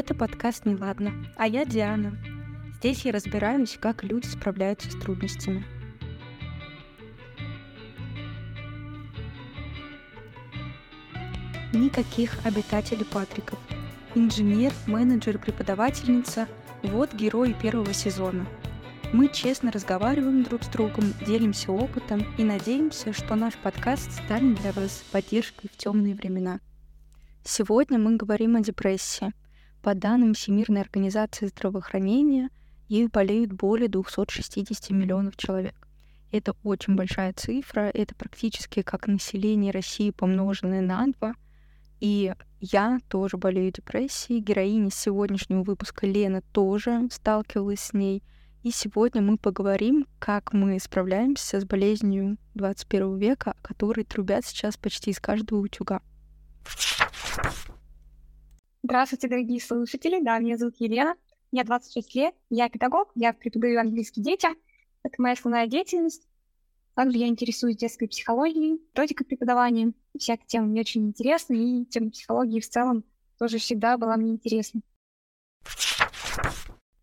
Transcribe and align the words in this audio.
Это 0.00 0.14
подкаст 0.14 0.64
«Неладно», 0.64 1.12
а 1.36 1.46
я 1.46 1.66
Диана. 1.66 2.16
Здесь 2.78 3.04
я 3.04 3.12
разбираюсь, 3.12 3.76
как 3.78 4.02
люди 4.02 4.24
справляются 4.24 4.90
с 4.90 4.94
трудностями. 4.94 5.62
Никаких 11.74 12.34
обитателей 12.46 13.04
Патриков. 13.04 13.58
Инженер, 14.14 14.72
менеджер, 14.86 15.36
преподавательница– 15.36 16.48
вот 16.82 17.12
герои 17.12 17.52
первого 17.52 17.92
сезона. 17.92 18.46
Мы 19.12 19.28
честно 19.28 19.70
разговариваем 19.70 20.44
друг 20.44 20.62
с 20.62 20.68
другом, 20.68 21.12
делимся 21.26 21.72
опытом 21.72 22.24
и 22.38 22.42
надеемся, 22.42 23.12
что 23.12 23.34
наш 23.34 23.54
подкаст 23.56 24.10
станет 24.12 24.62
для 24.62 24.72
вас 24.72 25.04
поддержкой 25.12 25.68
в 25.70 25.76
темные 25.76 26.14
времена. 26.14 26.58
Сегодня 27.44 27.98
мы 27.98 28.16
говорим 28.16 28.56
о 28.56 28.62
депрессии. 28.62 29.34
По 29.82 29.94
данным 29.94 30.34
Всемирной 30.34 30.82
организации 30.82 31.46
здравоохранения, 31.46 32.50
ею 32.88 33.08
болеют 33.08 33.52
более 33.52 33.88
260 33.88 34.90
миллионов 34.90 35.36
человек. 35.36 35.74
Это 36.32 36.54
очень 36.62 36.96
большая 36.96 37.32
цифра, 37.32 37.90
это 37.92 38.14
практически 38.14 38.82
как 38.82 39.06
население 39.06 39.72
России 39.72 40.10
помноженное 40.10 40.82
на 40.82 41.06
два. 41.06 41.34
И 41.98 42.34
я 42.60 42.98
тоже 43.08 43.36
болею 43.36 43.72
депрессией. 43.72 44.40
Героиня 44.40 44.90
сегодняшнего 44.90 45.62
выпуска 45.62 46.06
Лена 46.06 46.42
тоже 46.52 47.08
сталкивалась 47.10 47.80
с 47.80 47.92
ней. 47.92 48.22
И 48.62 48.70
сегодня 48.70 49.22
мы 49.22 49.38
поговорим, 49.38 50.06
как 50.18 50.52
мы 50.52 50.78
справляемся 50.78 51.58
с 51.58 51.64
болезнью 51.64 52.36
21 52.54 53.16
века, 53.16 53.52
о 53.52 53.66
которой 53.66 54.04
трубят 54.04 54.44
сейчас 54.44 54.76
почти 54.76 55.10
из 55.10 55.20
каждого 55.20 55.60
утюга. 55.60 56.02
Здравствуйте, 58.82 59.28
дорогие 59.28 59.60
слушатели. 59.60 60.22
Да, 60.22 60.38
меня 60.38 60.56
зовут 60.56 60.76
Елена. 60.78 61.14
Мне 61.52 61.64
26 61.64 62.14
лет. 62.14 62.34
Я 62.48 62.70
педагог. 62.70 63.10
Я 63.14 63.34
преподаю 63.34 63.78
английский 63.78 64.22
детям. 64.22 64.56
Это 65.02 65.20
моя 65.20 65.34
основная 65.34 65.66
деятельность. 65.66 66.26
Также 66.94 67.18
я 67.18 67.28
интересуюсь 67.28 67.76
детской 67.76 68.08
психологией, 68.08 68.80
методикой 68.80 69.26
преподавания. 69.26 69.92
Вся 70.18 70.34
эта 70.34 70.46
тема 70.46 70.66
мне 70.66 70.80
очень 70.80 71.06
интересна, 71.08 71.54
и 71.54 71.84
тема 71.84 72.10
психологии 72.10 72.60
в 72.60 72.68
целом 72.68 73.04
тоже 73.38 73.58
всегда 73.58 73.98
была 73.98 74.16
мне 74.16 74.32
интересна. 74.32 74.80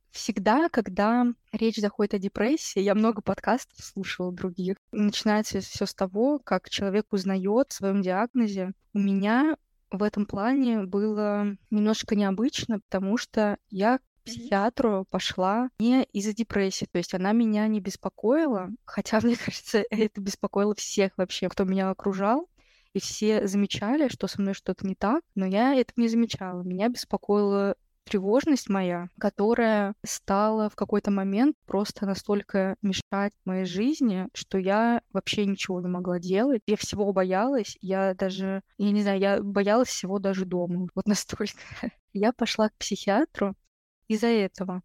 Всегда, 0.09 0.69
когда 0.69 1.28
речь 1.52 1.78
заходит 1.78 2.16
о 2.16 2.19
депрессии, 2.19 2.80
я 2.80 2.95
много 2.95 3.22
подкастов 3.22 3.86
слушала 3.86 4.31
других. 4.31 4.78
Начинается 4.91 5.62
все 5.62 5.86
с 5.86 5.94
того, 5.94 6.39
как 6.39 6.69
человек 6.69 7.06
узнает 7.12 7.67
о 7.69 7.73
своем 7.73 8.02
диагнозе. 8.02 8.72
У 8.94 9.00
меня 9.00 9.58
в 9.91 10.03
этом 10.03 10.25
плане 10.25 10.83
было 10.83 11.55
немножко 11.69 12.16
необычно, 12.16 12.80
потому 12.80 13.17
что 13.17 13.57
я 13.69 13.99
к 13.99 14.02
психиатру 14.25 15.05
пошла 15.09 15.69
не 15.79 16.03
из-за 16.11 16.33
депрессии, 16.33 16.85
то 16.91 16.97
есть 16.97 17.13
она 17.13 17.31
меня 17.31 17.67
не 17.67 17.79
беспокоила, 17.79 18.69
хотя, 18.85 19.19
мне 19.21 19.35
кажется, 19.35 19.83
это 19.89 20.21
беспокоило 20.21 20.75
всех 20.75 21.13
вообще, 21.17 21.49
кто 21.49 21.63
меня 21.63 21.89
окружал, 21.89 22.49
и 22.94 22.99
все 22.99 23.47
замечали, 23.47 24.07
что 24.07 24.28
со 24.28 24.41
мной 24.41 24.53
что-то 24.53 24.85
не 24.85 24.95
так, 24.95 25.22
но 25.35 25.45
я 25.45 25.75
этого 25.75 26.01
не 26.01 26.07
замечала. 26.07 26.63
Меня 26.63 26.89
беспокоило 26.89 27.75
тревожность 28.07 28.69
моя, 28.69 29.09
которая 29.19 29.94
стала 30.06 30.69
в 30.69 30.75
какой-то 30.75 31.12
момент 31.12 31.56
просто 31.66 32.06
настолько 32.06 32.75
мешать 32.81 33.34
моей 33.45 33.66
жизни, 33.66 34.28
что 34.34 34.57
я 34.57 35.01
вообще 35.12 35.45
ничего 35.45 35.81
не 35.81 35.88
могла 35.88 36.19
делать. 36.19 36.62
Я 36.66 36.78
всего 36.78 37.12
боялась. 37.13 37.78
Я 37.81 38.13
даже, 38.13 38.62
я 38.78 38.91
не 38.91 39.01
знаю, 39.01 39.19
я 39.19 39.41
боялась 39.41 39.90
всего 39.90 40.19
даже 40.19 40.45
дома. 40.45 40.88
Вот 40.95 41.06
настолько. 41.06 41.53
Я 42.13 42.34
пошла 42.34 42.69
к 42.69 42.78
психиатру 42.78 43.56
из-за 44.07 44.28
этого. 44.28 44.81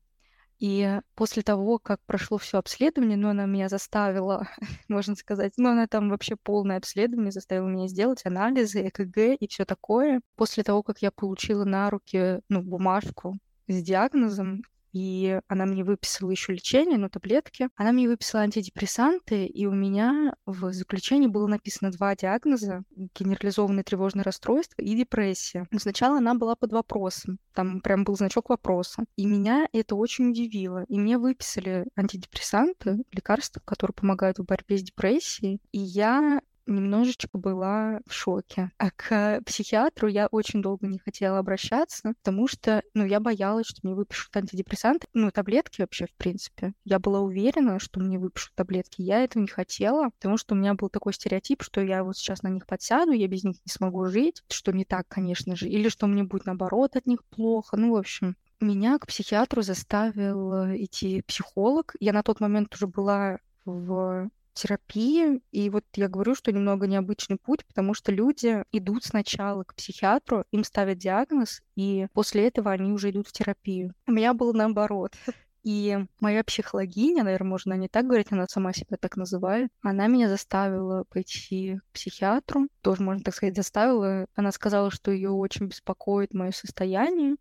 И 0.62 1.00
после 1.16 1.42
того, 1.42 1.80
как 1.80 1.98
прошло 2.06 2.38
все 2.38 2.58
обследование, 2.58 3.16
ну, 3.16 3.30
она 3.30 3.46
меня 3.46 3.68
заставила, 3.68 4.46
можно 4.88 5.16
сказать, 5.16 5.54
ну, 5.56 5.70
она 5.70 5.88
там 5.88 6.08
вообще 6.08 6.36
полное 6.36 6.76
обследование 6.76 7.32
заставила 7.32 7.66
меня 7.66 7.88
сделать, 7.88 8.24
анализы, 8.24 8.86
ЭКГ 8.86 9.36
и 9.40 9.48
все 9.48 9.64
такое. 9.64 10.20
После 10.36 10.62
того, 10.62 10.84
как 10.84 11.02
я 11.02 11.10
получила 11.10 11.64
на 11.64 11.90
руки, 11.90 12.42
ну, 12.48 12.62
бумажку 12.62 13.38
с 13.66 13.82
диагнозом, 13.82 14.62
и 14.92 15.40
она 15.48 15.66
мне 15.66 15.84
выписала 15.84 16.30
еще 16.30 16.52
лечение, 16.52 16.98
ну, 16.98 17.08
таблетки. 17.08 17.68
Она 17.76 17.92
мне 17.92 18.08
выписала 18.08 18.42
антидепрессанты, 18.42 19.46
и 19.46 19.66
у 19.66 19.72
меня 19.72 20.34
в 20.46 20.72
заключении 20.72 21.26
было 21.26 21.46
написано 21.46 21.90
два 21.90 22.14
диагноза— 22.14 22.82
генерализованное 23.18 23.84
тревожное 23.84 24.24
расстройство 24.24 24.82
и 24.82 24.94
депрессия. 24.94 25.66
Но 25.70 25.78
сначала 25.78 26.18
она 26.18 26.34
была 26.34 26.56
под 26.56 26.72
вопросом, 26.72 27.38
там 27.54 27.80
прям 27.80 28.04
был 28.04 28.16
значок 28.16 28.50
вопроса. 28.50 29.04
И 29.16 29.26
меня 29.26 29.66
это 29.72 29.94
очень 29.94 30.30
удивило. 30.30 30.84
И 30.88 30.98
мне 30.98 31.18
выписали 31.18 31.86
антидепрессанты, 31.96 33.02
лекарства, 33.12 33.60
которые 33.64 33.94
помогают 33.94 34.38
в 34.38 34.44
борьбе 34.44 34.78
с 34.78 34.82
депрессией. 34.82 35.60
И 35.72 35.78
я 35.78 36.40
немножечко 36.66 37.38
была 37.38 38.00
в 38.06 38.12
шоке. 38.12 38.70
А 38.78 38.90
к 38.90 39.40
психиатру 39.44 40.08
я 40.08 40.26
очень 40.28 40.62
долго 40.62 40.86
не 40.86 40.98
хотела 40.98 41.38
обращаться, 41.38 42.14
потому 42.22 42.48
что, 42.48 42.82
ну, 42.94 43.04
я 43.04 43.20
боялась, 43.20 43.66
что 43.66 43.80
мне 43.82 43.94
выпишут 43.94 44.36
антидепрессанты, 44.36 45.06
ну, 45.12 45.30
таблетки 45.30 45.80
вообще, 45.80 46.06
в 46.06 46.14
принципе. 46.14 46.74
Я 46.84 46.98
была 46.98 47.20
уверена, 47.20 47.78
что 47.78 48.00
мне 48.00 48.18
выпишут 48.18 48.52
таблетки. 48.54 49.02
Я 49.02 49.24
этого 49.24 49.42
не 49.42 49.48
хотела, 49.48 50.10
потому 50.10 50.36
что 50.36 50.54
у 50.54 50.58
меня 50.58 50.74
был 50.74 50.88
такой 50.88 51.12
стереотип, 51.12 51.62
что 51.62 51.80
я 51.80 52.04
вот 52.04 52.16
сейчас 52.16 52.42
на 52.42 52.48
них 52.48 52.66
подсяду, 52.66 53.12
я 53.12 53.28
без 53.28 53.44
них 53.44 53.56
не 53.64 53.72
смогу 53.72 54.06
жить, 54.06 54.42
что 54.48 54.72
не 54.72 54.84
так, 54.84 55.06
конечно 55.08 55.56
же, 55.56 55.68
или 55.68 55.88
что 55.88 56.06
мне 56.06 56.24
будет, 56.24 56.46
наоборот, 56.46 56.96
от 56.96 57.06
них 57.06 57.24
плохо. 57.26 57.76
Ну, 57.76 57.92
в 57.92 57.96
общем, 57.96 58.36
меня 58.60 58.98
к 58.98 59.06
психиатру 59.06 59.62
заставил 59.62 60.52
э, 60.52 60.76
идти 60.84 61.22
психолог. 61.22 61.94
Я 62.00 62.12
на 62.12 62.22
тот 62.22 62.40
момент 62.40 62.74
уже 62.74 62.86
была 62.86 63.38
в 63.64 64.30
терапии. 64.52 65.40
И 65.50 65.70
вот 65.70 65.84
я 65.94 66.08
говорю, 66.08 66.34
что 66.34 66.52
немного 66.52 66.86
необычный 66.86 67.36
путь, 67.36 67.64
потому 67.66 67.94
что 67.94 68.12
люди 68.12 68.64
идут 68.72 69.04
сначала 69.04 69.64
к 69.64 69.74
психиатру, 69.74 70.44
им 70.50 70.64
ставят 70.64 70.98
диагноз, 70.98 71.62
и 71.76 72.06
после 72.12 72.48
этого 72.48 72.70
они 72.70 72.92
уже 72.92 73.10
идут 73.10 73.28
в 73.28 73.32
терапию. 73.32 73.94
У 74.06 74.12
меня 74.12 74.34
было 74.34 74.52
наоборот. 74.52 75.14
И 75.62 75.96
моя 76.18 76.42
психологиня, 76.42 77.22
наверное, 77.22 77.50
можно 77.50 77.74
не 77.74 77.88
так 77.88 78.06
говорить, 78.06 78.32
она 78.32 78.48
сама 78.48 78.72
себя 78.72 78.96
так 78.96 79.16
называет, 79.16 79.70
она 79.80 80.08
меня 80.08 80.28
заставила 80.28 81.04
пойти 81.04 81.78
к 81.78 81.92
психиатру, 81.92 82.66
тоже, 82.80 83.02
можно 83.02 83.22
так 83.22 83.34
сказать, 83.34 83.54
заставила. 83.54 84.26
Она 84.34 84.50
сказала, 84.50 84.90
что 84.90 85.12
ее 85.12 85.30
очень 85.30 85.66
беспокоит 85.66 86.34
мое 86.34 86.50
состояние, 86.50 87.36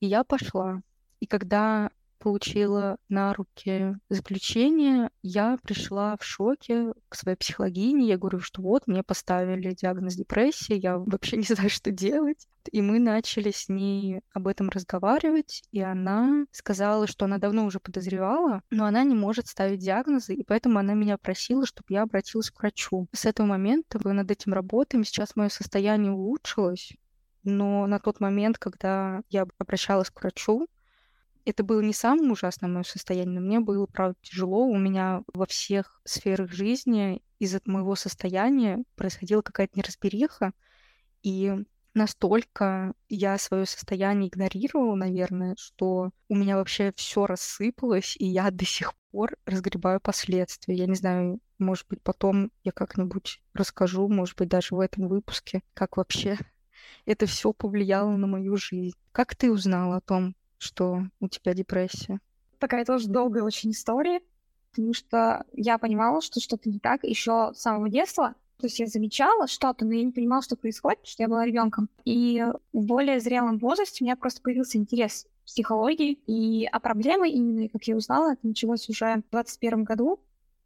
и 0.00 0.06
я 0.06 0.24
пошла. 0.24 0.82
И 1.20 1.26
когда 1.26 1.90
получила 2.24 2.96
на 3.10 3.34
руки 3.34 3.96
заключение, 4.08 5.10
я 5.22 5.58
пришла 5.62 6.16
в 6.16 6.24
шоке 6.24 6.94
к 7.10 7.16
своей 7.16 7.36
психологине. 7.36 8.08
Я 8.08 8.16
говорю, 8.16 8.40
что 8.40 8.62
вот, 8.62 8.86
мне 8.86 9.02
поставили 9.02 9.74
диагноз 9.74 10.14
депрессия, 10.14 10.76
я 10.76 10.96
вообще 10.96 11.36
не 11.36 11.42
знаю, 11.42 11.68
что 11.68 11.90
делать. 11.90 12.48
И 12.72 12.80
мы 12.80 12.98
начали 12.98 13.50
с 13.50 13.68
ней 13.68 14.22
об 14.32 14.48
этом 14.48 14.70
разговаривать, 14.70 15.64
и 15.70 15.82
она 15.82 16.46
сказала, 16.50 17.06
что 17.06 17.26
она 17.26 17.36
давно 17.36 17.66
уже 17.66 17.78
подозревала, 17.78 18.62
но 18.70 18.86
она 18.86 19.04
не 19.04 19.14
может 19.14 19.48
ставить 19.48 19.80
диагнозы, 19.80 20.32
и 20.32 20.44
поэтому 20.44 20.78
она 20.78 20.94
меня 20.94 21.18
просила, 21.18 21.66
чтобы 21.66 21.88
я 21.90 22.04
обратилась 22.04 22.50
к 22.50 22.58
врачу. 22.58 23.06
С 23.12 23.26
этого 23.26 23.46
момента 23.46 24.00
мы 24.02 24.14
над 24.14 24.30
этим 24.30 24.54
работаем. 24.54 25.04
Сейчас 25.04 25.36
мое 25.36 25.50
состояние 25.50 26.12
улучшилось, 26.12 26.94
но 27.42 27.86
на 27.86 27.98
тот 27.98 28.20
момент, 28.20 28.56
когда 28.56 29.20
я 29.28 29.46
обращалась 29.58 30.08
к 30.08 30.22
врачу, 30.22 30.66
это 31.44 31.62
было 31.62 31.80
не 31.80 31.92
самым 31.92 32.32
ужасным 32.32 32.74
мое 32.74 32.84
состояние, 32.84 33.40
но 33.40 33.46
мне 33.46 33.60
было, 33.60 33.86
правда, 33.86 34.16
тяжело. 34.22 34.66
У 34.66 34.78
меня 34.78 35.22
во 35.32 35.46
всех 35.46 36.00
сферах 36.04 36.50
жизни 36.52 37.22
из-за 37.38 37.60
моего 37.66 37.94
состояния 37.96 38.82
происходила 38.96 39.42
какая-то 39.42 39.78
неразбериха, 39.78 40.52
и 41.22 41.54
настолько 41.94 42.92
я 43.08 43.38
свое 43.38 43.66
состояние 43.66 44.28
игнорировала, 44.28 44.94
наверное, 44.94 45.54
что 45.58 46.10
у 46.28 46.34
меня 46.34 46.56
вообще 46.56 46.92
все 46.96 47.26
рассыпалось, 47.26 48.16
и 48.18 48.26
я 48.26 48.50
до 48.50 48.64
сих 48.64 48.92
пор 49.10 49.36
разгребаю 49.46 50.00
последствия. 50.00 50.74
Я 50.74 50.86
не 50.86 50.96
знаю, 50.96 51.40
может 51.58 51.86
быть, 51.88 52.02
потом 52.02 52.50
я 52.64 52.72
как-нибудь 52.72 53.40
расскажу, 53.54 54.08
может 54.08 54.36
быть, 54.36 54.48
даже 54.48 54.74
в 54.74 54.80
этом 54.80 55.08
выпуске, 55.08 55.62
как 55.72 55.96
вообще 55.96 56.36
это 57.06 57.26
все 57.26 57.52
повлияло 57.52 58.16
на 58.16 58.26
мою 58.26 58.56
жизнь. 58.56 58.96
Как 59.12 59.36
ты 59.36 59.50
узнала 59.50 59.96
о 59.96 60.00
том, 60.00 60.34
что 60.64 61.02
у 61.20 61.28
тебя 61.28 61.54
депрессия? 61.54 62.20
Такая 62.58 62.84
тоже 62.84 63.08
долгая 63.08 63.42
очень 63.42 63.70
история, 63.72 64.20
потому 64.70 64.94
что 64.94 65.44
я 65.52 65.78
понимала, 65.78 66.20
что 66.22 66.40
что-то 66.40 66.68
не 66.68 66.78
так 66.78 67.04
еще 67.04 67.52
с 67.54 67.60
самого 67.60 67.88
детства. 67.88 68.34
То 68.58 68.66
есть 68.66 68.78
я 68.78 68.86
замечала 68.86 69.46
что-то, 69.46 69.84
но 69.84 69.92
я 69.92 70.04
не 70.04 70.12
понимала, 70.12 70.42
что 70.42 70.56
происходит, 70.56 71.06
что 71.06 71.22
я 71.22 71.28
была 71.28 71.44
ребенком. 71.44 71.88
И 72.04 72.42
в 72.72 72.86
более 72.86 73.20
зрелом 73.20 73.58
возрасте 73.58 74.02
у 74.02 74.04
меня 74.04 74.16
просто 74.16 74.40
появился 74.40 74.78
интерес 74.78 75.26
к 75.42 75.46
психологии. 75.46 76.18
И 76.26 76.64
о 76.66 76.80
проблеме 76.80 77.30
именно, 77.30 77.68
как 77.68 77.84
я 77.84 77.96
узнала, 77.96 78.32
это 78.32 78.46
началось 78.46 78.88
уже 78.88 79.22
в 79.28 79.30
21 79.32 79.84
году, 79.84 80.20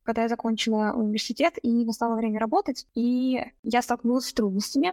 когда 0.04 0.22
я 0.22 0.28
закончила 0.28 0.92
университет 0.94 1.54
и 1.62 1.84
настало 1.84 2.16
время 2.16 2.38
работать. 2.38 2.86
И 2.94 3.42
я 3.62 3.82
столкнулась 3.82 4.26
с 4.26 4.32
трудностями. 4.32 4.92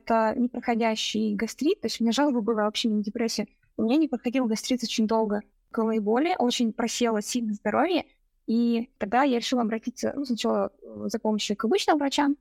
Это 0.00 0.34
непроходящий 0.38 1.34
гастрит, 1.34 1.80
то 1.80 1.86
есть 1.86 2.00
у 2.00 2.04
меня 2.04 2.12
жалобы 2.12 2.42
была 2.42 2.64
вообще 2.64 2.88
не 2.88 3.02
депрессия, 3.02 3.48
У 3.76 3.82
меня 3.82 3.96
не 3.96 4.08
подходил 4.08 4.46
гастрит 4.46 4.82
очень 4.82 5.06
долго. 5.06 5.42
Головные 5.72 6.00
боли, 6.00 6.36
очень 6.38 6.72
просело 6.72 7.20
сильно 7.20 7.52
здоровье, 7.54 8.06
и 8.46 8.90
тогда 8.98 9.22
я 9.22 9.38
решила 9.38 9.62
обратиться 9.62 10.12
ну, 10.14 10.24
сначала 10.24 10.70
э, 10.82 11.04
за 11.06 11.18
помощью 11.18 11.56
к 11.56 11.64
обычным 11.64 11.98
врачам. 11.98 12.36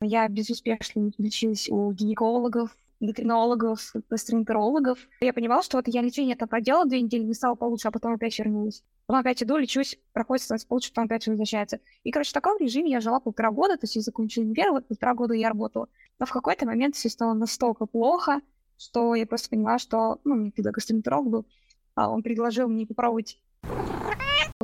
Я 0.00 0.26
безуспешно 0.28 1.12
лечилась 1.18 1.68
у 1.68 1.92
гинекологов, 1.92 2.76
эндокринологов, 3.00 3.92
гастроэнтерологов. 4.08 4.98
Я 5.20 5.32
понимала, 5.32 5.62
что 5.62 5.76
вот 5.76 5.88
я 5.88 6.00
лечение 6.02 6.34
это 6.34 6.46
проделала 6.46 6.86
две 6.86 7.00
недели, 7.00 7.22
не 7.22 7.34
стало 7.34 7.56
получше, 7.56 7.88
а 7.88 7.90
потом 7.90 8.14
опять 8.14 8.38
вернулась. 8.38 8.82
Потом 9.06 9.20
опять 9.20 9.42
иду, 9.42 9.56
лечусь, 9.56 9.98
проходит, 10.12 10.44
становится 10.44 10.68
получше, 10.68 10.90
потом 10.90 11.04
опять 11.04 11.26
возвращается. 11.26 11.80
И, 12.04 12.10
короче, 12.10 12.30
в 12.30 12.34
таком 12.34 12.58
режиме 12.58 12.90
я 12.90 13.00
жила 13.00 13.20
полтора 13.20 13.50
года, 13.50 13.76
то 13.76 13.84
есть 13.84 13.96
я 13.96 14.02
закончила 14.02 14.44
универ, 14.44 14.70
вот 14.70 14.86
полтора 14.86 15.14
года 15.14 15.34
я 15.34 15.48
работала. 15.48 15.88
Но 16.18 16.26
в 16.26 16.30
какой-то 16.30 16.66
момент 16.66 16.94
все 16.94 17.08
стало 17.08 17.34
настолько 17.34 17.86
плохо, 17.86 18.40
что 18.82 19.14
я 19.14 19.26
просто 19.26 19.50
поняла, 19.50 19.78
что, 19.78 20.20
ну, 20.24 20.34
мне 20.34 20.50
тогда 20.50 20.72
гастроэнтеролог 20.72 21.30
был, 21.30 21.46
а 21.94 22.10
он 22.10 22.22
предложил 22.22 22.68
мне 22.68 22.86
попробовать 22.86 23.38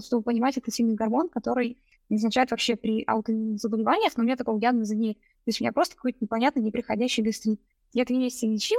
чтобы 0.01 0.23
понимать, 0.23 0.57
это 0.57 0.71
сильный 0.71 0.95
гормон, 0.95 1.29
который 1.29 1.77
назначают 2.09 2.53
вообще 2.53 2.77
при 2.77 3.03
аутоиммунных 3.05 3.61
заболеваниях, 3.61 4.17
но 4.17 4.23
у 4.23 4.27
меня 4.27 4.37
такого 4.37 4.61
диагноза 4.61 4.95
нет. 4.95 5.19
То 5.19 5.47
есть 5.47 5.61
у 5.61 5.65
меня 5.65 5.73
просто 5.73 5.97
какой-то 5.97 6.19
непонятный, 6.21 6.63
неприходящий 6.63 7.23
гастрит. 7.23 7.61
Я 7.93 8.05
три 8.05 8.17
месяца 8.17 8.47
лечил, 8.47 8.79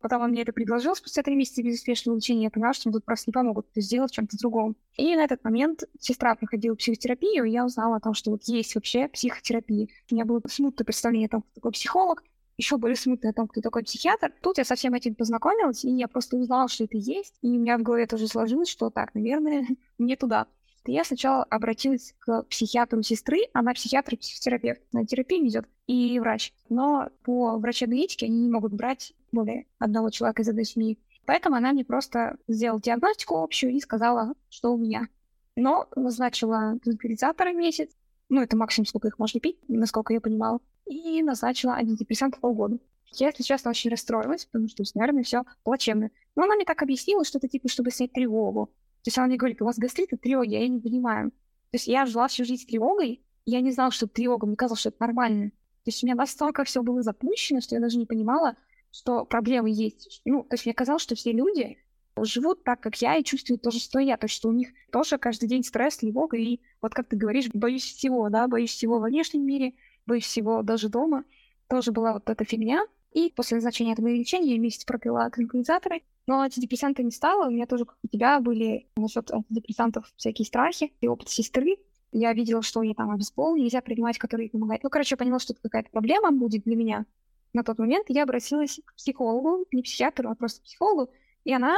потом 0.00 0.22
он 0.22 0.30
мне 0.30 0.42
это 0.42 0.52
предложил, 0.52 0.94
спустя 0.94 1.22
три 1.22 1.34
месяца 1.34 1.62
безуспешного 1.62 2.16
лечения 2.16 2.44
я 2.44 2.50
поняла, 2.50 2.72
что 2.72 2.88
мне 2.88 2.94
тут 2.94 3.04
просто 3.04 3.30
не 3.30 3.32
помогут, 3.32 3.66
сделать 3.74 4.12
чем-то 4.12 4.38
другом. 4.38 4.76
И 4.96 5.14
на 5.14 5.24
этот 5.24 5.44
момент 5.44 5.84
сестра 6.00 6.34
проходила 6.34 6.74
психотерапию, 6.74 7.44
и 7.44 7.50
я 7.50 7.64
узнала 7.64 7.96
о 7.96 8.00
том, 8.00 8.14
что 8.14 8.30
вот 8.30 8.44
есть 8.44 8.74
вообще 8.74 9.08
психотерапия. 9.08 9.88
У 10.10 10.14
меня 10.14 10.24
было 10.24 10.40
смутное 10.48 10.84
представление 10.84 11.26
о 11.26 11.30
том, 11.30 11.42
кто 11.42 11.50
такой 11.54 11.72
психолог, 11.72 12.22
еще 12.56 12.76
более 12.76 12.96
смутное 12.96 13.30
о 13.30 13.34
том, 13.34 13.48
кто 13.48 13.60
такой 13.60 13.82
психиатр. 13.82 14.32
Тут 14.42 14.58
я 14.58 14.64
со 14.64 14.74
всем 14.74 14.94
этим 14.94 15.14
познакомилась, 15.14 15.84
и 15.84 15.90
я 15.90 16.08
просто 16.08 16.36
узнала, 16.36 16.68
что 16.68 16.84
это 16.84 16.96
есть, 16.96 17.34
и 17.42 17.48
у 17.48 17.60
меня 17.60 17.78
в 17.78 17.82
голове 17.82 18.06
тоже 18.06 18.28
сложилось, 18.28 18.68
что 18.68 18.90
так, 18.90 19.14
наверное, 19.14 19.66
мне 19.98 20.16
туда 20.16 20.46
я 20.92 21.04
сначала 21.04 21.44
обратилась 21.44 22.14
к 22.18 22.42
психиатру 22.44 23.02
сестры, 23.02 23.38
она 23.52 23.72
психиатр 23.72 24.14
и 24.14 24.16
психотерапевт, 24.16 24.82
на 24.92 25.06
терапию 25.06 25.46
идет, 25.46 25.66
и 25.86 26.18
врач. 26.20 26.52
Но 26.68 27.08
по 27.22 27.58
врачебной 27.58 28.00
этике 28.00 28.26
они 28.26 28.42
не 28.42 28.50
могут 28.50 28.72
брать 28.72 29.14
более 29.32 29.66
одного 29.78 30.10
человека 30.10 30.42
из 30.42 30.48
одной 30.48 30.64
семьи. 30.64 30.98
Поэтому 31.26 31.56
она 31.56 31.72
мне 31.72 31.84
просто 31.84 32.36
сделала 32.48 32.80
диагностику 32.80 33.36
общую 33.36 33.72
и 33.72 33.80
сказала, 33.80 34.34
что 34.50 34.74
у 34.74 34.78
меня. 34.78 35.08
Но 35.56 35.88
назначила 35.96 36.78
транквилизаторы 36.82 37.54
месяц, 37.54 37.90
ну, 38.28 38.42
это 38.42 38.56
максимум, 38.56 38.86
сколько 38.86 39.08
их 39.08 39.18
можно 39.18 39.40
пить, 39.40 39.58
насколько 39.68 40.12
я 40.12 40.20
понимала, 40.20 40.60
и 40.86 41.22
назначила 41.22 41.74
антидепрессанты 41.74 42.40
полгода. 42.40 42.78
Я, 43.12 43.28
если 43.28 43.42
честно, 43.42 43.70
очень 43.70 43.90
расстроилась, 43.90 44.46
потому 44.46 44.68
что, 44.68 44.82
наверное, 44.94 45.22
все 45.22 45.44
плачевно. 45.62 46.10
Но 46.34 46.42
она 46.42 46.56
мне 46.56 46.64
так 46.64 46.82
объяснила, 46.82 47.24
что 47.24 47.38
это 47.38 47.48
типа, 47.48 47.68
чтобы 47.68 47.90
снять 47.90 48.12
тревогу. 48.12 48.66
То 49.02 49.08
есть 49.08 49.18
она 49.18 49.28
мне 49.28 49.36
говорит, 49.36 49.62
у 49.62 49.66
вас 49.66 49.78
гастрит 49.78 50.12
и 50.12 50.16
тревоги, 50.16 50.54
я 50.54 50.66
не 50.66 50.80
понимаю. 50.80 51.30
То 51.30 51.76
есть 51.76 51.86
я 51.86 52.06
жила 52.06 52.28
всю 52.28 52.44
жизнь 52.44 52.66
тревогой, 52.66 53.22
и 53.44 53.50
я 53.50 53.60
не 53.60 53.70
знала, 53.70 53.90
что 53.90 54.06
это 54.06 54.14
тревога, 54.14 54.46
мне 54.46 54.56
казалось, 54.56 54.80
что 54.80 54.88
это 54.88 54.98
нормально. 55.00 55.50
То 55.50 55.90
есть 55.90 56.02
у 56.02 56.06
меня 56.06 56.16
настолько 56.16 56.64
все 56.64 56.82
было 56.82 57.02
запущено, 57.02 57.60
что 57.60 57.74
я 57.74 57.80
даже 57.80 57.98
не 57.98 58.06
понимала, 58.06 58.56
что 58.90 59.24
проблемы 59.24 59.70
есть. 59.70 60.22
Ну, 60.24 60.42
то 60.44 60.54
есть 60.54 60.64
мне 60.64 60.74
казалось, 60.74 61.02
что 61.02 61.14
все 61.14 61.32
люди 61.32 61.78
живут 62.22 62.64
так, 62.64 62.80
как 62.80 62.96
я, 63.02 63.16
и 63.16 63.24
чувствуют 63.24 63.62
то 63.62 63.70
же, 63.70 63.80
что 63.80 63.98
я. 63.98 64.16
То 64.16 64.24
есть 64.24 64.34
что 64.34 64.48
у 64.48 64.52
них 64.52 64.68
тоже 64.90 65.18
каждый 65.18 65.48
день 65.48 65.64
стресс, 65.64 65.98
тревога, 65.98 66.36
и 66.36 66.60
вот 66.80 66.94
как 66.94 67.08
ты 67.08 67.16
говоришь, 67.16 67.48
боюсь 67.52 67.84
всего, 67.84 68.28
да, 68.30 68.48
боюсь 68.48 68.70
всего 68.70 68.98
во 68.98 69.08
внешнем 69.08 69.44
мире, 69.44 69.74
боюсь 70.06 70.24
всего 70.24 70.62
даже 70.62 70.88
дома. 70.88 71.24
Тоже 71.68 71.92
была 71.92 72.12
вот 72.12 72.28
эта 72.28 72.44
фигня. 72.44 72.86
И 73.12 73.32
после 73.34 73.56
назначения 73.56 73.92
этого 73.92 74.08
лечения 74.08 74.54
я 74.54 74.58
месяц 74.58 74.84
пропила 74.84 75.30
транквилизаторы, 75.30 76.02
но 76.26 76.40
антидепрессанта 76.40 77.02
не 77.02 77.12
стало. 77.12 77.46
У 77.48 77.50
меня 77.52 77.66
тоже, 77.66 77.84
как 77.84 77.96
у 78.02 78.08
тебя, 78.08 78.40
были 78.40 78.88
насчет 78.96 79.30
антидепрессантов 79.30 80.12
всякие 80.16 80.46
страхи 80.46 80.92
и 81.00 81.06
опыт 81.06 81.28
сестры. 81.28 81.76
Я 82.10 82.32
видела, 82.32 82.62
что 82.62 82.80
они 82.80 82.94
там 82.94 83.10
обезбол 83.10 83.56
нельзя 83.56 83.80
принимать, 83.80 84.18
которые 84.18 84.50
помогают. 84.50 84.82
Ну, 84.82 84.90
короче, 84.90 85.14
я 85.14 85.16
поняла, 85.16 85.38
что 85.38 85.52
это 85.52 85.62
какая-то 85.62 85.90
проблема 85.90 86.32
будет 86.32 86.64
для 86.64 86.76
меня. 86.76 87.06
На 87.52 87.62
тот 87.62 87.78
момент 87.78 88.06
я 88.08 88.24
обратилась 88.24 88.80
к 88.84 88.94
психологу, 88.96 89.64
не 89.70 89.82
психиатру, 89.82 90.28
а 90.28 90.34
просто 90.34 90.60
к 90.60 90.64
психологу, 90.64 91.10
и 91.44 91.52
она 91.52 91.76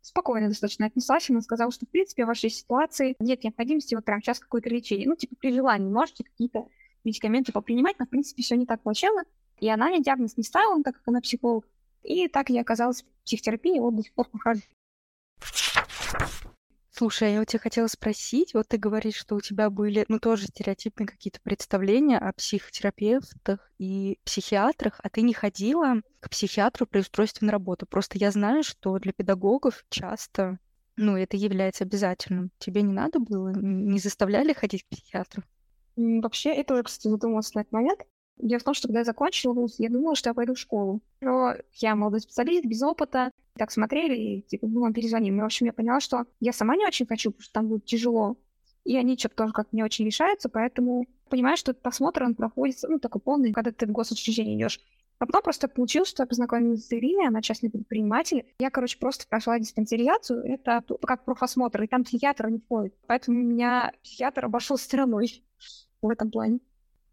спокойно 0.00 0.48
достаточно 0.48 0.86
отнеслась, 0.86 1.28
она 1.30 1.40
сказала, 1.40 1.72
что, 1.72 1.84
в 1.84 1.88
принципе, 1.88 2.24
в 2.24 2.28
вашей 2.28 2.48
ситуации 2.48 3.16
нет 3.18 3.42
необходимости 3.42 3.96
вот 3.96 4.04
прямо 4.04 4.22
сейчас 4.22 4.38
какое-то 4.38 4.68
лечение. 4.70 5.08
Ну, 5.08 5.16
типа, 5.16 5.34
при 5.40 5.52
желании 5.52 5.90
можете 5.90 6.22
какие-то 6.22 6.68
медикаменты 7.06 7.52
попринимать, 7.52 7.98
но, 7.98 8.04
в 8.04 8.10
принципе, 8.10 8.42
все 8.42 8.56
не 8.56 8.66
так 8.66 8.82
плачевно. 8.82 9.24
И 9.58 9.68
она 9.68 9.88
мне 9.88 10.02
диагноз 10.02 10.36
не 10.36 10.42
ставила, 10.42 10.82
так 10.82 10.96
как 10.96 11.08
она 11.08 11.20
психолог. 11.20 11.66
И 12.02 12.28
так 12.28 12.50
я 12.50 12.60
оказалась 12.60 13.02
в 13.02 13.24
психотерапии, 13.24 13.78
вот 13.80 13.96
до 13.96 14.02
сих 14.02 14.12
пор 14.12 14.28
прохожу. 14.28 14.62
Слушай, 16.90 17.34
я 17.34 17.42
у 17.42 17.44
тебя 17.44 17.58
хотела 17.58 17.88
спросить, 17.88 18.54
вот 18.54 18.68
ты 18.68 18.78
говоришь, 18.78 19.16
что 19.16 19.34
у 19.34 19.40
тебя 19.42 19.68
были, 19.68 20.06
ну, 20.08 20.18
тоже 20.18 20.46
стереотипные 20.46 21.06
какие-то 21.06 21.40
представления 21.42 22.16
о 22.16 22.32
психотерапевтах 22.32 23.70
и 23.78 24.18
психиатрах, 24.24 24.98
а 25.02 25.10
ты 25.10 25.20
не 25.20 25.34
ходила 25.34 26.00
к 26.20 26.30
психиатру 26.30 26.86
при 26.86 27.00
устройстве 27.00 27.44
на 27.44 27.52
работу. 27.52 27.84
Просто 27.86 28.16
я 28.16 28.30
знаю, 28.30 28.62
что 28.62 28.98
для 28.98 29.12
педагогов 29.12 29.84
часто, 29.90 30.58
ну, 30.96 31.18
это 31.18 31.36
является 31.36 31.84
обязательным. 31.84 32.50
Тебе 32.58 32.80
не 32.80 32.94
надо 32.94 33.18
было, 33.18 33.52
не 33.54 33.98
заставляли 33.98 34.54
ходить 34.54 34.84
к 34.84 34.88
психиатру? 34.88 35.42
Вообще, 35.96 36.50
это, 36.50 36.82
кстати, 36.82 37.08
задумалась 37.08 37.54
на 37.54 37.60
этот 37.60 37.72
момент. 37.72 38.00
Дело 38.38 38.60
в 38.60 38.64
том, 38.64 38.74
что 38.74 38.88
когда 38.88 39.00
я 39.00 39.04
закончила 39.04 39.54
вуз, 39.54 39.76
я 39.78 39.88
думала, 39.88 40.14
что 40.14 40.30
я 40.30 40.34
пойду 40.34 40.54
в 40.54 40.58
школу. 40.58 41.00
Но 41.20 41.54
я 41.72 41.94
молодой 41.94 42.20
специалист, 42.20 42.66
без 42.66 42.82
опыта. 42.82 43.30
Так 43.56 43.70
смотрели 43.70 44.14
и, 44.14 44.42
типа, 44.42 44.66
ну, 44.66 44.92
перезвоним. 44.92 45.38
И, 45.38 45.40
в 45.40 45.44
общем, 45.44 45.66
я 45.66 45.72
поняла, 45.72 46.00
что 46.00 46.26
я 46.40 46.52
сама 46.52 46.76
не 46.76 46.86
очень 46.86 47.06
хочу, 47.06 47.30
потому 47.30 47.42
что 47.42 47.52
там 47.54 47.68
будет 47.68 47.86
тяжело. 47.86 48.36
И 48.84 48.96
они 48.96 49.16
что-то 49.16 49.36
тоже 49.36 49.52
как-то 49.52 49.74
не 49.74 49.82
очень 49.82 50.04
решаются, 50.04 50.48
поэтому 50.48 51.06
понимаю, 51.28 51.56
что 51.56 51.72
этот 51.72 51.86
осмотр, 51.86 52.22
он 52.22 52.34
проходит, 52.34 52.76
ну, 52.82 52.98
такой 52.98 53.20
полный, 53.20 53.52
когда 53.52 53.72
ты 53.72 53.86
в 53.86 53.90
госучреждение 53.90 54.56
идешь. 54.56 54.80
А 55.18 55.24
потом 55.24 55.42
просто 55.42 55.66
получилось, 55.66 56.10
что 56.10 56.22
я 56.22 56.26
познакомилась 56.26 56.86
с 56.86 56.92
Ириной, 56.92 57.28
она 57.28 57.40
частный 57.40 57.70
предприниматель. 57.70 58.44
Я, 58.58 58.70
короче, 58.70 58.98
просто 58.98 59.26
прошла 59.26 59.58
диспансеризацию, 59.58 60.44
это 60.44 60.84
как 61.00 61.24
профосмотр, 61.24 61.82
и 61.82 61.86
там 61.86 62.04
психиатр 62.04 62.48
не 62.48 62.58
входит. 62.58 62.94
Поэтому 63.06 63.38
меня 63.38 63.92
психиатр 64.02 64.44
обошел 64.44 64.76
стороной 64.76 65.42
в 66.02 66.08
этом 66.08 66.30
плане. 66.30 66.60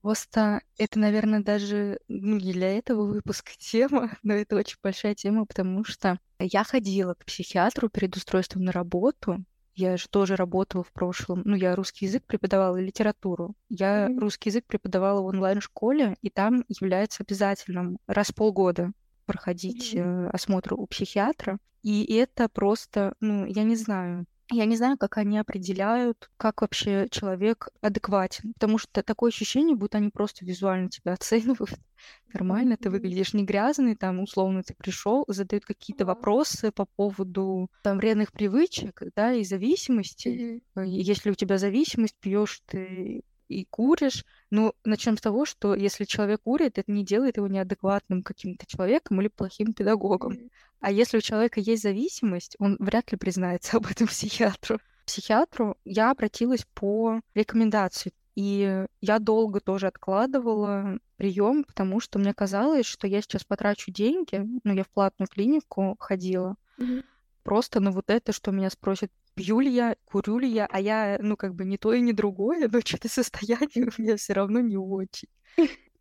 Просто 0.04 0.62
это, 0.78 1.00
наверное, 1.00 1.42
даже 1.42 1.98
ну, 2.10 2.38
не 2.38 2.52
для 2.52 2.78
этого 2.78 3.06
выпуска 3.06 3.54
тема, 3.58 4.18
но 4.22 4.34
это 4.34 4.58
очень 4.58 4.78
большая 4.84 5.16
тема, 5.16 5.46
потому 5.46 5.86
что 5.86 6.20
я 6.40 6.66
ходила 6.66 7.14
к 7.14 7.26
психиатру 7.26 7.90
перед 7.90 8.16
устройством 8.18 8.66
на 8.66 8.74
работу. 8.74 9.46
Я 9.76 9.96
же 9.96 10.08
тоже 10.10 10.36
работала 10.36 10.84
в 10.84 10.92
прошлом. 10.92 11.42
Ну, 11.46 11.56
я 11.56 11.76
русский 11.76 12.06
язык 12.06 12.26
преподавала 12.26 12.78
и 12.78 12.86
литературу. 12.86 13.56
Я 13.70 14.08
mm-hmm. 14.08 14.20
русский 14.20 14.50
язык 14.50 14.66
преподавала 14.68 15.22
в 15.22 15.26
онлайн-школе, 15.26 16.18
и 16.22 16.30
там 16.30 16.66
является 16.68 17.24
обязательным 17.24 17.98
раз 18.06 18.28
в 18.28 18.36
полгода 18.36 18.92
проходить 19.26 19.96
mm-hmm. 19.96 20.28
э, 20.28 20.30
осмотр 20.32 20.74
у 20.74 20.86
психиатра. 20.86 21.58
И 21.82 22.14
это 22.14 22.50
просто, 22.50 23.16
ну, 23.20 23.46
я 23.46 23.64
не 23.64 23.76
знаю, 23.76 24.26
я 24.52 24.66
не 24.66 24.76
знаю, 24.76 24.98
как 24.98 25.18
они 25.18 25.38
определяют, 25.38 26.30
как 26.38 26.62
вообще 26.62 27.08
человек 27.10 27.70
адекватен, 27.82 28.54
потому 28.54 28.78
что 28.78 29.04
такое 29.04 29.30
ощущение, 29.30 29.76
будто 29.76 29.98
они 29.98 30.10
просто 30.10 30.46
визуально 30.46 30.90
тебя 30.90 31.14
оценивают. 31.14 31.72
Нормально, 32.34 32.78
ты 32.78 32.90
выглядишь 32.90 33.34
не 33.34 33.46
грязный, 33.46 33.96
там, 33.96 34.20
условно, 34.20 34.64
ты 34.64 34.74
пришел, 34.76 35.24
задают 35.28 35.66
какие-то 35.66 36.06
вопросы 36.06 36.72
по 36.72 36.86
поводу 36.86 37.70
там 37.84 37.98
вредных 37.98 38.32
привычек, 38.32 39.02
да, 39.16 39.34
и 39.34 39.44
зависимости. 39.44 40.62
Mm-hmm. 40.76 40.86
Если 40.86 41.32
у 41.32 41.36
тебя 41.36 41.58
зависимость, 41.58 42.16
пьешь 42.20 42.62
ты 42.66 43.24
и 43.48 43.66
куришь. 43.66 44.26
Но 44.50 44.74
начнем 44.84 45.18
с 45.18 45.22
того, 45.22 45.46
что 45.46 45.76
если 45.76 46.06
человек 46.06 46.42
курит, 46.44 46.78
это 46.78 46.92
не 46.92 47.06
делает 47.06 47.38
его 47.38 47.48
неадекватным 47.48 48.24
каким-то 48.24 48.66
человеком 48.66 49.22
или 49.22 49.28
плохим 49.28 49.74
педагогом. 49.74 50.38
А 50.84 50.92
если 50.92 51.18
у 51.18 51.22
человека 51.22 51.62
есть 51.62 51.82
зависимость, 51.82 52.58
он 52.60 52.76
вряд 52.78 53.10
ли 53.14 53.18
признается 53.18 53.78
об 53.78 53.88
этом 53.88 54.06
психиатру. 54.08 54.80
К 54.80 55.06
психиатру 55.06 55.78
я 55.86 56.12
обратилась 56.12 56.66
по 56.74 57.22
рекомендации. 57.34 58.12
И 58.36 58.86
я 59.00 59.20
долго 59.20 59.62
тоже 59.62 59.88
откладывала 59.88 61.00
прием, 61.16 61.64
потому 61.64 62.02
что 62.02 62.20
мне 62.20 62.34
казалось, 62.34 62.86
что 62.86 63.08
я 63.08 63.22
сейчас 63.22 63.46
потрачу 63.46 63.92
деньги, 63.92 64.46
ну, 64.64 64.74
я 64.74 64.84
в 64.84 64.90
платную 64.90 65.30
клинику 65.30 65.96
ходила, 66.00 66.56
mm-hmm. 66.80 67.06
просто 67.44 67.80
на 67.80 67.92
вот 67.92 68.10
это, 68.10 68.34
что 68.34 68.52
меня 68.52 68.72
спросят, 68.72 69.12
пью 69.36 69.60
ли 69.60 69.72
я, 69.72 69.96
курю 70.06 70.40
ли 70.40 70.50
я, 70.50 70.66
а 70.66 70.82
я, 70.82 71.18
ну, 71.22 71.38
как 71.38 71.54
бы 71.54 71.64
не 71.64 71.78
то 71.78 71.94
и 71.94 72.02
не 72.02 72.12
другое, 72.12 72.68
но 72.72 72.82
что-то 72.82 73.08
состояние 73.08 73.88
у 73.98 74.02
меня 74.02 74.18
все 74.18 74.34
равно 74.34 74.60
не 74.60 74.78
очень. 74.78 75.30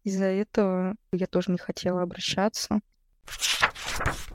Из-за 0.03 0.25
этого 0.25 0.97
я 1.13 1.27
тоже 1.27 1.53
не 1.53 1.59
хотела 1.59 2.03
обращаться 2.03 2.81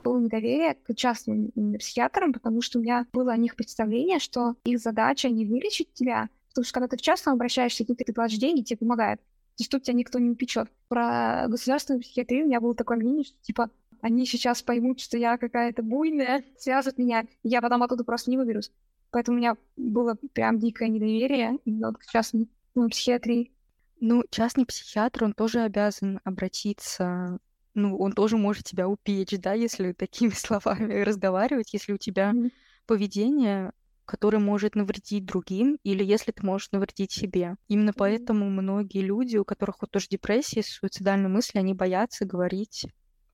было 0.03 0.19
недоверие 0.19 0.75
к 0.75 0.93
частным 0.95 1.51
психиатрам, 1.77 2.33
потому 2.33 2.61
что 2.61 2.79
у 2.79 2.81
меня 2.81 3.05
было 3.13 3.33
о 3.33 3.37
них 3.37 3.55
представление, 3.55 4.19
что 4.19 4.55
их 4.63 4.79
задача 4.79 5.29
не 5.29 5.45
вылечить 5.45 5.93
тебя, 5.93 6.29
потому 6.49 6.65
что 6.65 6.73
когда 6.73 6.87
ты 6.87 6.97
в 6.97 7.01
частном 7.01 7.35
обращаешься, 7.35 7.85
тут 7.85 7.97
ты 7.97 8.13
платишь 8.13 8.37
деньги, 8.37 8.61
тебе 8.61 8.77
помогают. 8.77 9.19
То 9.21 9.61
есть 9.61 9.71
тут 9.71 9.83
тебя 9.83 9.95
никто 9.95 10.19
не 10.19 10.35
печет. 10.35 10.69
Про 10.87 11.45
государственную 11.47 12.01
психиатрию 12.01 12.45
у 12.45 12.47
меня 12.47 12.61
было 12.61 12.75
такое 12.75 12.97
мнение, 12.97 13.23
что 13.23 13.35
типа 13.41 13.71
они 14.01 14.25
сейчас 14.25 14.61
поймут, 14.61 14.99
что 14.99 15.17
я 15.17 15.37
какая-то 15.37 15.81
буйная, 15.81 16.43
свяжут 16.57 16.97
меня, 16.97 17.21
и 17.43 17.49
я 17.49 17.61
потом 17.61 17.83
оттуда 17.83 18.03
просто 18.03 18.29
не 18.29 18.37
выберусь. 18.37 18.71
Поэтому 19.11 19.37
у 19.37 19.39
меня 19.39 19.55
было 19.75 20.15
прям 20.33 20.59
дикое 20.59 20.89
недоверие 20.89 21.57
именно 21.65 21.93
к 21.93 22.05
частной 22.05 22.47
ну, 22.75 22.89
психиатрии. 22.89 23.51
Ну, 23.99 24.23
частный 24.29 24.65
психиатр, 24.65 25.23
он 25.23 25.33
тоже 25.33 25.61
обязан 25.61 26.19
обратиться, 26.23 27.39
ну, 27.77 27.95
он 27.97 28.11
тоже 28.11 28.37
может 28.37 28.65
тебя 28.65 28.87
упечь, 28.87 29.37
да, 29.39 29.53
если 29.53 29.93
такими 29.93 30.29
словами 30.33 31.01
разговаривать, 31.01 31.73
если 31.73 31.93
у 31.93 31.97
тебя 31.97 32.31
mm-hmm. 32.31 32.51
поведение, 32.87 33.71
которое 34.05 34.39
может 34.39 34.75
навредить 34.75 35.25
другим, 35.25 35.77
или 35.83 36.03
если 36.03 36.31
ты 36.31 36.45
можешь 36.45 36.71
навредить 36.71 37.11
себе. 37.11 37.55
Именно 37.67 37.91
mm-hmm. 37.91 37.95
поэтому 37.97 38.49
многие 38.49 39.01
люди, 39.01 39.37
у 39.37 39.45
которых 39.45 39.77
вот 39.81 39.91
тоже 39.91 40.07
депрессия, 40.09 40.63
суицидальные 40.63 41.29
мысли, 41.29 41.59
они 41.59 41.73
боятся 41.73 42.25
говорить 42.25 42.87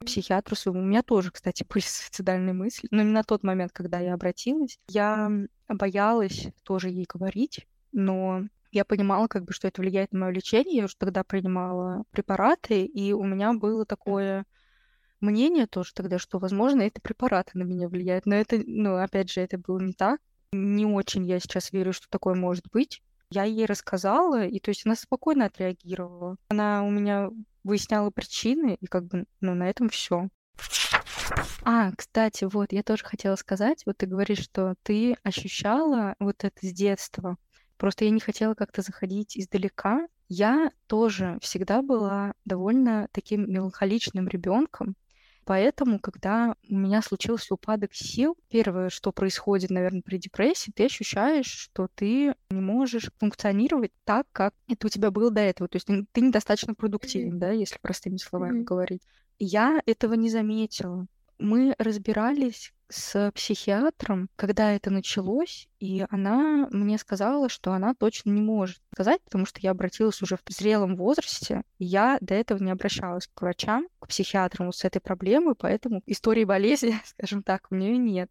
психиатру 0.06 0.58
своему. 0.58 0.82
У 0.82 0.86
меня 0.86 1.04
тоже, 1.04 1.32
кстати, 1.32 1.66
были 1.70 1.84
суицидальные 1.84 2.54
мысли, 2.54 2.88
но 2.92 3.02
именно 3.02 3.24
тот 3.24 3.44
момент, 3.44 3.72
когда 3.72 4.00
я 4.00 4.14
обратилась, 4.14 4.78
я 4.90 5.32
боялась 5.70 6.48
тоже 6.64 6.90
ей 6.90 7.06
говорить, 7.08 7.66
но 7.94 8.44
я 8.74 8.86
понимала, 8.86 9.28
как 9.28 9.46
бы, 9.46 9.54
что 9.54 9.68
это 9.68 9.82
влияет 9.82 10.12
на 10.12 10.20
мое 10.20 10.32
лечение. 10.32 10.78
Я 10.78 10.86
уже 10.86 10.96
тогда 10.98 11.24
принимала 11.24 12.04
препараты, 12.12 12.86
и 12.86 13.14
у 13.14 13.24
меня 13.24 13.54
было 13.54 13.86
такое 13.86 14.46
мнение 15.22 15.68
тоже 15.68 15.94
тогда, 15.94 16.20
что, 16.20 16.40
возможно, 16.40 16.82
это 16.82 17.02
препараты 17.02 17.58
на 17.58 17.64
меня 17.64 17.88
влияют. 17.88 18.26
Но 18.26 18.36
это, 18.36 18.62
ну, 18.66 18.98
опять 18.98 19.32
же, 19.32 19.42
это 19.42 19.58
было 19.58 19.80
не 19.80 19.94
так. 19.94 20.20
Не 20.52 20.86
очень 20.86 21.26
я 21.26 21.40
сейчас 21.40 21.72
верю, 21.72 21.94
что 21.94 22.08
такое 22.10 22.36
может 22.36 22.66
быть. 22.72 23.02
Я 23.30 23.44
ей 23.44 23.66
рассказала, 23.66 24.46
и 24.46 24.60
то 24.60 24.70
есть 24.70 24.86
она 24.86 24.96
спокойно 24.96 25.46
отреагировала. 25.46 26.36
Она 26.50 26.84
у 26.84 26.92
меня 26.92 27.30
выясняла 27.64 28.12
причины, 28.12 28.78
и 28.80 28.86
как 28.86 29.06
бы, 29.06 29.26
ну, 29.42 29.56
на 29.56 29.70
этом 29.70 29.90
все. 29.90 30.30
А, 31.64 31.92
кстати, 31.98 32.44
вот, 32.44 32.74
я 32.74 32.84
тоже 32.84 33.04
хотела 33.04 33.36
сказать, 33.36 33.84
вот 33.86 33.98
ты 33.98 34.06
говоришь, 34.06 34.40
что 34.40 34.76
ты 34.84 35.16
ощущала 35.24 36.16
вот 36.20 36.44
это 36.44 36.58
с 36.62 36.72
детства. 36.74 37.38
Просто 37.84 38.06
я 38.06 38.12
не 38.12 38.22
хотела 38.22 38.54
как-то 38.54 38.82
заходить 38.82 39.38
издалека. 39.38 40.08
Я 40.30 40.72
тоже 40.88 41.38
всегда 41.42 41.82
была 41.82 42.34
довольно 42.46 43.10
таким 43.12 43.52
меланхоличным 43.52 44.30
ребенком. 44.30 44.96
Поэтому, 45.44 46.00
когда 46.00 46.56
у 46.70 46.76
меня 46.76 47.02
случился 47.02 47.54
упадок 47.54 47.94
сил, 47.94 48.38
первое, 48.48 48.88
что 48.88 49.12
происходит, 49.12 49.70
наверное, 49.70 50.02
при 50.02 50.18
депрессии, 50.18 50.72
ты 50.74 50.86
ощущаешь, 50.86 51.48
что 51.48 51.90
ты 51.94 52.36
не 52.50 52.62
можешь 52.62 53.12
функционировать 53.20 53.92
так, 54.06 54.28
как 54.32 54.54
это 54.70 54.88
у 54.88 54.90
тебя 54.90 55.12
было 55.12 55.30
до 55.30 55.42
этого. 55.42 55.68
То 55.68 55.76
есть 55.76 55.90
ты 56.14 56.22
недостаточно 56.22 56.76
продуктивен, 56.76 57.34
mm-hmm. 57.34 57.40
да, 57.40 57.52
если 57.52 57.80
простыми 57.82 58.16
словами 58.16 58.62
mm-hmm. 58.62 58.64
говорить. 58.64 59.02
Я 59.40 59.82
этого 59.86 60.14
не 60.14 60.30
заметила. 60.30 61.06
Мы 61.38 61.76
разбирались 61.78 62.72
с 62.94 63.32
психиатром, 63.32 64.30
когда 64.36 64.72
это 64.72 64.92
началось, 64.92 65.68
и 65.80 66.06
она 66.10 66.68
мне 66.72 66.98
сказала, 66.98 67.50
что 67.50 67.74
она 67.74 67.96
точно 67.96 68.30
не 68.30 68.42
может 68.42 68.80
сказать, 68.94 69.22
потому 69.24 69.46
что 69.46 69.60
я 69.62 69.72
обратилась 69.72 70.22
уже 70.22 70.38
в 70.38 70.42
зрелом 70.50 70.96
возрасте, 70.96 71.64
и 71.80 71.86
я 71.86 72.18
до 72.22 72.36
этого 72.36 72.62
не 72.64 72.72
обращалась 72.72 73.28
к 73.34 73.42
врачам, 73.42 73.88
к 74.00 74.08
психиатрам 74.08 74.72
с 74.72 74.86
этой 74.86 75.00
проблемой, 75.00 75.56
поэтому 75.56 76.02
истории 76.06 76.46
болезни, 76.46 76.94
скажем 77.06 77.42
так, 77.42 77.68
у 77.72 77.76
нее 77.76 77.98
нет. 77.98 78.30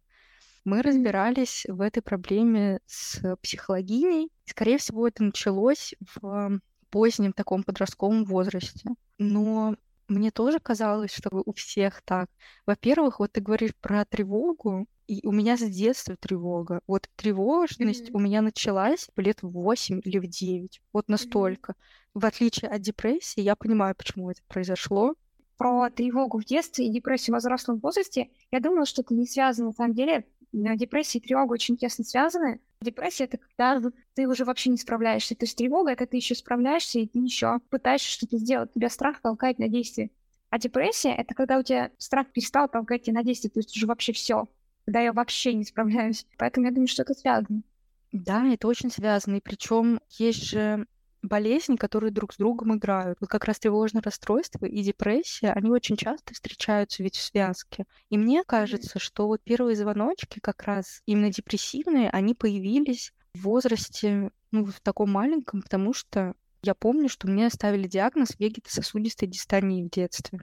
Мы 0.63 0.81
разбирались 0.81 1.65
в 1.67 1.81
этой 1.81 2.01
проблеме 2.01 2.79
с 2.85 3.35
психологиней. 3.41 4.31
Скорее 4.45 4.77
всего, 4.77 5.05
это 5.05 5.21
началось 5.21 5.93
в 6.15 6.61
позднем 6.89 7.33
таком 7.33 7.63
подростковом 7.63 8.23
возрасте. 8.23 8.91
Но 9.17 9.75
мне 10.13 10.31
тоже 10.31 10.59
казалось, 10.59 11.11
что 11.11 11.29
у 11.31 11.53
всех 11.53 12.01
так. 12.03 12.29
Во-первых, 12.65 13.19
вот 13.19 13.31
ты 13.33 13.41
говоришь 13.41 13.75
про 13.81 14.05
тревогу, 14.05 14.87
и 15.07 15.25
у 15.25 15.31
меня 15.31 15.57
с 15.57 15.61
детства 15.61 16.15
тревога. 16.15 16.81
Вот 16.87 17.09
тревожность 17.15 18.09
mm-hmm. 18.09 18.13
у 18.13 18.19
меня 18.19 18.41
началась 18.41 19.09
лет 19.17 19.41
в 19.41 19.49
8 19.49 20.01
или 20.03 20.19
в 20.19 20.27
9. 20.27 20.81
Вот 20.93 21.07
настолько. 21.09 21.73
Mm-hmm. 21.73 22.19
В 22.21 22.25
отличие 22.25 22.69
от 22.71 22.81
депрессии, 22.81 23.41
я 23.41 23.55
понимаю, 23.55 23.95
почему 23.95 24.29
это 24.29 24.41
произошло. 24.47 25.15
Про 25.57 25.89
тревогу 25.89 26.39
в 26.39 26.45
детстве 26.45 26.87
и 26.87 26.91
депрессию 26.91 27.35
в 27.35 27.39
взрослом 27.39 27.79
возрасте, 27.79 28.29
я 28.51 28.59
думала, 28.59 28.85
что 28.85 29.01
это 29.01 29.13
не 29.13 29.25
связано 29.25 29.67
на 29.67 29.73
самом 29.73 29.93
деле. 29.93 30.25
Депрессия 30.51 31.19
и 31.19 31.21
тревога 31.21 31.53
очень 31.53 31.77
тесно 31.77 32.03
связаны. 32.03 32.59
Депрессия— 32.83 33.23
это 33.25 33.37
когда 33.37 33.81
ты 34.13 34.27
уже 34.27 34.45
вообще 34.45 34.69
не 34.69 34.77
справляешься. 34.77 35.35
То 35.35 35.45
есть 35.45 35.57
тревога— 35.57 35.91
это 35.93 36.05
ты 36.05 36.17
еще 36.17 36.35
справляешься, 36.35 36.99
и 36.99 37.09
еще 37.13 37.59
пытаешься 37.69 38.11
что-то 38.11 38.37
сделать. 38.37 38.73
Тебя 38.73 38.89
страх 38.89 39.21
толкает 39.21 39.57
на 39.59 39.67
действие. 39.67 40.11
А 40.49 40.59
депрессия— 40.59 41.15
это 41.17 41.33
когда 41.33 41.57
у 41.57 41.63
тебя 41.63 41.89
страх 41.97 42.27
перестал 42.31 42.67
толкать 42.67 43.03
тебя 43.03 43.15
на 43.15 43.23
действие, 43.23 43.49
то 43.49 43.59
есть 43.59 43.75
уже 43.75 43.87
вообще 43.87 44.13
все. 44.13 44.47
Когда 44.85 44.99
я 44.99 45.13
вообще 45.13 45.53
не 45.53 45.63
справляюсь. 45.63 46.27
Поэтому 46.37 46.67
я 46.67 46.71
думаю, 46.71 46.87
что 46.87 47.01
это 47.01 47.13
связано. 47.13 47.63
Да, 48.11 48.45
это 48.45 48.67
очень 48.67 48.91
связано. 48.91 49.37
И 49.37 49.41
причем 49.41 49.99
есть 50.09 50.43
же 50.43 50.85
болезни, 51.23 51.77
которые 51.77 52.11
друг 52.11 52.33
с 52.33 52.37
другом 52.37 52.75
играют. 52.75 53.17
Вот 53.19 53.29
как 53.29 53.45
раз 53.45 53.57
тревожное 53.57 54.03
расстройство 54.03 54.65
и 54.65 54.83
депрессия, 54.83 55.51
они 55.51 55.71
очень 55.71 55.97
часто 55.97 56.33
встречаются 56.33 57.01
ведь 57.01 57.15
в 57.15 57.23
связке. 57.23 57.85
И 58.09 58.17
мне 58.17 58.43
кажется, 58.43 58.99
что 58.99 59.27
вот 59.27 59.41
первые 59.41 59.75
звоночки 59.75 60.39
как 60.39 60.63
раз 60.63 61.01
именно 61.05 61.31
депрессивные, 61.31 62.09
они 62.09 62.35
появились 62.35 63.13
в 63.33 63.43
возрасте, 63.43 64.29
ну, 64.51 64.65
в 64.65 64.79
таком 64.81 65.11
маленьком, 65.11 65.61
потому 65.63 65.93
что 65.93 66.35
я 66.61 66.75
помню, 66.75 67.09
что 67.09 67.27
мне 67.27 67.49
ставили 67.49 67.87
диагноз 67.87 68.37
вегетососудистой 68.37 69.27
дистонии 69.27 69.83
в 69.83 69.89
детстве. 69.89 70.41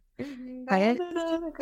а, 0.66 0.78
это... 0.78 1.52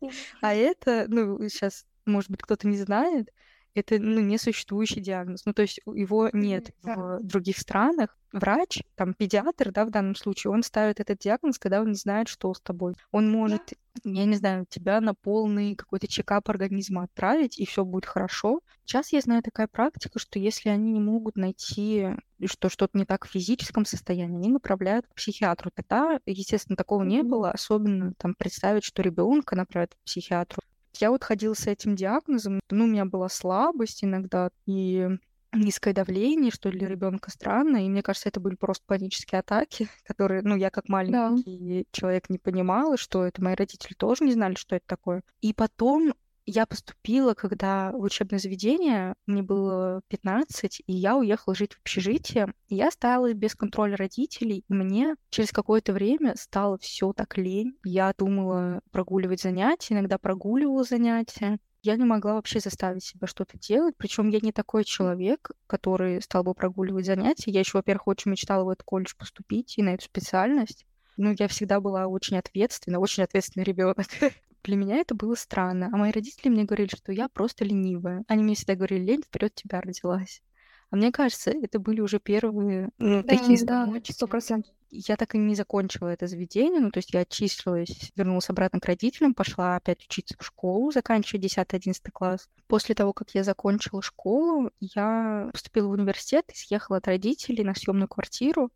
а 0.40 0.54
это, 0.54 1.06
ну, 1.08 1.40
сейчас, 1.48 1.86
может 2.06 2.30
быть, 2.30 2.42
кто-то 2.42 2.68
не 2.68 2.76
знает, 2.76 3.32
это 3.74 3.98
ну, 3.98 4.20
несуществующий 4.20 5.00
диагноз. 5.00 5.44
Ну, 5.46 5.52
то 5.52 5.62
есть 5.62 5.80
его 5.86 6.30
нет 6.32 6.70
в 6.82 7.20
других 7.22 7.58
странах. 7.58 8.17
Врач, 8.32 8.82
там, 8.94 9.14
педиатр, 9.14 9.72
да, 9.72 9.86
в 9.86 9.90
данном 9.90 10.14
случае, 10.14 10.52
он 10.52 10.62
ставит 10.62 11.00
этот 11.00 11.18
диагноз, 11.18 11.58
когда 11.58 11.80
он 11.80 11.88
не 11.88 11.94
знает, 11.94 12.28
что 12.28 12.52
с 12.52 12.60
тобой. 12.60 12.94
Он 13.10 13.30
может, 13.30 13.72
я 14.04 14.26
не 14.26 14.36
знаю, 14.36 14.66
тебя 14.68 15.00
на 15.00 15.14
полный 15.14 15.74
какой-то 15.74 16.06
чекап 16.06 16.48
организма 16.50 17.04
отправить, 17.04 17.58
и 17.58 17.64
все 17.64 17.84
будет 17.84 18.04
хорошо. 18.04 18.60
Сейчас 18.84 19.12
я 19.12 19.20
знаю 19.22 19.42
такая 19.42 19.66
практика, 19.66 20.18
что 20.18 20.38
если 20.38 20.68
они 20.68 20.92
не 20.92 21.00
могут 21.00 21.36
найти, 21.36 22.08
что 22.44 22.68
что-то 22.68 22.98
не 22.98 23.06
так 23.06 23.26
в 23.26 23.30
физическом 23.30 23.86
состоянии, 23.86 24.36
они 24.36 24.50
направляют 24.50 25.06
к 25.06 25.14
психиатру. 25.14 25.70
Тогда, 25.74 26.20
естественно, 26.26 26.76
такого 26.76 27.04
не 27.04 27.22
было, 27.22 27.50
особенно 27.50 28.12
там 28.18 28.34
представить, 28.34 28.84
что 28.84 29.02
ребенка 29.02 29.56
направят 29.56 29.94
к 29.94 30.04
психиатру. 30.04 30.60
Я 30.98 31.10
вот 31.10 31.24
ходила 31.24 31.54
с 31.54 31.66
этим 31.66 31.96
диагнозом, 31.96 32.60
ну, 32.70 32.84
у 32.84 32.88
меня 32.88 33.04
была 33.04 33.28
слабость 33.28 34.04
иногда 34.04 34.50
и 34.66 35.08
низкое 35.52 35.94
давление, 35.94 36.50
что 36.50 36.70
для 36.70 36.88
ребенка 36.88 37.30
странно, 37.30 37.84
и 37.84 37.88
мне 37.88 38.02
кажется, 38.02 38.28
это 38.28 38.40
были 38.40 38.54
просто 38.54 38.84
панические 38.86 39.40
атаки, 39.40 39.88
которые, 40.04 40.42
ну, 40.42 40.56
я 40.56 40.70
как 40.70 40.88
маленький 40.88 41.84
да. 41.84 41.88
человек 41.92 42.28
не 42.28 42.38
понимала, 42.38 42.96
что 42.96 43.24
это, 43.24 43.42
мои 43.42 43.54
родители 43.54 43.94
тоже 43.94 44.24
не 44.24 44.32
знали, 44.32 44.54
что 44.54 44.76
это 44.76 44.86
такое. 44.86 45.22
И 45.40 45.52
потом 45.54 46.12
я 46.50 46.64
поступила, 46.64 47.34
когда 47.34 47.92
в 47.92 48.00
учебное 48.00 48.38
заведение, 48.38 49.14
мне 49.26 49.42
было 49.42 50.00
15, 50.08 50.80
и 50.86 50.92
я 50.94 51.14
уехала 51.14 51.54
жить 51.54 51.74
в 51.74 51.80
общежитие. 51.80 52.54
И 52.68 52.76
я 52.76 52.88
осталась 52.88 53.34
без 53.34 53.54
контроля 53.54 53.96
родителей, 53.96 54.64
и 54.66 54.72
мне 54.72 55.16
через 55.28 55.52
какое-то 55.52 55.92
время 55.92 56.34
стало 56.36 56.78
все 56.78 57.12
так 57.12 57.36
лень. 57.36 57.76
Я 57.84 58.14
думала 58.16 58.80
прогуливать 58.90 59.42
занятия, 59.42 59.92
иногда 59.92 60.16
прогуливала 60.16 60.84
занятия. 60.84 61.58
Я 61.82 61.96
не 61.96 62.04
могла 62.04 62.34
вообще 62.34 62.60
заставить 62.60 63.04
себя 63.04 63.26
что-то 63.26 63.58
делать. 63.58 63.94
Причем 63.96 64.28
я 64.28 64.40
не 64.40 64.52
такой 64.52 64.84
человек, 64.84 65.50
который 65.66 66.20
стал 66.20 66.42
бы 66.42 66.54
прогуливать 66.54 67.06
занятия. 67.06 67.50
Я 67.50 67.60
еще, 67.60 67.78
во-первых, 67.78 68.08
очень 68.08 68.30
мечтала 68.30 68.64
в 68.64 68.68
этот 68.68 68.84
колледж 68.84 69.14
поступить 69.16 69.78
и 69.78 69.82
на 69.82 69.90
эту 69.94 70.04
специальность. 70.04 70.86
Ну, 71.16 71.34
я 71.38 71.48
всегда 71.48 71.80
была 71.80 72.06
очень 72.06 72.36
ответственна, 72.36 72.98
очень 72.98 73.22
ответственный 73.22 73.64
ребенок. 73.64 74.06
Для 74.64 74.76
меня 74.76 74.96
это 74.96 75.14
было 75.14 75.34
странно. 75.34 75.88
А 75.92 75.96
мои 75.96 76.10
родители 76.10 76.48
мне 76.48 76.64
говорили, 76.64 76.88
что 76.88 77.12
я 77.12 77.28
просто 77.28 77.64
ленивая. 77.64 78.24
Они 78.28 78.42
мне 78.42 78.54
всегда 78.54 78.74
говорили, 78.74 79.04
лень 79.04 79.22
вперед 79.22 79.54
тебя 79.54 79.80
родилась. 79.80 80.42
А 80.90 80.96
мне 80.96 81.12
кажется, 81.12 81.50
это 81.50 81.78
были 81.78 82.00
уже 82.00 82.18
первые 82.18 82.90
ну, 82.98 83.22
да, 83.22 83.36
такие 83.36 83.64
да, 83.64 83.92
сто 84.04 84.26
процентов. 84.26 84.72
Я 84.90 85.16
так 85.16 85.34
и 85.34 85.38
не 85.38 85.54
закончила 85.54 86.08
это 86.08 86.26
заведение, 86.26 86.80
ну, 86.80 86.90
то 86.90 86.98
есть 86.98 87.12
я 87.12 87.20
отчислилась, 87.20 88.10
вернулась 88.16 88.48
обратно 88.48 88.80
к 88.80 88.86
родителям, 88.86 89.34
пошла 89.34 89.76
опять 89.76 90.04
учиться 90.04 90.34
в 90.38 90.44
школу, 90.44 90.90
заканчивая 90.90 91.42
10-11 91.42 92.10
класс. 92.12 92.48
После 92.66 92.94
того, 92.94 93.12
как 93.12 93.30
я 93.34 93.44
закончила 93.44 94.00
школу, 94.00 94.70
я 94.80 95.50
поступила 95.52 95.88
в 95.88 95.92
университет 95.92 96.46
и 96.50 96.56
съехала 96.56 96.98
от 96.98 97.06
родителей 97.06 97.64
на 97.64 97.74
съемную 97.74 98.08
квартиру. 98.08 98.70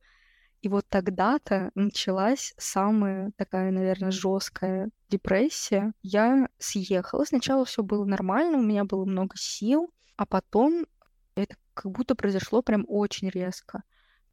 И 0.61 0.69
вот 0.69 0.87
тогда-то 0.89 1.71
началась 1.75 2.55
самая 2.57 3.33
такая, 3.37 3.71
наверное, 3.73 4.13
жесткая 4.13 4.91
депрессия. 5.09 5.93
Я 6.03 6.49
съехала. 6.59 7.25
Сначала 7.25 7.65
все 7.65 7.83
было 7.83 8.05
нормально, 8.05 8.59
у 8.59 8.63
меня 8.63 8.85
было 8.85 9.05
много 9.05 9.35
сил, 9.37 9.93
а 10.17 10.27
потом 10.27 10.87
это 11.35 11.57
как 11.75 11.91
будто 11.91 12.15
произошло 12.15 12.63
прям 12.63 12.85
очень 12.87 13.29
резко. 13.29 13.83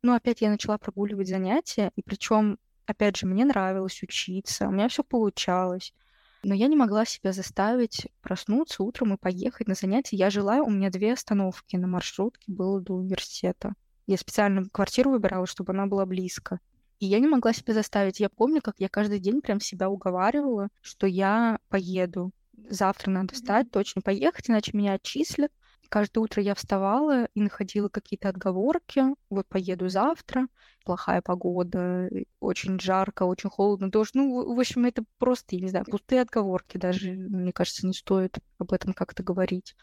Ну, 0.02 0.14
опять 0.14 0.42
я 0.42 0.50
начала 0.50 0.78
прогуливать 0.78 1.28
занятия, 1.28 1.92
и 1.96 2.02
причем, 2.02 2.58
опять 2.86 3.18
же, 3.18 3.26
мне 3.26 3.44
нравилось 3.46 4.02
учиться, 4.02 4.68
у 4.68 4.72
меня 4.72 4.88
все 4.88 5.04
получалось. 5.04 5.94
Но 6.42 6.54
я 6.54 6.68
не 6.68 6.78
могла 6.78 7.04
себя 7.04 7.34
заставить 7.34 8.08
проснуться 8.22 8.84
утром 8.84 9.14
и 9.14 9.18
поехать 9.18 9.68
на 9.68 9.76
занятия. 9.76 10.16
Я 10.16 10.30
жила, 10.30 10.62
у 10.62 10.70
меня 10.70 10.90
две 10.90 11.14
остановки 11.14 11.76
на 11.76 11.88
маршрутке 11.88 12.52
было 12.52 12.80
до 12.80 12.94
университета. 12.94 13.74
Я 14.08 14.18
специально 14.18 14.68
квартиру 14.70 15.12
выбирала, 15.12 15.46
чтобы 15.46 15.74
она 15.74 15.86
была 15.86 16.06
близко. 16.06 16.60
И 17.00 17.06
я 17.06 17.20
не 17.20 17.28
могла 17.28 17.52
себя 17.52 17.74
заставить. 17.74 18.22
Я 18.22 18.30
помню, 18.30 18.62
как 18.62 18.76
я 18.80 18.88
каждый 18.88 19.20
день 19.20 19.42
прям 19.42 19.60
себя 19.60 19.90
уговаривала, 19.90 20.70
что 20.82 21.08
я 21.08 21.60
поеду. 21.68 22.32
Завтра 22.70 23.12
надо 23.12 23.34
встать, 23.34 23.70
точно 23.72 24.02
поехать, 24.02 24.50
иначе 24.50 24.72
меня 24.74 24.94
отчислят. 24.94 25.52
Каждое 25.90 26.20
утро 26.22 26.42
я 26.42 26.54
вставала 26.54 27.26
и 27.34 27.42
находила 27.42 27.90
какие-то 27.90 28.30
отговорки. 28.30 29.04
Вот 29.32 29.48
поеду 29.48 29.90
завтра, 29.90 30.48
плохая 30.86 31.22
погода, 31.24 32.10
очень 32.40 32.80
жарко, 32.80 33.24
очень 33.24 33.50
холодно, 33.50 33.90
дождь. 33.90 34.14
Ну, 34.14 34.56
в 34.56 34.60
общем, 34.60 34.86
это 34.86 35.04
просто, 35.18 35.56
я 35.56 35.64
не 35.64 35.70
знаю, 35.70 35.86
пустые 35.86 36.22
отговорки. 36.22 36.78
Даже, 36.78 37.12
мне 37.14 37.52
кажется, 37.52 37.88
не 37.88 37.94
стоит 37.94 38.38
об 38.60 38.72
этом 38.72 38.94
как-то 38.94 39.24
говорить. 39.24 39.76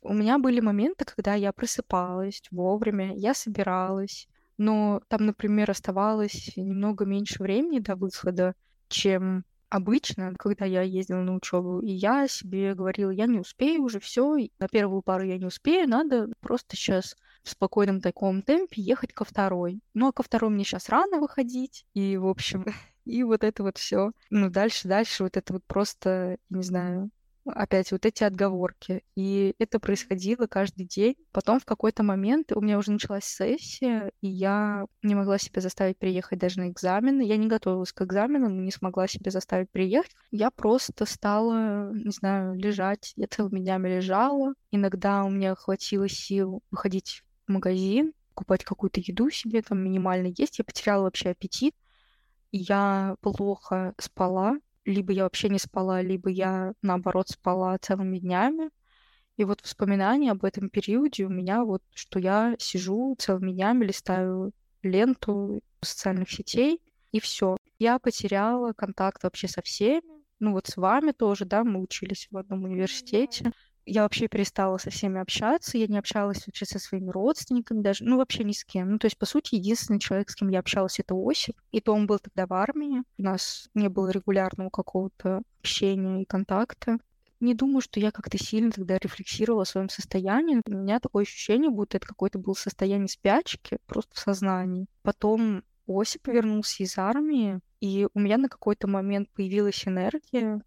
У 0.00 0.14
меня 0.14 0.38
были 0.38 0.60
моменты, 0.60 1.04
когда 1.04 1.34
я 1.34 1.52
просыпалась 1.52 2.42
вовремя, 2.50 3.14
я 3.14 3.34
собиралась, 3.34 4.28
но 4.56 5.00
там, 5.08 5.26
например, 5.26 5.70
оставалось 5.70 6.56
немного 6.56 7.04
меньше 7.04 7.42
времени 7.42 7.78
до 7.78 7.94
выхода, 7.94 8.54
чем 8.88 9.44
обычно, 9.72 10.34
когда 10.38 10.66
я 10.66 10.82
ездила 10.82 11.22
на 11.22 11.34
учебу, 11.34 11.80
и 11.80 11.90
я 11.90 12.28
себе 12.28 12.74
говорила, 12.74 13.10
я 13.10 13.24
не 13.26 13.38
успею 13.38 13.82
уже 13.84 14.00
все, 14.00 14.36
на 14.58 14.68
первую 14.68 15.00
пару 15.00 15.24
я 15.24 15.38
не 15.38 15.46
успею, 15.46 15.88
надо 15.88 16.28
просто 16.40 16.76
сейчас 16.76 17.16
в 17.42 17.48
спокойном 17.48 18.02
таком 18.02 18.42
темпе 18.42 18.82
ехать 18.82 19.14
ко 19.14 19.24
второй. 19.24 19.80
Ну 19.94 20.08
а 20.08 20.12
ко 20.12 20.22
второй 20.22 20.50
мне 20.50 20.64
сейчас 20.64 20.90
рано 20.90 21.20
выходить, 21.20 21.86
и 21.94 22.18
в 22.18 22.26
общем, 22.26 22.66
и 23.06 23.22
вот 23.22 23.44
это 23.44 23.62
вот 23.62 23.78
все. 23.78 24.12
Ну 24.28 24.50
дальше, 24.50 24.88
дальше 24.88 25.22
вот 25.22 25.38
это 25.38 25.54
вот 25.54 25.64
просто, 25.66 26.36
не 26.50 26.62
знаю, 26.62 27.10
опять 27.44 27.92
вот 27.92 28.06
эти 28.06 28.24
отговорки. 28.24 29.02
И 29.14 29.54
это 29.58 29.78
происходило 29.78 30.46
каждый 30.46 30.86
день. 30.86 31.16
Потом 31.32 31.60
в 31.60 31.64
какой-то 31.64 32.02
момент 32.02 32.52
у 32.52 32.60
меня 32.60 32.78
уже 32.78 32.92
началась 32.92 33.24
сессия, 33.24 34.12
и 34.20 34.28
я 34.28 34.86
не 35.02 35.14
могла 35.14 35.38
себя 35.38 35.60
заставить 35.60 35.98
приехать 35.98 36.38
даже 36.38 36.60
на 36.60 36.68
экзамены. 36.68 37.22
Я 37.22 37.36
не 37.36 37.48
готовилась 37.48 37.92
к 37.92 38.02
экзаменам, 38.02 38.64
не 38.64 38.70
смогла 38.70 39.08
себя 39.08 39.30
заставить 39.30 39.70
приехать. 39.70 40.12
Я 40.30 40.50
просто 40.50 41.04
стала, 41.06 41.92
не 41.92 42.10
знаю, 42.10 42.54
лежать. 42.54 43.12
Я 43.16 43.26
целыми 43.26 43.60
днями 43.60 43.88
лежала. 43.88 44.54
Иногда 44.70 45.24
у 45.24 45.30
меня 45.30 45.54
хватило 45.54 46.08
сил 46.08 46.62
выходить 46.70 47.22
в 47.46 47.52
магазин, 47.52 48.12
покупать 48.28 48.64
какую-то 48.64 49.00
еду 49.00 49.30
себе, 49.30 49.62
там 49.62 49.82
минимально 49.82 50.32
есть. 50.36 50.58
Я 50.58 50.64
потеряла 50.64 51.04
вообще 51.04 51.30
аппетит. 51.30 51.74
Я 52.50 53.16
плохо 53.22 53.94
спала, 53.98 54.58
либо 54.84 55.12
я 55.12 55.24
вообще 55.24 55.48
не 55.48 55.58
спала, 55.58 56.02
либо 56.02 56.30
я, 56.30 56.72
наоборот, 56.82 57.28
спала 57.28 57.76
целыми 57.78 58.18
днями. 58.18 58.70
И 59.36 59.44
вот 59.44 59.62
воспоминания 59.62 60.30
об 60.30 60.44
этом 60.44 60.68
периоде 60.68 61.24
у 61.24 61.28
меня 61.28 61.64
вот, 61.64 61.82
что 61.94 62.18
я 62.18 62.54
сижу 62.58 63.16
целыми 63.18 63.52
днями, 63.52 63.86
листаю 63.86 64.52
ленту 64.82 65.62
социальных 65.80 66.30
сетей, 66.30 66.80
и 67.12 67.20
все. 67.20 67.56
Я 67.78 67.98
потеряла 67.98 68.72
контакт 68.72 69.22
вообще 69.22 69.48
со 69.48 69.62
всеми. 69.62 70.22
Ну 70.38 70.52
вот 70.52 70.66
с 70.66 70.76
вами 70.76 71.12
тоже, 71.12 71.44
да, 71.44 71.64
мы 71.64 71.80
учились 71.80 72.28
в 72.30 72.36
одном 72.36 72.64
университете 72.64 73.52
я 73.86 74.02
вообще 74.02 74.28
перестала 74.28 74.78
со 74.78 74.90
всеми 74.90 75.20
общаться, 75.20 75.78
я 75.78 75.86
не 75.86 75.98
общалась 75.98 76.46
вообще 76.46 76.64
со 76.64 76.78
своими 76.78 77.10
родственниками 77.10 77.82
даже, 77.82 78.04
ну, 78.04 78.16
вообще 78.16 78.44
ни 78.44 78.52
с 78.52 78.64
кем. 78.64 78.92
Ну, 78.92 78.98
то 78.98 79.06
есть, 79.06 79.18
по 79.18 79.26
сути, 79.26 79.56
единственный 79.56 79.98
человек, 79.98 80.30
с 80.30 80.34
кем 80.34 80.48
я 80.48 80.60
общалась, 80.60 81.00
это 81.00 81.14
Осип, 81.16 81.56
и 81.72 81.80
то 81.80 81.92
он 81.94 82.06
был 82.06 82.18
тогда 82.18 82.46
в 82.46 82.52
армии, 82.52 83.02
у 83.18 83.22
нас 83.22 83.68
не 83.74 83.88
было 83.88 84.10
регулярного 84.10 84.70
какого-то 84.70 85.42
общения 85.60 86.22
и 86.22 86.26
контакта. 86.26 86.98
Не 87.40 87.54
думаю, 87.54 87.80
что 87.80 87.98
я 87.98 88.12
как-то 88.12 88.38
сильно 88.38 88.70
тогда 88.70 88.98
рефлексировала 88.98 89.62
о 89.62 89.66
своем 89.66 89.88
состоянии. 89.88 90.62
У 90.64 90.70
меня 90.70 91.00
такое 91.00 91.24
ощущение, 91.24 91.70
будто 91.70 91.96
это 91.96 92.06
какое-то 92.06 92.38
было 92.38 92.54
состояние 92.54 93.08
спячки, 93.08 93.78
просто 93.86 94.14
в 94.14 94.18
сознании. 94.20 94.86
Потом 95.02 95.64
Осип 95.88 96.28
вернулся 96.28 96.84
из 96.84 96.96
армии, 96.98 97.58
и 97.80 98.06
у 98.14 98.20
меня 98.20 98.38
на 98.38 98.48
какой-то 98.48 98.86
момент 98.86 99.28
появилась 99.34 99.88
энергия, 99.88 100.62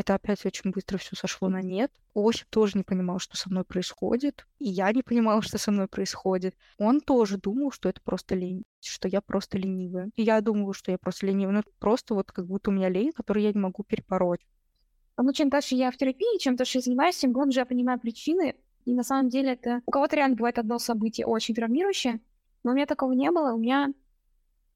это 0.00 0.14
опять 0.14 0.44
очень 0.44 0.70
быстро 0.70 0.98
все 0.98 1.14
сошло 1.14 1.48
на 1.48 1.62
нет. 1.62 1.92
Осип 2.14 2.46
тоже 2.48 2.76
не 2.76 2.84
понимал, 2.84 3.18
что 3.18 3.36
со 3.36 3.50
мной 3.50 3.64
происходит. 3.64 4.46
И 4.58 4.68
я 4.68 4.90
не 4.92 5.02
понимала, 5.02 5.42
что 5.42 5.58
со 5.58 5.70
мной 5.70 5.88
происходит. 5.88 6.54
Он 6.78 7.00
тоже 7.00 7.38
думал, 7.38 7.70
что 7.70 7.88
это 7.88 8.00
просто 8.02 8.34
лень, 8.34 8.64
что 8.80 9.08
я 9.08 9.20
просто 9.20 9.58
ленивая. 9.58 10.10
И 10.16 10.22
я 10.22 10.40
думала, 10.40 10.74
что 10.74 10.90
я 10.90 10.98
просто 10.98 11.26
ленивая. 11.26 11.54
Но 11.54 11.62
просто 11.78 12.14
вот 12.14 12.32
как 12.32 12.46
будто 12.46 12.70
у 12.70 12.72
меня 12.72 12.88
лень, 12.88 13.12
которую 13.12 13.44
я 13.44 13.52
не 13.52 13.60
могу 13.60 13.84
перебороть. 13.84 14.40
Ну, 15.16 15.32
чем 15.32 15.50
дальше 15.50 15.74
я 15.74 15.90
в 15.90 15.96
терапии, 15.96 16.38
чем 16.38 16.56
дальше 16.56 16.78
я 16.78 16.82
занимаюсь, 16.82 17.18
тем 17.18 17.32
глубже 17.32 17.60
я 17.60 17.66
понимаю 17.66 18.00
причины. 18.00 18.56
И 18.86 18.94
на 18.94 19.02
самом 19.02 19.28
деле 19.28 19.52
это... 19.52 19.82
У 19.84 19.90
кого-то 19.90 20.16
реально 20.16 20.36
бывает 20.36 20.58
одно 20.58 20.78
событие 20.78 21.26
очень 21.26 21.54
травмирующее, 21.54 22.20
но 22.64 22.72
у 22.72 22.74
меня 22.74 22.86
такого 22.86 23.12
не 23.12 23.30
было. 23.30 23.52
У 23.52 23.58
меня 23.58 23.92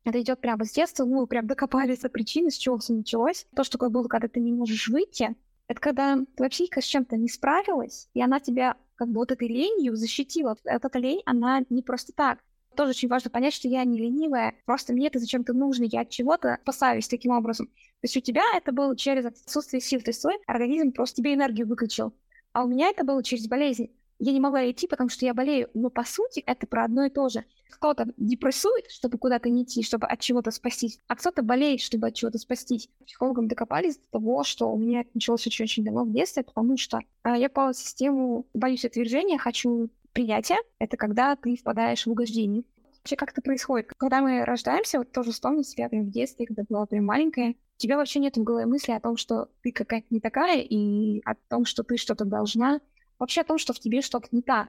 это 0.05 0.21
идет 0.21 0.41
прямо 0.41 0.65
с 0.65 0.73
детства, 0.73 1.05
ну, 1.05 1.27
прям 1.27 1.47
докопались 1.47 2.01
до 2.01 2.09
причины, 2.09 2.51
с 2.51 2.57
чего 2.57 2.79
все 2.79 2.93
началось. 2.93 3.47
То, 3.57 3.65
что 3.65 3.73
такое 3.73 3.89
было, 3.89 4.07
когда 4.07 4.29
ты 4.29 4.41
не 4.41 4.53
можешь 4.53 4.89
выйти, 4.89 5.35
это 5.67 5.81
когда 5.81 6.19
твоя 6.37 6.51
психика 6.51 6.81
с 6.81 6.85
чем-то 6.85 7.17
не 7.17 7.29
справилась, 7.29 8.09
и 8.13 8.23
она 8.23 8.39
тебя 8.39 8.77
как 8.97 9.09
бы 9.09 9.15
вот 9.15 9.33
этой 9.33 9.49
ленью 9.49 9.97
защитила. 9.97 10.57
Эта 10.65 10.99
лень, 10.99 11.23
она 11.25 11.63
не 11.71 11.83
просто 11.83 12.13
так. 12.13 12.39
Тоже 12.77 12.91
очень 12.91 13.09
важно 13.09 13.31
понять, 13.31 13.55
что 13.55 13.69
я 13.69 13.85
не 13.85 13.99
ленивая, 13.99 14.55
просто 14.67 14.93
мне 14.93 15.07
это 15.07 15.21
зачем-то 15.21 15.53
нужно, 15.53 15.85
я 15.85 16.01
от 16.01 16.11
чего-то 16.11 16.59
спасаюсь 16.63 17.09
таким 17.09 17.31
образом. 17.33 17.67
То 17.67 18.07
есть 18.07 18.17
у 18.17 18.21
тебя 18.21 18.43
это 18.55 18.73
было 18.73 18.97
через 18.97 19.25
отсутствие 19.25 19.81
сил, 19.81 20.01
то 20.01 20.11
есть 20.11 20.21
твой 20.21 20.35
организм 20.47 20.93
просто 20.93 21.17
тебе 21.17 21.35
энергию 21.35 21.67
выключил. 21.67 22.13
А 22.53 22.65
у 22.65 22.69
меня 22.69 22.89
это 22.89 23.05
было 23.05 23.23
через 23.23 23.47
болезнь 23.47 23.91
я 24.19 24.33
не 24.33 24.41
могла 24.41 24.71
идти, 24.71 24.87
потому 24.87 25.09
что 25.09 25.25
я 25.27 25.35
болею. 25.35 25.69
Но 25.75 25.91
по 25.91 26.05
сути 26.05 26.41
это 26.41 26.67
про 26.67 26.85
одно 26.85 27.05
и 27.05 27.11
то 27.11 27.29
же. 27.29 27.45
Кто-то 27.71 28.07
депрессует, 28.17 28.91
чтобы 28.91 29.19
куда-то 29.19 29.49
не 29.51 29.65
идти, 29.65 29.83
чтобы 29.83 30.07
от 30.07 30.21
чего-то 30.21 30.51
спастись, 30.51 30.99
а 31.09 31.17
кто-то 31.17 31.43
болеет, 31.43 31.81
чтобы 31.81 32.09
от 32.09 32.15
чего-то 32.15 32.39
спастись. 32.39 32.89
Психологам 33.05 33.49
докопались 33.49 33.99
до 33.99 34.09
того, 34.13 34.45
что 34.45 34.71
у 34.71 34.79
меня 34.79 35.05
началось 35.13 35.47
очень-очень 35.47 35.85
давно 35.85 36.05
в 36.05 36.13
детстве, 36.13 36.45
потому 36.45 36.77
что 36.77 37.01
э, 37.25 37.35
я 37.37 37.49
попала 37.49 37.73
в 37.73 37.77
систему 37.77 38.47
«боюсь 38.55 38.85
отвержения, 38.85 39.39
хочу 39.39 39.91
принятия». 40.13 40.57
Это 40.79 40.97
когда 40.97 41.35
ты 41.37 41.57
впадаешь 41.57 42.07
в 42.07 42.11
угождение. 42.11 42.63
Вообще, 43.05 43.17
как 43.17 43.33
это 43.33 43.43
происходит? 43.43 43.93
Когда 43.99 44.23
мы 44.23 44.47
рождаемся, 44.47 44.99
вот 44.99 45.13
тоже 45.13 45.33
вспомнить 45.33 45.69
себя 45.69 45.91
прям 45.91 46.07
в 46.07 46.11
детстве, 46.11 46.47
когда 46.47 46.63
была 46.67 46.87
прям 46.87 47.05
маленькая, 47.05 47.51
у 47.51 47.55
тебя 47.77 47.99
вообще 47.99 48.19
нет 48.19 48.37
в 48.39 48.43
голове 48.43 48.65
мысли 48.65 48.93
о 48.93 49.01
том, 49.01 49.19
что 49.19 49.49
ты 49.63 49.73
какая-то 49.73 50.07
не 50.09 50.21
такая, 50.21 50.61
и 50.61 51.21
о 51.27 51.35
том, 51.35 51.67
что 51.67 51.83
ты 51.83 51.99
что-то 51.99 52.25
должна, 52.25 52.81
вообще 53.19 53.43
о 53.43 53.45
том, 53.45 53.59
что 53.59 53.73
в 53.73 53.79
тебе 53.79 54.03
что-то 54.03 54.29
не 54.33 54.43
так. 54.43 54.69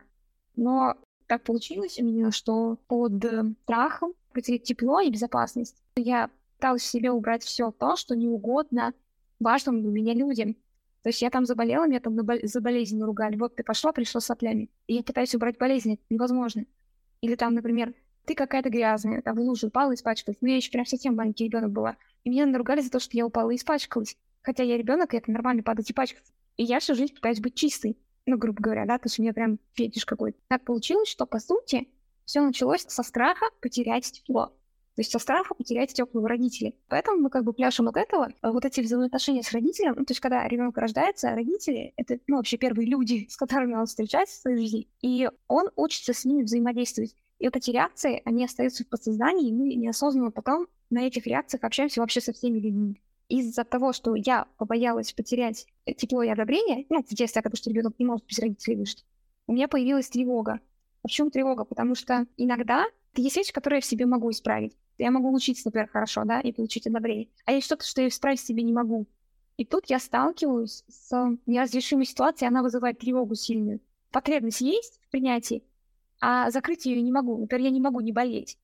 Но 0.55 0.95
так 1.27 1.43
получилось 1.43 1.99
у 1.99 2.05
меня, 2.05 2.31
что 2.31 2.77
под 2.87 3.23
э, 3.25 3.43
страхом 3.63 4.13
потерять 4.33 4.63
тепло 4.63 4.99
и 4.99 5.09
безопасность 5.09 5.81
я 5.95 6.29
пыталась 6.57 6.83
себе 6.83 7.11
убрать 7.11 7.43
все 7.43 7.71
то, 7.71 7.95
что 7.95 8.15
не 8.15 8.27
угодно 8.27 8.93
важным 9.39 9.81
для 9.81 9.91
меня 9.91 10.13
людям. 10.13 10.55
То 11.03 11.09
есть 11.09 11.21
я 11.21 11.29
там 11.29 11.45
заболела, 11.45 11.85
меня 11.85 11.99
там 11.99 12.17
за 12.43 12.61
болезнь 12.61 13.01
ругали. 13.01 13.35
Вот 13.35 13.55
ты 13.55 13.63
пошла, 13.63 13.91
пришла 13.91 14.21
с 14.21 14.25
соплями. 14.25 14.69
И 14.87 14.95
я 14.95 15.03
пытаюсь 15.03 15.35
убрать 15.35 15.57
болезнь, 15.57 15.93
это 15.93 16.03
невозможно. 16.09 16.65
Или 17.21 17.35
там, 17.35 17.53
например, 17.53 17.93
ты 18.25 18.33
какая-то 18.33 18.69
грязная, 18.69 19.21
там 19.21 19.35
в 19.35 19.39
лужу 19.39 19.67
упала 19.67 19.93
испачкалась. 19.93 20.37
Ну, 20.41 20.47
я 20.47 20.55
еще 20.55 20.71
прям 20.71 20.85
совсем 20.85 21.15
маленький 21.15 21.45
ребенок 21.45 21.71
была. 21.71 21.97
И 22.23 22.29
меня 22.29 22.45
наругали 22.47 22.81
за 22.81 22.89
то, 22.89 22.99
что 22.99 23.15
я 23.15 23.25
упала 23.25 23.51
и 23.51 23.55
испачкалась. 23.55 24.17
Хотя 24.41 24.63
я 24.63 24.77
ребенок, 24.77 25.13
и 25.13 25.17
это 25.17 25.31
нормально 25.31 25.61
падать 25.61 25.89
и 25.89 25.93
пачкаться. 25.93 26.33
И 26.57 26.63
я 26.63 26.79
всю 26.79 26.95
жизнь 26.95 27.13
пытаюсь 27.13 27.39
быть 27.39 27.55
чистой 27.55 27.97
ну, 28.25 28.37
грубо 28.37 28.61
говоря, 28.61 28.85
да, 28.85 28.97
то 28.97 29.05
есть 29.05 29.19
у 29.19 29.21
меня 29.21 29.33
прям 29.33 29.59
фетиш 29.73 30.05
какой-то. 30.05 30.37
Так 30.47 30.63
получилось, 30.63 31.09
что, 31.09 31.25
по 31.25 31.39
сути, 31.39 31.87
все 32.25 32.41
началось 32.41 32.85
со 32.87 33.03
страха 33.03 33.45
потерять 33.61 34.11
тепло. 34.11 34.47
То 34.95 35.01
есть 35.01 35.11
со 35.11 35.19
страха 35.19 35.53
потерять 35.53 35.93
теплого 35.93 36.29
родителей. 36.29 36.75
Поэтому 36.87 37.21
мы 37.21 37.29
как 37.29 37.43
бы 37.43 37.51
пляшем 37.51 37.89
от 37.89 37.97
этого. 37.97 38.31
А 38.41 38.51
вот 38.53 38.63
эти 38.63 38.79
взаимоотношения 38.79 39.43
с 39.43 39.51
родителем, 39.51 39.95
ну, 39.97 40.05
то 40.05 40.11
есть 40.11 40.21
когда 40.21 40.47
ребенок 40.47 40.77
рождается, 40.77 41.31
родители— 41.31 41.93
это, 41.97 42.17
ну, 42.27 42.37
вообще 42.37 42.57
первые 42.57 42.87
люди, 42.87 43.27
с 43.29 43.35
которыми 43.35 43.75
он 43.75 43.85
встречается 43.85 44.37
в 44.37 44.41
своей 44.41 44.57
жизни, 44.57 44.87
и 45.01 45.29
он 45.47 45.69
учится 45.75 46.13
с 46.13 46.23
ними 46.23 46.43
взаимодействовать. 46.43 47.15
И 47.39 47.45
вот 47.45 47.57
эти 47.57 47.71
реакции, 47.71 48.21
они 48.23 48.45
остаются 48.45 48.85
в 48.85 48.87
подсознании, 48.87 49.49
и 49.49 49.53
мы 49.53 49.75
неосознанно 49.75 50.31
потом 50.31 50.67
на 50.89 51.05
этих 51.05 51.27
реакциях 51.27 51.65
общаемся 51.65 51.99
вообще 51.99 52.21
со 52.21 52.31
всеми 52.31 52.59
людьми 52.59 53.01
из-за 53.27 53.63
того, 53.63 53.93
что 53.93 54.15
я 54.15 54.47
побоялась 54.57 55.13
потерять 55.13 55.67
тепло 55.97 56.23
и 56.23 56.29
одобрение, 56.29 56.85
ну, 56.89 57.03
в 57.03 57.13
детстве, 57.13 57.41
потому 57.41 57.57
что 57.57 57.69
ребенок 57.69 57.95
не 57.99 58.05
может 58.05 58.25
без 58.25 58.39
родителей 58.39 58.77
выжить, 58.77 59.05
у 59.47 59.53
меня 59.53 59.67
появилась 59.67 60.09
тревога. 60.09 60.59
Почему 61.01 61.29
тревога? 61.29 61.65
Потому 61.65 61.95
что 61.95 62.25
иногда 62.37 62.85
есть 63.15 63.37
вещи, 63.37 63.53
которые 63.53 63.77
я 63.77 63.81
в 63.81 63.85
себе 63.85 64.05
могу 64.05 64.31
исправить. 64.31 64.75
Я 64.97 65.11
могу 65.11 65.33
учиться, 65.33 65.63
например, 65.65 65.87
хорошо, 65.89 66.23
да, 66.25 66.39
и 66.39 66.51
получить 66.51 66.87
одобрение. 66.87 67.29
А 67.45 67.51
есть 67.51 67.65
что-то, 67.65 67.85
что 67.85 68.01
я 68.01 68.07
исправить 68.07 68.39
себе 68.39 68.63
не 68.63 68.73
могу. 68.73 69.05
И 69.57 69.65
тут 69.65 69.85
я 69.87 69.99
сталкиваюсь 69.99 70.83
с 70.87 71.37
неразрешимой 71.45 72.05
ситуацией, 72.05 72.49
она 72.49 72.61
вызывает 72.61 72.99
тревогу 72.99 73.35
сильную. 73.35 73.79
Потребность 74.11 74.61
есть 74.61 74.99
в 75.05 75.11
принятии, 75.11 75.63
а 76.19 76.49
закрыть 76.51 76.85
ее 76.85 77.01
не 77.01 77.11
могу. 77.11 77.37
Например, 77.37 77.65
я 77.65 77.69
не 77.69 77.81
могу 77.81 77.99
не 78.01 78.11
болеть. 78.11 78.57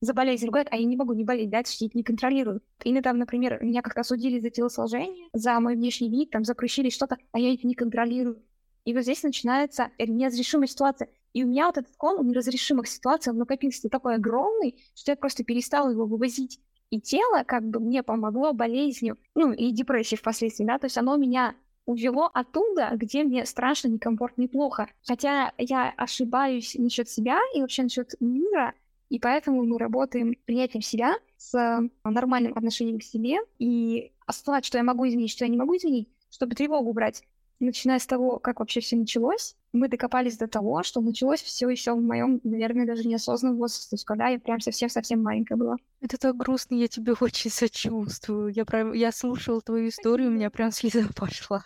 За 0.00 0.12
ругают, 0.12 0.68
а 0.70 0.76
я 0.76 0.84
не 0.84 0.96
могу 0.96 1.12
не 1.12 1.24
болеть, 1.24 1.50
да, 1.50 1.58
я 1.58 1.88
не 1.94 2.02
контролирую. 2.02 2.60
Или 2.84 3.00
там, 3.00 3.18
например, 3.18 3.62
меня 3.62 3.82
как-то 3.82 4.00
осудили 4.00 4.38
за 4.38 4.50
телосложение, 4.50 5.28
за 5.32 5.58
мой 5.60 5.74
внешний 5.74 6.08
вид, 6.10 6.30
там, 6.30 6.44
запрещили 6.44 6.90
что-то, 6.90 7.16
а 7.32 7.38
я 7.38 7.52
это 7.52 7.66
не 7.66 7.74
контролирую. 7.74 8.42
И 8.84 8.94
вот 8.94 9.02
здесь 9.02 9.22
начинается 9.22 9.90
неразрешимая 9.98 10.66
ситуация. 10.66 11.08
И 11.34 11.44
у 11.44 11.46
меня 11.46 11.66
вот 11.66 11.78
этот 11.78 11.94
кон 11.96 12.26
неразрешимых 12.26 12.88
ситуаций, 12.88 13.32
он 13.32 13.38
накопился 13.38 13.88
такой 13.88 14.14
огромный, 14.14 14.82
что 14.94 15.12
я 15.12 15.16
просто 15.16 15.44
перестала 15.44 15.90
его 15.90 16.06
вывозить. 16.06 16.60
И 16.90 17.00
тело 17.00 17.44
как 17.46 17.64
бы 17.64 17.80
мне 17.80 18.02
помогло 18.02 18.52
болезнью, 18.54 19.18
ну, 19.34 19.52
и 19.52 19.72
депрессией 19.72 20.18
впоследствии, 20.18 20.64
да, 20.64 20.78
то 20.78 20.86
есть 20.86 20.96
оно 20.96 21.16
меня 21.16 21.54
увело 21.84 22.30
оттуда, 22.32 22.90
где 22.94 23.24
мне 23.24 23.44
страшно, 23.44 23.88
некомфортно 23.88 24.42
и 24.42 24.46
плохо. 24.48 24.88
Хотя 25.06 25.52
я 25.58 25.90
ошибаюсь 25.96 26.74
насчет 26.76 27.08
себя 27.10 27.38
и 27.54 27.60
вообще 27.60 27.82
насчет 27.82 28.14
мира, 28.20 28.74
и 29.08 29.18
поэтому 29.18 29.64
мы 29.64 29.78
работаем 29.78 30.36
принятием 30.44 30.82
себя 30.82 31.16
с 31.36 31.54
э, 31.54 31.88
нормальным 32.04 32.52
отношением 32.56 32.98
к 32.98 33.02
себе 33.02 33.38
и 33.58 34.12
осознавать, 34.26 34.64
что 34.64 34.78
я 34.78 34.84
могу 34.84 35.08
изменить, 35.08 35.30
что 35.30 35.44
я 35.44 35.50
не 35.50 35.56
могу 35.56 35.76
изменить, 35.76 36.08
чтобы 36.30 36.54
тревогу 36.54 36.90
убрать. 36.90 37.22
Начиная 37.60 37.98
с 37.98 38.06
того, 38.06 38.38
как 38.38 38.60
вообще 38.60 38.80
все 38.80 38.96
началось, 38.96 39.56
мы 39.72 39.88
докопались 39.88 40.36
до 40.36 40.46
того, 40.46 40.82
что 40.84 41.00
началось 41.00 41.42
все 41.42 41.68
еще 41.68 41.92
в 41.92 42.00
моем, 42.00 42.40
наверное, 42.44 42.86
даже 42.86 43.08
неосознанном 43.08 43.58
возрасте, 43.58 43.90
то 43.90 43.94
есть 43.94 44.04
когда 44.04 44.28
я 44.28 44.38
прям 44.38 44.60
совсем-совсем 44.60 45.22
маленькая 45.22 45.56
была. 45.56 45.76
Это 46.00 46.18
так 46.18 46.36
грустно, 46.36 46.76
я 46.76 46.86
тебе 46.86 47.14
очень 47.20 47.50
сочувствую. 47.50 48.52
Я 48.52 48.64
прям, 48.64 48.92
я 48.92 49.10
слушала 49.10 49.60
твою 49.60 49.88
историю, 49.88 50.28
у 50.28 50.32
меня 50.32 50.50
прям 50.50 50.70
слеза 50.70 51.08
пошла. 51.16 51.64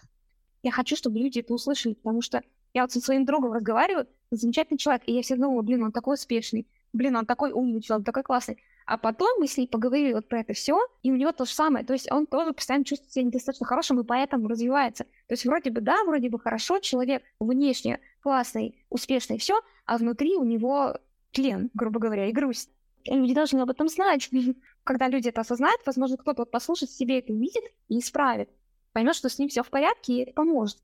Я 0.62 0.70
хочу, 0.70 0.96
чтобы 0.96 1.18
люди 1.18 1.40
это 1.40 1.52
услышали, 1.52 1.94
потому 1.94 2.22
что 2.22 2.40
я 2.72 2.82
вот 2.82 2.92
со 2.92 3.00
своим 3.00 3.24
другом 3.24 3.52
разговариваю, 3.52 4.06
замечательный 4.30 4.78
человек, 4.78 5.02
и 5.06 5.12
я 5.12 5.22
всегда 5.22 5.44
думала, 5.44 5.62
блин, 5.62 5.82
он 5.82 5.92
такой 5.92 6.14
успешный, 6.14 6.66
блин, 6.92 7.16
он 7.16 7.26
такой 7.26 7.52
умный 7.52 7.80
человек, 7.80 8.06
такой 8.06 8.22
классный. 8.22 8.58
А 8.84 8.98
потом 8.98 9.38
мы 9.38 9.46
с 9.46 9.56
ней 9.56 9.68
поговорили 9.68 10.12
вот 10.12 10.28
про 10.28 10.40
это 10.40 10.52
все, 10.54 10.78
и 11.02 11.12
у 11.12 11.16
него 11.16 11.32
то 11.32 11.44
же 11.44 11.52
самое. 11.52 11.84
То 11.84 11.92
есть 11.92 12.10
он 12.10 12.26
тоже 12.26 12.52
постоянно 12.52 12.84
чувствует 12.84 13.12
себя 13.12 13.24
недостаточно 13.24 13.66
хорошим, 13.66 14.00
и 14.00 14.04
поэтому 14.04 14.48
развивается. 14.48 15.04
То 15.04 15.32
есть 15.32 15.44
вроде 15.44 15.70
бы 15.70 15.80
да, 15.80 16.02
вроде 16.04 16.28
бы 16.28 16.38
хорошо, 16.40 16.80
человек 16.80 17.22
внешне 17.38 18.00
классный, 18.20 18.84
успешный, 18.90 19.38
все, 19.38 19.60
а 19.86 19.98
внутри 19.98 20.36
у 20.36 20.44
него 20.44 20.98
тлен, 21.30 21.70
грубо 21.74 22.00
говоря, 22.00 22.28
и 22.28 22.32
грусть. 22.32 22.70
И 23.04 23.14
люди 23.14 23.34
должны 23.34 23.60
об 23.60 23.70
этом 23.70 23.88
знать. 23.88 24.28
Когда 24.84 25.08
люди 25.08 25.28
это 25.28 25.42
осознают, 25.42 25.80
возможно, 25.86 26.16
кто-то 26.16 26.42
вот 26.42 26.50
послушает 26.50 26.90
себе 26.90 27.20
это 27.20 27.32
увидит 27.32 27.62
и 27.88 27.98
исправит. 27.98 28.50
Поймет, 28.92 29.14
что 29.14 29.28
с 29.28 29.38
ним 29.38 29.48
все 29.48 29.62
в 29.62 29.70
порядке, 29.70 30.12
и 30.12 30.22
это 30.22 30.32
поможет. 30.32 30.78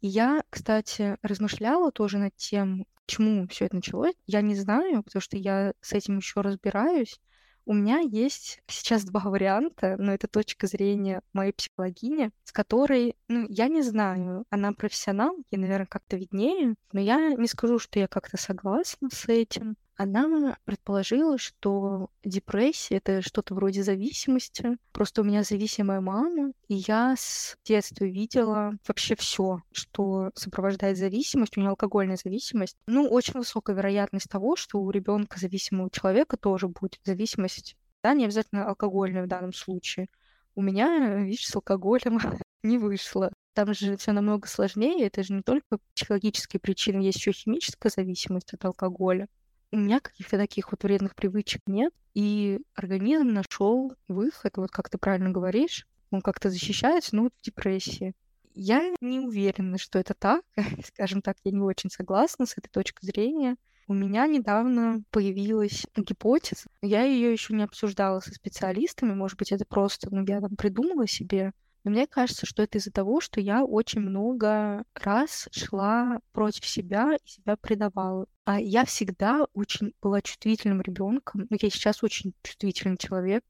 Я, 0.00 0.42
кстати, 0.50 1.16
размышляла 1.22 1.92
тоже 1.92 2.18
над 2.18 2.36
тем, 2.36 2.86
почему 3.12 3.46
все 3.48 3.66
это 3.66 3.76
началось. 3.76 4.14
Я 4.26 4.40
не 4.40 4.54
знаю, 4.54 5.02
потому 5.02 5.20
что 5.20 5.36
я 5.36 5.74
с 5.82 5.92
этим 5.92 6.16
еще 6.16 6.40
разбираюсь. 6.40 7.20
У 7.66 7.74
меня 7.74 7.98
есть 7.98 8.60
сейчас 8.66 9.04
два 9.04 9.20
варианта, 9.20 9.96
но 9.98 10.12
это 10.12 10.26
точка 10.28 10.66
зрения 10.66 11.20
моей 11.32 11.52
психологини, 11.52 12.30
с 12.42 12.52
которой, 12.52 13.14
ну, 13.28 13.46
я 13.48 13.68
не 13.68 13.82
знаю, 13.82 14.44
она 14.50 14.72
профессионал, 14.72 15.36
ей, 15.50 15.58
наверное, 15.58 15.86
как-то 15.86 16.16
виднее, 16.16 16.74
но 16.92 17.00
я 17.00 17.34
не 17.34 17.46
скажу, 17.46 17.78
что 17.78 18.00
я 18.00 18.08
как-то 18.08 18.36
согласна 18.36 19.10
с 19.12 19.28
этим 19.28 19.76
она 19.96 20.56
предположила, 20.64 21.38
что 21.38 22.08
депрессия— 22.24 22.96
это 23.04 23.22
что-то 23.22 23.54
вроде 23.54 23.82
зависимости. 23.82 24.78
Просто 24.92 25.20
у 25.20 25.24
меня 25.24 25.42
зависимая 25.42 26.00
мама, 26.00 26.52
и 26.68 26.74
я 26.74 27.14
с 27.16 27.56
детства 27.64 28.04
видела 28.04 28.72
вообще 28.86 29.14
все, 29.16 29.62
что 29.72 30.30
сопровождает 30.34 30.96
зависимость. 30.96 31.56
У 31.56 31.60
нее 31.60 31.70
алкогольная 31.70 32.16
зависимость. 32.16 32.76
Ну, 32.86 33.06
очень 33.08 33.34
высокая 33.34 33.76
вероятность 33.76 34.28
того, 34.30 34.56
что 34.56 34.80
у 34.80 34.90
ребенка 34.90 35.38
зависимого 35.38 35.90
человека 35.90 36.36
тоже 36.36 36.68
будет 36.68 36.98
зависимость. 37.04 37.76
Да, 38.02 38.14
не 38.14 38.24
обязательно 38.24 38.66
алкогольная 38.66 39.24
в 39.24 39.28
данном 39.28 39.52
случае. 39.52 40.08
У 40.54 40.62
меня, 40.62 41.16
видишь, 41.16 41.46
с 41.46 41.54
алкоголем 41.54 42.18
не 42.62 42.78
вышло. 42.78 43.30
Там 43.54 43.74
же 43.74 43.96
все 43.98 44.12
намного 44.12 44.48
сложнее. 44.48 45.06
Это 45.06 45.22
же 45.22 45.34
не 45.34 45.42
только 45.42 45.78
психологические 45.94 46.60
причины, 46.60 47.02
есть 47.02 47.18
еще 47.18 47.32
химическая 47.32 47.92
зависимость 47.94 48.54
от 48.54 48.64
алкоголя 48.64 49.28
у 49.72 49.76
меня 49.76 50.00
каких-то 50.00 50.36
таких 50.36 50.70
вот 50.70 50.84
вредных 50.84 51.14
привычек 51.14 51.62
нет, 51.66 51.92
и 52.14 52.60
организм 52.74 53.28
нашел 53.28 53.94
выход, 54.06 54.58
вот 54.58 54.70
как 54.70 54.90
ты 54.90 54.98
правильно 54.98 55.30
говоришь, 55.30 55.86
он 56.10 56.20
как-то 56.20 56.50
защищается, 56.50 57.16
ну, 57.16 57.30
в 57.30 57.42
депрессии. 57.42 58.14
Я 58.54 58.94
не 59.00 59.20
уверена, 59.20 59.78
что 59.78 59.98
это 59.98 60.12
так, 60.12 60.44
скажем 60.86 61.22
так, 61.22 61.38
я 61.44 61.52
не 61.52 61.62
очень 61.62 61.90
согласна 61.90 62.44
с 62.44 62.58
этой 62.58 62.68
точки 62.68 63.04
зрения. 63.04 63.56
У 63.88 63.94
меня 63.94 64.26
недавно 64.26 65.02
появилась 65.10 65.86
гипотеза, 65.96 66.68
я 66.82 67.02
ее 67.02 67.32
еще 67.32 67.54
не 67.54 67.64
обсуждала 67.64 68.20
со 68.20 68.32
специалистами, 68.32 69.14
может 69.14 69.38
быть, 69.38 69.52
это 69.52 69.64
просто, 69.64 70.08
ну, 70.14 70.24
я 70.26 70.40
там 70.40 70.54
придумала 70.54 71.06
себе, 71.08 71.52
но 71.84 71.90
мне 71.90 72.06
кажется, 72.06 72.46
что 72.46 72.62
это 72.62 72.78
из-за 72.78 72.92
того, 72.92 73.20
что 73.20 73.40
я 73.40 73.64
очень 73.64 74.00
много 74.00 74.84
раз 74.94 75.48
шла 75.52 76.20
против 76.32 76.66
себя 76.66 77.16
и 77.16 77.28
себя 77.28 77.56
предавала. 77.56 78.26
А 78.44 78.60
я 78.60 78.84
всегда 78.84 79.46
очень 79.54 79.92
была 80.00 80.20
чувствительным 80.20 80.80
ребенком. 80.80 81.46
Ну, 81.50 81.56
я 81.60 81.70
сейчас 81.70 82.02
очень 82.02 82.34
чувствительный 82.42 82.96
человек 82.96 83.44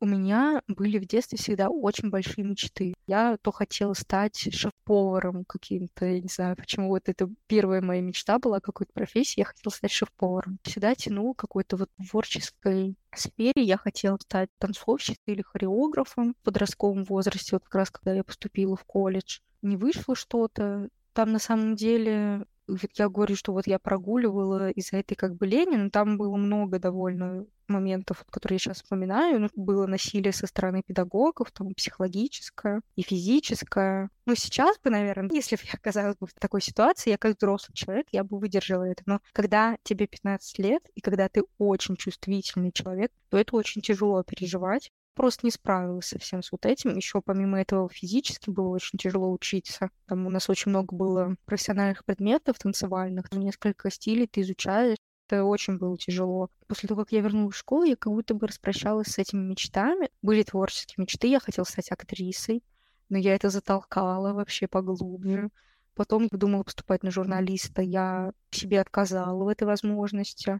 у 0.00 0.06
меня 0.06 0.62
были 0.66 0.98
в 0.98 1.06
детстве 1.06 1.38
всегда 1.38 1.68
очень 1.68 2.10
большие 2.10 2.44
мечты. 2.44 2.94
Я 3.06 3.36
то 3.42 3.52
хотела 3.52 3.94
стать 3.94 4.36
шеф-поваром 4.36 5.44
каким-то, 5.44 6.06
я 6.06 6.20
не 6.20 6.28
знаю, 6.28 6.56
почему 6.56 6.88
вот 6.88 7.08
это 7.08 7.28
первая 7.46 7.80
моя 7.80 8.00
мечта 8.00 8.38
была 8.38 8.60
какой-то 8.60 8.92
профессии, 8.92 9.40
я 9.40 9.44
хотела 9.46 9.72
стать 9.72 9.90
шеф-поваром. 9.90 10.58
Всегда 10.62 10.94
тянул 10.94 11.34
какой-то 11.34 11.76
вот 11.76 11.90
творческой 11.96 12.96
сфере. 13.14 13.62
Я 13.62 13.76
хотела 13.76 14.18
стать 14.20 14.50
танцовщицей 14.58 15.18
или 15.26 15.42
хореографом 15.42 16.34
в 16.34 16.44
подростковом 16.44 17.04
возрасте, 17.04 17.56
вот 17.56 17.64
как 17.64 17.74
раз 17.74 17.90
когда 17.90 18.12
я 18.12 18.24
поступила 18.24 18.76
в 18.76 18.84
колледж. 18.84 19.40
Не 19.62 19.76
вышло 19.76 20.14
что-то. 20.14 20.88
Там 21.12 21.32
на 21.32 21.38
самом 21.38 21.76
деле 21.76 22.44
я 22.94 23.08
говорю, 23.08 23.36
что 23.36 23.52
вот 23.52 23.66
я 23.66 23.78
прогуливала 23.78 24.70
из-за 24.70 24.98
этой 24.98 25.14
как 25.14 25.36
бы 25.36 25.46
лени, 25.46 25.76
но 25.76 25.90
там 25.90 26.16
было 26.16 26.36
много 26.36 26.78
довольно 26.78 27.46
моментов, 27.68 28.24
которые 28.30 28.56
я 28.56 28.58
сейчас 28.58 28.82
вспоминаю. 28.82 29.40
Ну, 29.40 29.48
было 29.54 29.86
насилие 29.86 30.32
со 30.32 30.46
стороны 30.46 30.82
педагогов, 30.82 31.50
там 31.52 31.74
психологическое 31.74 32.82
и 32.96 33.02
физическое. 33.02 34.10
Ну, 34.26 34.34
сейчас 34.34 34.78
бы, 34.78 34.90
наверное, 34.90 35.30
если 35.34 35.56
бы 35.56 35.62
я 35.64 35.74
оказалась 35.74 36.16
бы 36.16 36.26
в 36.26 36.34
такой 36.34 36.60
ситуации, 36.60 37.10
я 37.10 37.18
как 37.18 37.36
взрослый 37.36 37.74
человек, 37.74 38.06
я 38.12 38.24
бы 38.24 38.38
выдержала 38.38 38.84
это. 38.84 39.02
Но 39.06 39.20
когда 39.32 39.76
тебе 39.82 40.06
15 40.06 40.58
лет, 40.58 40.82
и 40.94 41.00
когда 41.00 41.28
ты 41.28 41.42
очень 41.58 41.96
чувствительный 41.96 42.72
человек, 42.72 43.12
то 43.28 43.38
это 43.38 43.56
очень 43.56 43.82
тяжело 43.82 44.22
переживать 44.22 44.90
просто 45.14 45.46
не 45.46 45.50
справилась 45.50 46.06
совсем 46.06 46.42
с 46.42 46.52
вот 46.52 46.66
этим. 46.66 46.96
Еще 46.96 47.20
помимо 47.22 47.60
этого 47.60 47.88
физически 47.88 48.50
было 48.50 48.68
очень 48.68 48.98
тяжело 48.98 49.32
учиться. 49.32 49.90
Там 50.06 50.26
у 50.26 50.30
нас 50.30 50.50
очень 50.50 50.70
много 50.70 50.94
было 50.94 51.36
профессиональных 51.46 52.04
предметов 52.04 52.58
танцевальных, 52.58 53.32
несколько 53.32 53.90
стилей 53.90 54.26
ты 54.26 54.42
изучаешь. 54.42 54.98
Это 55.26 55.44
очень 55.44 55.78
было 55.78 55.96
тяжело. 55.96 56.50
После 56.66 56.86
того, 56.86 57.02
как 57.02 57.12
я 57.12 57.20
вернулась 57.20 57.54
в 57.54 57.58
школу, 57.58 57.84
я 57.84 57.96
как 57.96 58.12
будто 58.12 58.34
бы 58.34 58.46
распрощалась 58.46 59.08
с 59.08 59.18
этими 59.18 59.40
мечтами. 59.40 60.10
Были 60.20 60.42
творческие 60.42 61.02
мечты, 61.02 61.28
я 61.28 61.40
хотела 61.40 61.64
стать 61.64 61.90
актрисой, 61.90 62.62
но 63.08 63.16
я 63.16 63.34
это 63.34 63.48
затолкала 63.48 64.34
вообще 64.34 64.68
поглубже. 64.68 65.48
Потом 65.94 66.28
думала 66.30 66.64
поступать 66.64 67.02
на 67.04 67.10
журналиста, 67.10 67.80
я 67.80 68.32
себе 68.50 68.80
отказала 68.80 69.44
в 69.44 69.48
этой 69.48 69.64
возможности. 69.64 70.58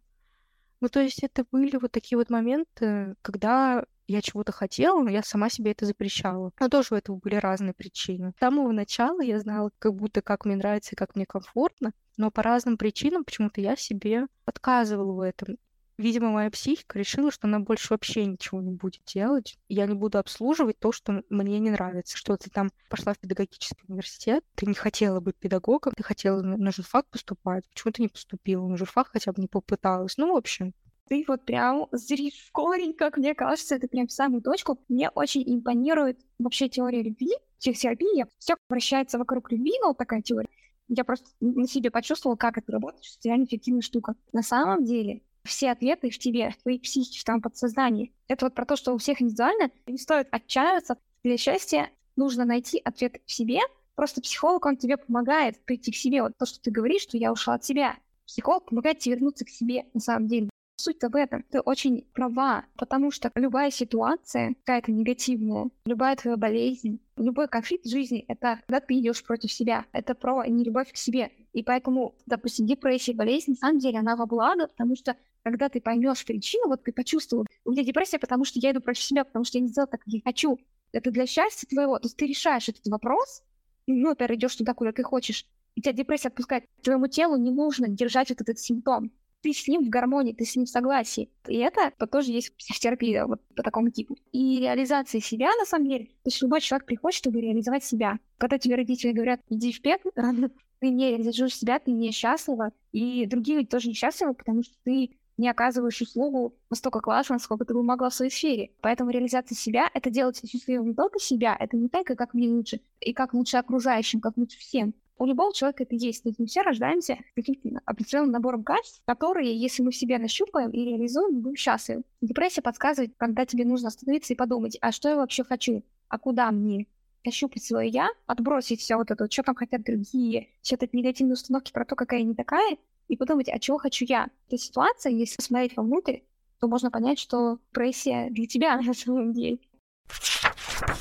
Ну, 0.81 0.89
то 0.89 1.01
есть 1.01 1.23
это 1.23 1.45
были 1.51 1.77
вот 1.77 1.93
такие 1.93 2.17
вот 2.17 2.31
моменты, 2.31 3.17
когда 3.23 3.85
я 4.07 4.23
чего-то 4.23 4.53
хотела, 4.53 5.03
но 5.03 5.11
я 5.11 5.23
сама 5.23 5.49
себе 5.49 5.73
это 5.73 5.87
запрещала. 5.87 6.53
Но 6.61 6.69
тоже 6.69 6.89
у 6.93 6.97
этого 6.97 7.17
были 7.17 7.37
разные 7.37 7.75
причины. 7.75 8.33
С 8.37 8.41
самого 8.41 8.73
начала 8.73 9.21
я 9.23 9.39
знала 9.39 9.71
как 9.79 9.95
будто, 9.95 10.23
как 10.23 10.45
мне 10.45 10.57
нравится 10.57 10.95
и 10.95 10.97
как 10.97 11.17
мне 11.17 11.27
комфортно, 11.27 11.93
но 12.17 12.31
по 12.31 12.43
разным 12.43 12.77
причинам 12.77 13.25
почему-то 13.25 13.61
я 13.61 13.77
себе 13.77 14.27
отказывала 14.45 15.13
в 15.13 15.21
этом. 15.21 15.57
Видимо, 15.97 16.31
моя 16.31 16.51
психика 16.51 16.99
решила, 16.99 17.31
что 17.31 17.47
она 17.47 17.61
больше 17.61 17.89
вообще 17.91 18.25
ничего 18.25 18.61
не 18.61 18.73
будет 18.73 19.05
делать. 19.05 19.57
Я 19.69 19.87
не 19.87 19.95
буду 19.95 20.19
обслуживать 20.19 20.79
то, 20.81 20.91
что 20.91 21.23
мне 21.31 21.61
не 21.61 21.71
нравится. 21.71 22.17
Что 22.17 22.37
ты 22.37 22.51
там 22.51 22.71
пошла 22.89 23.15
в 23.15 23.19
педагогический 23.19 23.85
университет, 23.87 24.45
ты 24.57 24.67
не 24.67 24.75
хотела 24.75 25.21
быть 25.21 25.37
педагогом, 25.37 25.93
ты 25.97 26.03
хотела 26.03 26.43
на 26.43 26.73
журфак 26.73 27.07
поступать. 27.11 27.69
Почему 27.71 27.93
ты 27.93 28.03
не 28.03 28.09
поступила 28.09 28.67
на 28.67 28.77
журфак, 28.77 29.09
хотя 29.13 29.33
бы 29.33 29.41
не 29.41 29.47
попыталась? 29.47 30.17
Ну, 30.17 30.33
в 30.33 30.37
общем, 30.37 30.75
ты 31.09 31.25
вот 31.29 31.45
прям 31.45 31.87
зришь 31.93 32.49
корень, 32.53 32.95
как 32.95 33.17
мне 33.17 33.35
кажется, 33.35 33.77
это 33.77 33.89
прям 33.89 34.07
в 34.07 34.13
самую 34.13 34.43
точку. 34.43 34.79
Мне 34.89 35.11
очень 35.11 35.43
импонирует 35.47 36.21
вообще 36.39 36.69
теория 36.69 37.03
любви, 37.03 37.33
психотерапия. 37.59 38.29
Все 38.39 38.55
вращается 38.69 39.19
вокруг 39.19 39.53
любви, 39.53 39.73
но 39.81 39.89
вот 39.89 39.99
такая 39.99 40.23
теория. 40.23 40.49
Я 40.89 41.05
просто 41.05 41.29
на 41.41 41.67
себе 41.67 41.91
почувствовала, 41.91 42.37
как 42.37 42.59
это 42.59 42.73
работает, 42.73 43.05
что 43.05 43.19
это 43.19 43.29
реально 43.29 43.45
эффективная 43.45 43.83
штука. 43.83 44.15
На 44.33 44.43
самом 44.43 44.85
деле, 44.85 45.23
все 45.45 45.71
ответы 45.71 46.11
в 46.11 46.19
тебе, 46.19 46.51
в 46.51 46.63
твоей 46.63 46.79
психике, 46.79 47.21
в 47.21 47.25
твоем 47.25 47.43
подсознании. 47.43 48.13
Это 48.29 48.47
вот 48.47 48.55
про 48.55 48.65
то, 48.65 48.77
что 48.77 48.93
у 48.95 48.99
всех 48.99 49.21
индивидуально. 49.21 49.71
Не 49.87 49.99
стоит 49.99 50.29
отчаиваться. 50.31 50.99
Для 51.23 51.37
счастья 51.37 51.91
нужно 52.17 52.45
найти 52.45 52.81
ответ 52.85 53.21
в 53.25 53.33
себе. 53.33 53.61
Просто 53.95 54.21
психолог, 54.21 54.65
он 54.67 54.77
тебе 54.77 54.97
помогает 54.97 55.63
прийти 55.65 55.93
к 55.93 55.97
себе. 55.97 56.23
Вот 56.23 56.33
то, 56.39 56.47
что 56.47 56.61
ты 56.61 56.71
говоришь, 56.71 57.03
что 57.03 57.17
я 57.17 57.33
ушла 57.33 57.55
от 57.55 57.65
себя. 57.65 57.97
Психолог 58.27 58.67
помогает 58.67 58.99
тебе 58.99 59.17
вернуться 59.17 59.45
к 59.45 59.51
себе, 59.51 59.85
на 59.93 60.01
самом 60.01 60.27
деле 60.27 60.49
Суть-то 60.85 61.09
в 61.09 61.17
этом. 61.17 61.45
Ты 61.51 61.61
очень 61.61 62.05
права, 62.13 62.67
потому 62.77 63.11
что 63.11 63.31
любая 63.37 63.71
ситуация, 63.71 64.55
какая-то 64.65 64.93
негативная, 64.93 65.71
любая 65.87 66.15
твоя 66.15 66.37
болезнь, 66.37 67.01
любой 67.17 67.49
конфликт 67.49 67.87
в 67.87 67.91
жизни— 67.91 68.27
это 68.29 68.61
когда 68.67 68.81
ты 68.81 68.99
идешь 68.99 69.25
против 69.25 69.51
себя. 69.51 69.87
Это 69.93 70.15
про 70.15 70.45
нелюбовь 70.45 70.93
к 70.93 70.99
себе. 70.99 71.31
И 71.55 71.63
поэтому, 71.63 72.15
допустим, 72.27 72.67
депрессия, 72.67 73.15
болезнь, 73.15 73.53
на 73.53 73.57
самом 73.57 73.79
деле, 73.79 73.99
она 74.01 74.15
во 74.15 74.27
благо, 74.27 74.69
потому 74.69 74.95
что 74.95 75.17
когда 75.43 75.71
ты 75.71 75.81
поймешь 75.81 76.23
причину, 76.23 76.69
вот 76.69 76.85
ты 76.85 76.93
почувствовал, 76.93 77.47
у 77.65 77.71
меня 77.71 77.83
депрессия, 77.83 78.19
потому 78.19 78.45
что 78.45 78.59
я 78.59 78.73
иду 78.73 78.83
против 78.83 79.05
себя, 79.05 79.25
потому 79.25 79.47
что 79.47 79.57
я 79.57 79.63
не 79.63 79.69
сделал 79.69 79.89
так, 79.89 80.03
как 80.03 80.13
я 80.13 80.21
хочу. 80.23 80.59
Это 80.93 81.11
для 81.11 81.25
счастья 81.25 81.67
твоего. 81.67 81.99
То 81.99 82.09
есть 82.09 82.19
ты 82.19 82.27
решаешь 82.27 82.69
этот 82.69 82.87
вопрос, 82.89 83.43
ну, 83.87 84.11
например, 84.11 84.35
идешь 84.35 84.57
туда, 84.57 84.75
куда 84.75 84.93
ты 84.93 85.03
хочешь, 85.03 85.47
и 85.77 85.81
тебя 85.81 85.95
депрессия 85.95 86.29
отпускает. 86.29 86.65
Твоему 86.83 87.07
телу 87.07 87.39
не 87.39 87.51
нужно 87.51 87.89
держать 87.89 88.29
вот 88.29 88.43
этот 88.43 88.59
симптом. 88.59 89.13
Ты 89.45 89.53
с 89.53 89.69
ним 89.69 89.85
в 89.85 89.91
гармонии, 89.91 90.33
ты 90.33 90.47
с 90.47 90.57
ним 90.57 90.65
в 90.65 90.71
согласии. 90.71 91.29
И 91.47 91.59
это 91.59 91.93
то 91.99 92.07
тоже 92.07 92.33
есть 92.33 92.57
психотерапия 92.57 93.27
вот 93.27 93.43
по 93.55 93.63
такому 93.63 93.91
типу. 93.91 94.17
И 94.33 94.59
реализация 94.59 95.21
себя, 95.21 95.51
на 95.59 95.67
самом 95.67 95.87
деле, 95.87 96.07
то 96.07 96.31
есть 96.31 96.41
любой 96.41 96.63
человек 96.63 96.87
приходит, 96.87 97.19
чтобы 97.19 97.43
реализовать 97.43 97.85
себя. 97.85 98.19
Когда 98.39 98.59
тебе 98.59 98.77
родители 98.77 99.13
говорят, 99.13 99.43
иди 99.51 99.71
в 99.71 99.83
пекло, 99.83 100.13
ты 100.81 100.89
не 100.89 101.11
реализуешь 101.11 101.59
себя, 101.59 101.79
ты 101.79 101.91
не 101.91 102.11
счастлива, 102.11 102.73
и 102.93 103.27
другие 103.27 103.67
тоже 103.67 103.91
несчастливы, 103.91 104.33
потому 104.33 104.63
что 104.63 104.73
ты 104.83 105.11
не 105.37 105.51
оказываешь 105.51 106.01
услугу 106.01 106.55
настолько 106.71 107.01
классно, 107.01 107.39
сколько 107.39 107.67
ты 107.67 107.75
бы 107.75 107.83
могла 107.83 108.09
в 108.09 108.15
своей 108.15 108.31
сфере. 108.31 108.71
Поэтому 108.81 109.11
реализация 109.11 109.57
себя— 109.57 109.91
это 109.93 110.09
делать 110.09 110.41
счастливым 110.49 110.89
не 110.89 110.95
только 110.95 111.19
себя, 111.19 111.55
это 111.61 111.77
не 111.77 111.91
только 111.91 112.17
как 112.17 112.33
мне 112.33 112.49
лучше, 112.49 112.81
и 113.01 113.13
как 113.13 113.35
лучше 113.35 113.59
окружающим, 113.59 114.21
как 114.21 114.39
лучше 114.39 114.59
всем. 114.59 114.95
У 115.17 115.27
любого 115.27 115.53
человека 115.55 115.85
это 115.85 115.95
есть. 115.95 116.25
Есть 116.25 116.39
мы 116.39 116.47
все 116.47 116.63
рождаемся 116.63 117.19
каким-то 117.37 117.81
определенным 117.85 118.33
набором 118.33 118.65
качеств, 118.65 119.03
которые, 119.05 119.57
если 119.57 119.83
мы 119.83 119.91
в 119.91 119.97
себе 119.97 120.19
нащупаем 120.19 120.71
и 120.71 120.85
реализуем, 120.85 121.41
будем 121.41 121.57
счастливы. 121.57 122.03
Депрессия 122.21 122.63
подсказывает, 122.63 123.15
когда 123.17 123.47
тебе 123.47 123.65
нужно 123.65 123.89
остановиться 123.89 124.33
и 124.33 124.37
подумать, 124.37 124.77
а 124.81 124.93
что 124.93 125.09
я 125.09 125.17
вообще 125.17 125.45
хочу, 125.45 125.85
а 126.09 126.19
куда 126.19 126.51
мне, 126.51 126.87
ощупать 127.27 127.63
свое 127.63 127.89
я, 127.89 128.09
отбросить 128.27 128.81
все 128.81 128.97
вот 128.97 129.11
это, 129.11 129.31
что 129.31 129.43
там 129.43 129.55
хотят 129.55 129.83
другие, 129.83 130.49
все 130.63 130.77
эти 130.77 130.95
негативные 130.95 131.35
установки 131.35 131.73
про 131.73 131.85
то, 131.85 131.95
какая 131.95 132.21
я 132.21 132.27
не 132.27 132.35
такая, 132.35 132.77
и 133.09 133.17
подумать, 133.17 133.49
а 133.49 133.59
чего 133.59 133.79
хочу 133.79 134.05
я. 134.05 134.29
Эта 134.49 134.59
ситуация, 134.59 135.13
если 135.13 135.41
смотреть 135.41 135.77
вовнутрь, 135.77 136.19
то 136.61 136.69
можно 136.69 136.91
понять, 136.91 137.19
что 137.19 137.59
депрессия 137.71 138.29
для 138.31 138.47
тебя 138.47 138.77
на 138.81 138.95
самом 138.95 139.33
деле. 139.33 139.59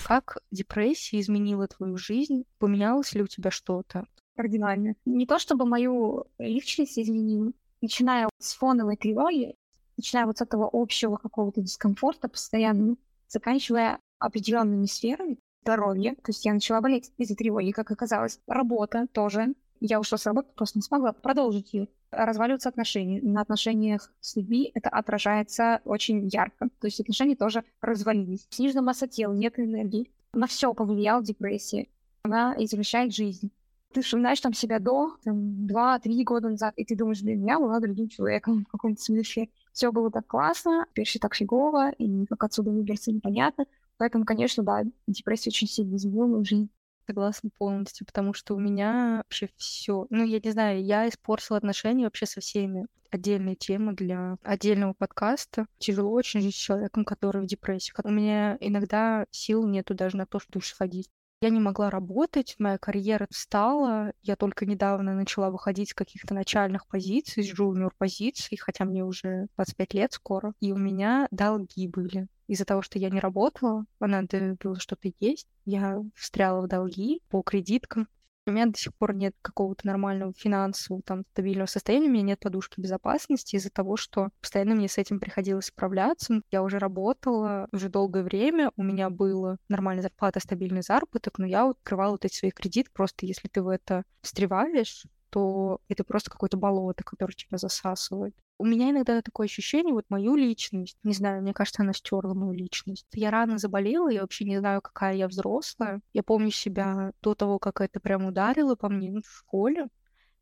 Как 0.06 0.38
депрессия 0.52 1.20
изменила 1.20 1.68
твою 1.68 1.98
жизнь? 1.98 2.46
Поменялось 2.60 3.14
ли 3.14 3.24
у 3.24 3.28
тебя 3.28 3.52
что-то? 3.52 4.06
Кардинально. 4.36 4.96
Не 5.06 5.26
то 5.26 5.40
чтобы 5.40 5.66
мою 5.66 6.26
личность 6.38 6.98
изменила, 6.98 7.52
начиная 7.82 8.30
с 8.40 8.54
фоновой 8.54 8.98
тревоги, 8.98 9.56
начиная 9.98 10.26
вот 10.26 10.38
с 10.38 10.42
этого 10.42 10.70
общего 10.72 11.18
какого-то 11.18 11.62
дискомфорта 11.62 12.28
постоянно, 12.28 12.96
заканчивая 13.28 14.00
определенными 14.20 14.86
сферами 14.86 15.38
здоровья. 15.62 16.16
То 16.16 16.30
есть 16.30 16.46
я 16.46 16.54
начала 16.54 16.82
болеть 16.82 17.12
из-за 17.18 17.36
тревоги, 17.36 17.72
как 17.72 17.92
оказалось. 17.92 18.40
Работа 18.48 19.08
тоже 19.12 19.54
я 19.80 20.00
ушла 20.00 20.18
с 20.18 20.26
работы, 20.26 20.50
просто 20.56 20.80
не 20.80 20.84
смогла 20.84 21.12
продолжить 21.12 21.74
ее. 21.74 21.88
Разваливаются 22.16 22.70
отношения. 22.70 23.22
На 23.22 23.42
отношениях 23.42 24.12
с 24.20 24.36
людьми 24.36 24.72
это 24.74 24.90
отражается 24.90 25.82
очень 25.86 26.28
ярко. 26.28 26.70
То 26.80 26.88
есть 26.88 27.00
отношения 27.00 27.36
тоже 27.36 27.64
развалились. 27.82 28.48
Снижена 28.50 28.82
масса 28.82 29.08
тела, 29.08 29.34
нет 29.34 29.60
энергии. 29.60 30.12
На 30.34 30.48
все 30.48 30.74
повлияла 30.74 31.24
депрессия. 31.24 31.88
Она 32.24 32.56
извращает 32.58 33.14
жизнь. 33.14 33.52
Ты 33.94 34.02
вспоминаешь 34.02 34.42
там 34.42 34.54
себя 34.54 34.80
до, 34.80 35.16
там, 35.24 35.68
два-три 35.68 36.24
года 36.24 36.50
назад, 36.50 36.74
и 36.78 36.84
ты 36.84 36.96
думаешь, 36.96 37.22
блин, 37.22 37.46
я 37.46 37.60
была 37.60 37.80
другим 37.80 38.10
человеком 38.10 38.66
в 38.66 38.72
каком-то 38.72 39.00
смысле. 39.00 39.50
Все 39.72 39.92
было 39.92 40.10
так 40.10 40.26
классно, 40.26 40.88
теперь 40.92 41.20
так 41.22 41.36
фигово, 41.36 41.92
и 41.92 42.26
как 42.26 42.44
отсюда 42.44 42.72
выбраться 42.72 43.12
непонятно. 43.12 43.66
Поэтому, 43.98 44.26
конечно, 44.26 44.64
да, 44.64 44.84
депрессия 45.06 45.50
очень 45.50 45.68
сильно 45.68 45.96
изменила 45.96 46.44
жизнь. 46.44 46.70
Согласна 47.06 47.50
полностью, 47.58 48.06
потому 48.06 48.34
что 48.34 48.56
у 48.56 48.60
меня 48.60 49.18
вообще 49.18 49.50
все, 49.58 50.08
ну, 50.10 50.24
я 50.24 50.40
не 50.40 50.52
знаю, 50.52 50.84
я 50.84 51.10
испортила 51.10 51.58
отношения 51.58 52.06
вообще 52.06 52.26
со 52.26 52.40
всеми. 52.40 52.88
Отдельная 53.12 53.56
тема 53.56 53.94
для 53.94 54.38
отдельного 54.42 54.94
подкаста. 54.94 55.68
Тяжело 55.78 56.12
очень 56.12 56.42
жить 56.42 56.56
с 56.56 56.58
человеком, 56.58 57.04
который 57.06 57.42
в 57.42 57.46
депрессии. 57.46 57.94
У 58.04 58.10
меня 58.10 58.58
иногда 58.60 59.26
сил 59.32 59.68
нету 59.68 59.94
даже 59.94 60.18
на 60.18 60.26
то, 60.26 60.40
чтобы 60.40 60.54
душ 60.60 60.70
сходить. 60.70 61.10
Я 61.42 61.50
не 61.50 61.60
могла 61.60 61.90
работать, 61.90 62.56
моя 62.58 62.78
карьера 62.78 63.28
встала. 63.30 64.14
Я 64.22 64.38
только 64.38 64.66
недавно 64.66 65.14
начала 65.14 65.50
выходить 65.50 65.90
с 65.90 65.94
каких-то 65.94 66.34
начальных 66.34 66.88
позиций, 66.88 67.44
с 67.44 67.54
джуниор-позиций, 67.54 68.58
хотя 68.58 68.86
мне 68.86 69.04
уже 69.04 69.48
25 69.58 69.94
лет 69.94 70.14
скоро. 70.14 70.54
И 70.62 70.72
у 70.72 70.78
меня 70.78 71.28
долги 71.32 71.90
были 71.90 72.28
из-за 72.48 72.66
того, 72.66 72.82
что 72.82 73.00
я 73.00 73.10
не 73.10 73.20
работала, 73.20 73.86
а 74.00 74.08
надо 74.08 74.58
было 74.62 74.80
что-то 74.80 75.12
есть, 75.20 75.48
я 75.66 76.00
встряла 76.16 76.62
в 76.62 76.68
долги 76.68 77.22
по 77.30 77.42
кредиткам. 77.42 78.08
У 78.46 78.52
меня 78.52 78.66
до 78.66 78.78
сих 78.78 78.94
пор 78.96 79.16
нет 79.16 79.34
какого-то 79.42 79.88
нормального 79.88 80.34
финансового, 80.34 81.02
там, 81.04 81.24
стабильного 81.32 81.66
состояния, 81.68 82.10
у 82.10 82.12
меня 82.12 82.24
нет 82.24 82.40
подушки 82.42 82.82
безопасности 82.82 83.56
из-за 83.56 83.70
того, 83.70 83.96
что 83.96 84.30
постоянно 84.42 84.76
мне 84.76 84.90
с 84.90 84.98
этим 84.98 85.22
приходилось 85.22 85.68
справляться. 85.68 86.42
Я 86.52 86.62
уже 86.62 86.78
работала 86.78 87.70
уже 87.72 87.88
долгое 87.88 88.24
время, 88.24 88.72
у 88.76 88.84
меня 88.84 89.10
была 89.10 89.58
нормальная 89.70 90.04
зарплата, 90.04 90.42
стабильный 90.42 90.82
заработок, 90.82 91.38
но 91.38 91.46
я 91.46 91.70
открывала 91.70 92.12
вот 92.12 92.26
эти 92.26 92.36
свои 92.36 92.52
кредиты, 92.52 92.90
просто 92.92 93.26
если 93.26 93.48
ты 93.48 93.62
в 93.62 93.70
это 93.70 94.04
встреваешь, 94.22 95.06
то 95.30 95.80
это 95.88 96.04
просто 96.04 96.30
какое-то 96.30 96.58
болото, 96.58 97.04
которое 97.06 97.34
тебя 97.34 97.58
засасывает. 97.58 98.36
У 98.64 98.66
меня 98.66 98.92
иногда 98.92 99.22
такое 99.22 99.48
ощущение, 99.48 99.94
вот 99.94 100.06
мою 100.08 100.38
личность, 100.38 100.96
не 101.04 101.12
знаю, 101.14 101.42
мне 101.42 101.54
кажется, 101.54 101.82
она 101.82 101.92
стерла 101.92 102.34
мою 102.34 102.54
личность. 102.54 103.06
Я 103.12 103.30
рано 103.30 103.58
заболела, 103.58 104.08
я 104.08 104.22
вообще 104.22 104.46
не 104.46 104.58
знаю, 104.58 104.82
какая 104.82 105.16
я 105.16 105.28
взрослая. 105.28 106.00
Я 106.14 106.24
помню 106.24 106.50
себя 106.50 107.12
до 107.22 107.36
того, 107.36 107.60
как 107.60 107.82
это 107.82 108.00
прям 108.00 108.24
ударило 108.24 108.76
по 108.76 108.88
мне 108.88 109.12
ну, 109.12 109.20
в 109.22 109.30
школе. 109.30 109.90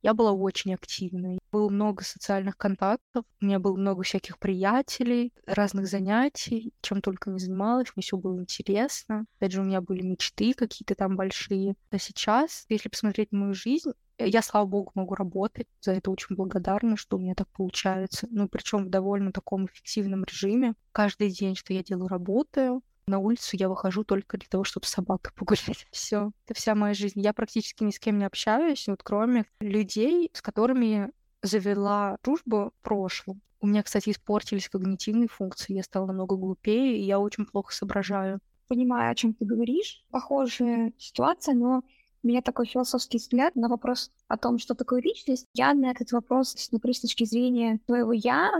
Я 0.03 0.13
была 0.13 0.33
очень 0.33 0.75
активной. 0.75 1.39
Было 1.51 1.67
много 1.69 2.03
социальных 2.03 2.57
контактов, 2.57 3.25
у 3.41 3.45
меня 3.45 3.57
было 3.57 3.75
много 3.75 4.03
всяких 4.03 4.37
приятелей, 4.37 5.33
разных 5.47 5.87
занятий, 5.87 6.75
чем 6.81 7.01
только 7.01 7.31
не 7.31 7.39
занималась, 7.39 7.91
мне 7.95 8.03
все 8.03 8.17
было 8.17 8.39
интересно. 8.39 9.25
Опять 9.37 9.53
же, 9.53 9.61
у 9.61 9.65
меня 9.65 9.81
были 9.81 10.03
мечты 10.03 10.53
какие-то 10.53 10.93
там 10.93 11.15
большие. 11.15 11.73
А 11.89 11.97
сейчас, 11.97 12.65
если 12.69 12.87
посмотреть 12.87 13.31
мою 13.31 13.55
жизнь, 13.55 13.93
я, 14.25 14.41
слава 14.41 14.65
богу, 14.65 14.91
могу 14.95 15.15
работать. 15.15 15.67
За 15.81 15.91
это 15.91 16.11
очень 16.11 16.35
благодарна, 16.35 16.97
что 16.97 17.17
у 17.17 17.19
меня 17.19 17.35
так 17.35 17.47
получается. 17.49 18.27
Ну, 18.31 18.47
причем 18.47 18.85
в 18.85 18.89
довольно 18.89 19.31
таком 19.31 19.65
эффективном 19.65 20.23
режиме. 20.23 20.73
Каждый 20.91 21.29
день, 21.29 21.55
что 21.55 21.73
я 21.73 21.83
делаю, 21.83 22.07
работаю. 22.07 22.81
На 23.07 23.19
улицу 23.19 23.57
я 23.57 23.67
выхожу 23.67 24.03
только 24.03 24.37
для 24.37 24.47
того, 24.47 24.63
чтобы 24.63 24.85
с 24.85 24.89
собакой 24.89 25.33
погулять. 25.35 25.87
Все, 25.91 26.31
это 26.45 26.53
вся 26.53 26.75
моя 26.75 26.93
жизнь. 26.93 27.19
Я 27.19 27.33
практически 27.33 27.83
ни 27.83 27.91
с 27.91 27.99
кем 27.99 28.17
не 28.17 28.25
общаюсь, 28.25 28.87
вот 28.87 29.03
кроме 29.03 29.45
людей, 29.59 30.29
с 30.33 30.41
которыми 30.41 31.11
завела 31.41 32.17
дружбу 32.23 32.71
в 32.79 32.83
прошлом. 32.83 33.41
У 33.59 33.67
меня, 33.67 33.83
кстати, 33.83 34.09
испортились 34.09 34.69
когнитивные 34.69 35.27
функции, 35.27 35.73
я 35.73 35.83
стала 35.83 36.07
намного 36.07 36.35
глупее, 36.35 36.97
и 36.97 37.03
я 37.03 37.19
очень 37.19 37.45
плохо 37.45 37.73
соображаю. 37.73 38.39
Понимаю, 38.67 39.11
о 39.11 39.15
чем 39.15 39.33
ты 39.33 39.45
говоришь. 39.45 40.03
Похожая 40.09 40.93
ситуация, 40.97 41.53
но 41.53 41.83
у 42.23 42.27
меня 42.27 42.41
такой 42.41 42.65
философский 42.65 43.17
взгляд 43.17 43.55
на 43.55 43.67
вопрос 43.67 44.11
о 44.27 44.37
том, 44.37 44.59
что 44.59 44.75
такое 44.75 45.01
личность. 45.01 45.47
Я 45.53 45.73
на 45.73 45.91
этот 45.91 46.11
вопрос 46.11 46.51
смотрю 46.51 46.93
с 46.93 47.01
точки 47.01 47.25
зрения 47.25 47.79
твоего 47.85 48.13
«я». 48.13 48.51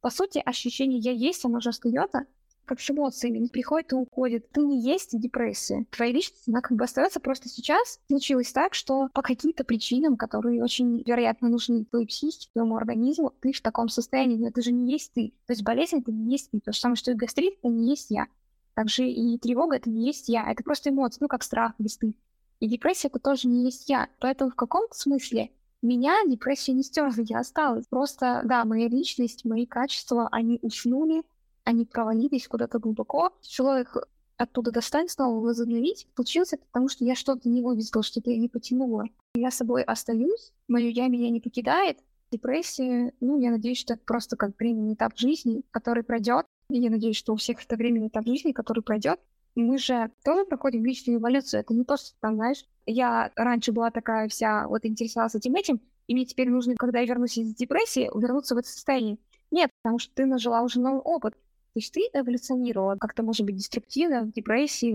По 0.00 0.10
сути, 0.10 0.42
ощущение 0.44 0.98
«я 0.98 1.12
есть», 1.12 1.44
оно 1.44 1.60
же 1.60 1.70
остается, 1.70 2.26
как 2.66 2.80
с 2.80 2.90
эмоциями, 2.90 3.46
приходит 3.46 3.92
и 3.92 3.94
уходит. 3.94 4.50
Ты 4.50 4.60
не 4.60 4.80
есть 4.80 5.18
депрессия. 5.18 5.86
Твоя 5.90 6.12
личность, 6.12 6.48
она 6.48 6.60
как 6.60 6.76
бы 6.76 6.84
остается 6.84 7.20
просто 7.20 7.48
сейчас. 7.48 8.00
Случилось 8.08 8.52
так, 8.52 8.74
что 8.74 9.08
по 9.14 9.22
каким-то 9.22 9.64
причинам, 9.64 10.16
которые 10.16 10.62
очень, 10.62 11.02
вероятно, 11.06 11.48
нужны 11.48 11.84
твоей 11.84 12.06
психике, 12.06 12.48
твоему 12.52 12.76
организму, 12.76 13.32
ты 13.40 13.52
в 13.52 13.60
таком 13.62 13.88
состоянии, 13.88 14.36
но 14.36 14.48
это 14.48 14.62
же 14.62 14.72
не 14.72 14.92
есть 14.92 15.12
ты. 15.14 15.32
То 15.46 15.52
есть 15.52 15.62
болезнь— 15.62 15.98
это 16.00 16.12
не 16.12 16.32
есть 16.32 16.50
ты. 16.50 16.60
То 16.60 16.72
же 16.72 16.78
самое, 16.78 16.96
что 16.96 17.12
и 17.12 17.14
гастрит— 17.14 17.54
это 17.62 17.68
не 17.68 17.88
есть 17.88 18.10
я. 18.10 18.26
Также 18.74 19.08
и 19.08 19.38
тревога— 19.38 19.76
это 19.76 19.88
не 19.88 20.04
есть 20.06 20.28
я. 20.28 20.50
Это 20.50 20.62
просто 20.62 20.90
эмоции, 20.90 21.18
ну, 21.22 21.28
как 21.28 21.42
страх 21.42 21.72
или 21.78 21.86
стыд. 21.86 22.16
И 22.60 22.68
депрессия— 22.68 23.08
это 23.12 23.18
тоже 23.18 23.48
не 23.48 23.64
есть 23.64 23.88
я. 23.88 24.08
Поэтому 24.18 24.50
в 24.50 24.54
каком-то 24.54 24.96
смысле 24.96 25.50
меня 25.82 26.16
депрессия 26.26 26.72
не 26.72 26.82
стерла, 26.82 27.12
я 27.18 27.40
осталась. 27.40 27.86
Просто, 27.86 28.42
да, 28.44 28.64
моя 28.64 28.88
личность, 28.88 29.44
мои 29.44 29.66
качества, 29.66 30.28
они 30.32 30.58
уснули, 30.62 31.22
они 31.64 31.84
провалились 31.84 32.48
куда-то 32.48 32.78
глубоко. 32.78 33.32
Тяжело 33.42 33.76
их 33.78 33.96
оттуда 34.36 34.70
достать, 34.70 35.10
снова 35.10 35.38
возобновить. 35.40 36.08
Случилось 36.14 36.52
это 36.52 36.64
потому, 36.66 36.88
что 36.88 37.04
я 37.04 37.14
что-то 37.14 37.48
не 37.48 37.62
вывезла, 37.62 38.02
что-то 38.02 38.30
я 38.30 38.38
не 38.38 38.48
потянула. 38.48 39.04
Я 39.34 39.50
собой 39.50 39.82
остаюсь, 39.82 40.52
мое 40.68 40.88
я 40.88 41.08
меня 41.08 41.30
не 41.30 41.40
покидает. 41.40 41.98
Депрессия, 42.32 43.12
ну, 43.20 43.38
я 43.38 43.50
надеюсь, 43.50 43.78
что 43.78 43.94
это 43.94 44.02
просто 44.04 44.36
как 44.36 44.58
временный 44.58 44.94
этап 44.94 45.16
жизни, 45.16 45.62
который 45.70 46.02
пройдет. 46.02 46.46
И 46.70 46.78
я 46.78 46.90
надеюсь, 46.90 47.16
что 47.16 47.32
у 47.32 47.36
всех 47.36 47.62
это 47.62 47.76
временный 47.76 48.08
этап 48.08 48.26
жизни, 48.26 48.52
который 48.52 48.82
пройдет 48.82 49.20
мы 49.60 49.78
же 49.78 50.10
тоже 50.24 50.44
проходим 50.44 50.84
личную 50.84 51.18
эволюцию. 51.18 51.60
Это 51.60 51.74
не 51.74 51.84
то, 51.84 51.96
что 51.96 52.10
там, 52.20 52.36
знаешь, 52.36 52.64
я 52.86 53.30
раньше 53.36 53.72
была 53.72 53.90
такая 53.90 54.28
вся, 54.28 54.68
вот 54.68 54.84
интересовалась 54.84 55.34
этим 55.34 55.54
этим, 55.54 55.80
и 56.06 56.14
мне 56.14 56.24
теперь 56.24 56.48
нужно, 56.48 56.74
когда 56.76 57.00
я 57.00 57.06
вернусь 57.06 57.38
из 57.38 57.54
депрессии, 57.54 58.10
вернуться 58.14 58.54
в 58.54 58.58
это 58.58 58.68
состояние. 58.68 59.18
Нет, 59.50 59.70
потому 59.82 59.98
что 59.98 60.14
ты 60.14 60.26
нажила 60.26 60.62
уже 60.62 60.80
новый 60.80 61.00
опыт. 61.00 61.34
То 61.34 61.80
есть 61.80 61.92
ты 61.92 62.00
эволюционировала 62.12 62.96
как-то, 62.96 63.22
может 63.22 63.44
быть, 63.44 63.56
деструктивно, 63.56 64.22
в 64.22 64.32
депрессии, 64.32 64.88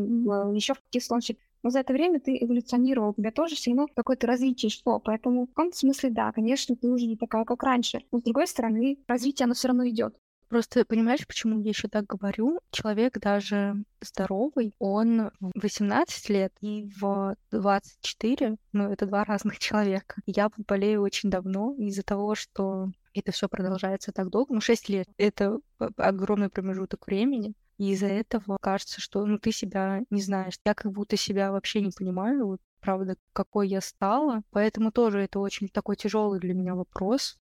еще 0.56 0.74
в 0.74 0.82
каких-то 0.82 1.08
случаях. 1.08 1.38
Но 1.64 1.70
за 1.70 1.82
это 1.82 1.94
время 1.94 2.20
ты 2.20 2.38
эволюционировал, 2.42 3.12
у 3.12 3.14
тебя 3.14 3.32
тоже 3.32 3.56
все 3.56 3.72
равно 3.72 3.88
какое-то 3.96 4.26
развитие 4.26 4.72
шло. 4.72 5.00
Поэтому 5.00 5.46
в 5.46 5.50
каком-то 5.50 5.78
смысле, 5.78 6.10
да, 6.10 6.32
конечно, 6.32 6.76
ты 6.76 6.90
уже 6.90 7.06
не 7.06 7.18
такая, 7.18 7.46
как 7.46 7.62
раньше. 7.62 8.02
Но 8.12 8.20
с 8.20 8.24
другой 8.24 8.48
стороны, 8.48 8.98
развитие, 9.08 9.46
оно 9.46 9.54
все 9.54 9.68
равно 9.68 9.88
идет. 9.88 10.16
Просто 10.52 10.84
понимаешь, 10.84 11.26
почему 11.26 11.62
я 11.62 11.70
еще 11.70 11.88
так 11.88 12.06
говорю? 12.08 12.60
Человек 12.72 13.18
даже 13.20 13.86
здоровый, 14.02 14.76
он 14.80 15.32
в 15.40 15.62
18 15.62 16.28
лет 16.28 16.52
и 16.60 16.92
в 17.00 17.38
24, 17.52 18.58
ну, 18.74 18.92
это 18.92 19.06
два 19.06 19.24
разных 19.24 19.60
человека. 19.60 20.22
Я 20.26 20.50
болею 20.68 21.04
очень 21.04 21.30
давно 21.30 21.74
из-за 21.78 22.04
того, 22.04 22.36
что 22.36 22.92
это 23.14 23.32
все 23.32 23.48
продолжается 23.48 24.12
так 24.12 24.30
долго. 24.30 24.54
Ну, 24.54 24.60
6 24.60 24.90
лет— 24.90 25.08
это 25.18 25.58
огромный 25.96 26.50
промежуток 26.50 27.08
времени. 27.08 27.54
И 27.78 27.92
из-за 27.94 28.08
этого 28.08 28.58
кажется, 28.60 29.00
что 29.00 29.26
ну, 29.26 29.40
ты 29.40 29.54
себя 29.54 30.02
не 30.10 30.22
знаешь. 30.22 30.56
Я 30.66 30.74
как 30.74 30.92
будто 30.92 31.16
себя 31.16 31.54
вообще 31.54 31.80
не 31.80 31.92
понимаю, 31.92 32.46
вот, 32.46 32.60
правда, 32.82 33.16
какой 33.32 33.70
я 33.70 33.80
стала. 33.80 34.42
Поэтому 34.50 34.92
тоже 34.92 35.22
это 35.22 35.40
очень 35.40 35.70
такой 35.70 35.96
тяжелый 35.96 36.42
для 36.42 36.54
меня 36.54 36.76
вопрос. 36.76 37.38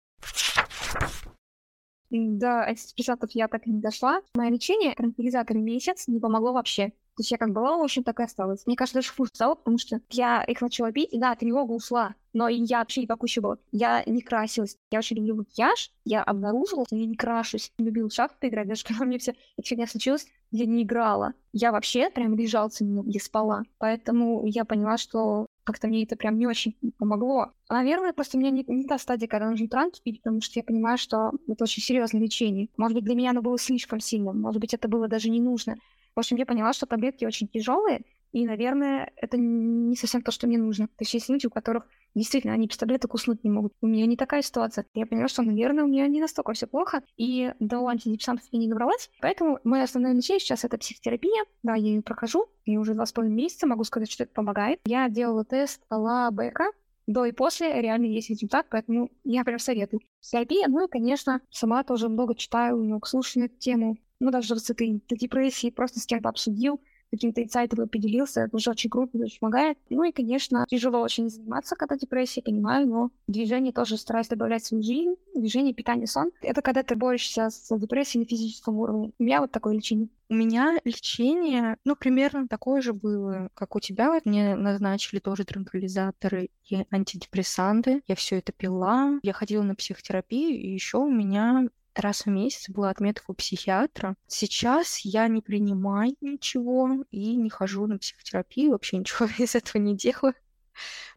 До 2.10 2.64
антидепрессантов 2.64 3.32
я 3.32 3.48
так 3.48 3.68
и 3.68 3.72
не 3.72 3.82
дошла. 3.82 4.22
Мое 4.36 4.50
лечение 4.50 4.96
транквилизаторы 4.96 5.60
месяц 5.60 6.08
не 6.08 6.20
помогло 6.20 6.54
вообще. 6.54 6.94
То 7.18 7.22
есть 7.22 7.32
я 7.32 7.40
как 7.40 7.52
была, 7.52 7.78
в 7.78 7.82
общем, 7.82 8.04
так 8.04 8.20
и 8.20 8.24
осталась. 8.24 8.64
Мне 8.68 8.76
кажется, 8.76 9.00
даже 9.00 9.12
хуже 9.12 9.32
стало, 9.34 9.56
потому 9.56 9.80
что 9.80 10.00
я 10.12 10.44
их 10.44 10.62
начала 10.62 10.92
пить, 10.92 11.12
и 11.12 11.20
да, 11.20 11.36
тревога 11.36 11.72
ушла. 11.72 12.14
Но 12.34 12.48
я 12.48 12.78
вообще 12.78 13.02
не 13.02 13.08
пахущая 13.08 13.42
была. 13.42 13.58
Я 13.72 14.04
не 14.06 14.22
красилась. 14.22 14.78
Я 14.92 15.00
очень 15.00 15.18
люблю 15.18 15.38
макияж. 15.38 15.92
Я 16.06 16.22
обнаружила, 16.22 16.86
что 16.86 16.96
я 16.96 17.08
не 17.08 17.16
крашусь. 17.16 17.72
Любила 17.80 18.10
в 18.10 18.14
шахты 18.14 18.50
играть. 18.50 18.68
Даже 18.68 18.84
когда 18.86 19.04
мне 19.04 19.18
все 19.18 19.32
эта 19.58 19.68
фигня 19.68 19.88
случилась, 19.88 20.28
я 20.52 20.68
не 20.68 20.84
играла. 20.84 21.34
Я 21.54 21.72
вообще 21.72 22.12
прям 22.12 22.36
лежала 22.36 22.70
я 23.06 23.20
спала. 23.20 23.64
Поэтому 23.80 24.46
я 24.46 24.64
поняла, 24.64 24.98
что 24.98 25.48
как-то 25.68 25.90
мне 25.90 26.04
это 26.04 26.16
прям 26.16 26.38
не 26.38 26.48
очень 26.48 26.78
помогло. 26.98 27.52
Наверное, 27.70 28.14
просто 28.14 28.38
у 28.38 28.40
меня 28.40 28.52
не, 28.52 28.64
не 28.68 28.86
та 28.86 28.98
стадия, 28.98 29.28
когда 29.28 29.50
нужно 29.50 29.68
транс 29.68 30.00
пить, 30.00 30.22
потому 30.22 30.40
что 30.42 30.58
я 30.58 30.64
понимаю, 30.64 30.98
что 30.98 31.34
это 31.46 31.66
очень 31.66 31.84
серьезное 31.84 32.22
лечение. 32.22 32.70
Может 32.78 32.96
быть, 32.96 33.04
для 33.04 33.16
меня 33.16 33.32
оно 33.32 33.42
было 33.42 33.60
слишком 33.60 34.00
сильным, 34.00 34.40
может 34.40 34.62
быть, 34.62 34.74
это 34.74 34.88
было 34.88 35.10
даже 35.10 35.30
не 35.30 35.42
нужно. 35.42 35.76
В 36.16 36.20
общем, 36.20 36.38
я 36.38 36.46
поняла, 36.46 36.72
что 36.72 36.86
таблетки 36.86 37.26
очень 37.26 37.50
тяжелые, 37.50 38.04
и, 38.32 38.46
наверное, 38.46 39.12
это 39.18 39.38
не 39.38 39.98
совсем 39.98 40.22
то, 40.22 40.32
что 40.32 40.48
мне 40.48 40.58
нужно. 40.58 40.88
То 40.88 41.02
есть 41.02 41.14
есть 41.14 41.28
люди, 41.28 41.48
у 41.48 41.50
которых 41.50 41.86
действительно 42.18 42.54
они 42.54 42.68
без 42.68 42.78
таблеток 42.78 43.14
уснуть 43.14 43.44
не 43.44 43.50
могут. 43.50 43.74
У 43.82 43.88
меня 43.88 44.06
не 44.06 44.18
такая 44.18 44.42
ситуация. 44.42 44.86
Я 44.94 45.06
поняла, 45.06 45.28
что, 45.28 45.42
наверное, 45.42 45.84
у 45.84 45.88
меня 45.88 46.08
не 46.08 46.20
настолько 46.20 46.54
все 46.54 46.68
плохо, 46.68 47.04
и 47.18 47.54
до 47.60 47.86
антидепрессантов 47.88 48.46
я 48.52 48.60
не 48.60 48.68
добралась. 48.68 49.10
Поэтому 49.22 49.60
моя 49.64 49.84
основная 49.84 50.14
лечение 50.14 50.40
сейчас 50.40 50.64
это 50.64 50.78
психотерапия. 50.78 51.46
Да, 51.64 51.76
я 51.76 51.88
ее 51.88 52.02
прохожу, 52.02 52.48
и 52.66 52.78
уже 52.78 52.94
два 52.94 53.06
с 53.06 53.12
половиной 53.12 53.36
месяца 53.36 53.68
могу 53.68 53.84
сказать, 53.84 54.12
что 54.12 54.24
это 54.24 54.34
помогает. 54.34 54.80
Я 54.86 55.10
делала 55.10 55.46
тест 55.46 55.82
Ла 55.90 56.30
Бека, 56.32 56.72
до 57.08 57.26
и 57.26 57.32
после 57.32 57.82
реально 57.82 58.06
есть 58.06 58.30
результат, 58.30 58.68
поэтому 58.70 59.10
я 59.24 59.44
прям 59.46 59.60
советую. 59.60 60.02
Терапия, 60.20 60.68
ну 60.68 60.86
и, 60.86 60.90
конечно, 60.90 61.42
сама 61.50 61.84
тоже 61.84 62.10
много 62.10 62.36
читаю, 62.36 62.78
много 62.78 63.08
слушаю 63.08 63.46
эту 63.46 63.56
тему. 63.58 63.98
Ну, 64.20 64.32
даже 64.32 64.56
этой 64.56 65.02
депрессии 65.10 65.70
просто 65.70 66.00
с 66.00 66.06
кем-то 66.06 66.30
обсудил, 66.30 66.82
каким-то 67.12 67.44
инсайтом 67.44 67.88
поделился, 67.88 68.42
это 68.42 68.56
уже 68.56 68.72
очень 68.72 68.90
круто, 68.90 69.18
очень 69.18 69.40
помогает. 69.40 69.78
Ну 69.90 70.04
и, 70.04 70.12
конечно, 70.12 70.66
тяжело 70.68 71.02
очень 71.02 71.30
заниматься, 71.30 71.76
когда 71.76 71.96
депрессия, 71.96 72.42
понимаю, 72.42 72.88
но 72.88 73.12
движение 73.28 73.74
тоже 73.74 73.98
стараюсь 73.98 74.28
добавлять 74.28 74.64
в 74.64 74.68
свою 74.68 74.84
жизнь. 74.84 75.16
Движение, 75.36 75.74
питание, 75.74 76.08
сон. 76.08 76.32
Это 76.42 76.62
когда 76.62 76.84
ты 76.84 76.96
борешься 76.96 77.50
с 77.50 77.78
депрессией 77.78 78.24
на 78.24 78.28
физическом 78.28 78.78
уровне. 78.78 79.12
У 79.20 79.24
меня 79.24 79.42
вот 79.42 79.52
такое 79.52 79.76
лечение. 79.76 80.10
У 80.30 80.34
меня 80.34 80.78
лечение, 80.84 81.78
ну, 81.86 81.96
примерно 81.96 82.48
такое 82.48 82.82
же 82.82 82.92
было, 82.92 83.50
как 83.54 83.76
у 83.76 83.80
тебя. 83.80 84.20
Мне 84.26 84.56
назначили 84.56 85.20
тоже 85.20 85.46
транквилизаторы 85.46 86.50
и 86.66 86.86
антидепрессанты. 86.92 88.02
Я 88.08 88.16
все 88.16 88.40
это 88.40 88.52
пила. 88.52 89.20
Я 89.24 89.32
ходила 89.32 89.64
на 89.64 89.76
психотерапию, 89.76 90.60
и 90.60 90.68
еще 90.68 90.98
у 90.98 91.10
меня 91.10 91.68
раз 92.00 92.26
в 92.26 92.30
месяц 92.30 92.70
была 92.70 92.90
отметка 92.90 93.32
у 93.32 93.34
психиатра. 93.34 94.16
Сейчас 94.28 95.00
я 95.00 95.28
не 95.28 95.42
принимаю 95.42 96.16
ничего 96.22 97.04
и 97.12 97.36
не 97.36 97.50
хожу 97.50 97.88
на 97.88 97.98
психотерапию, 97.98 98.72
вообще 98.72 98.98
ничего 98.98 99.28
из 99.38 99.56
этого 99.56 99.82
не 99.82 99.96
делаю. 99.96 100.34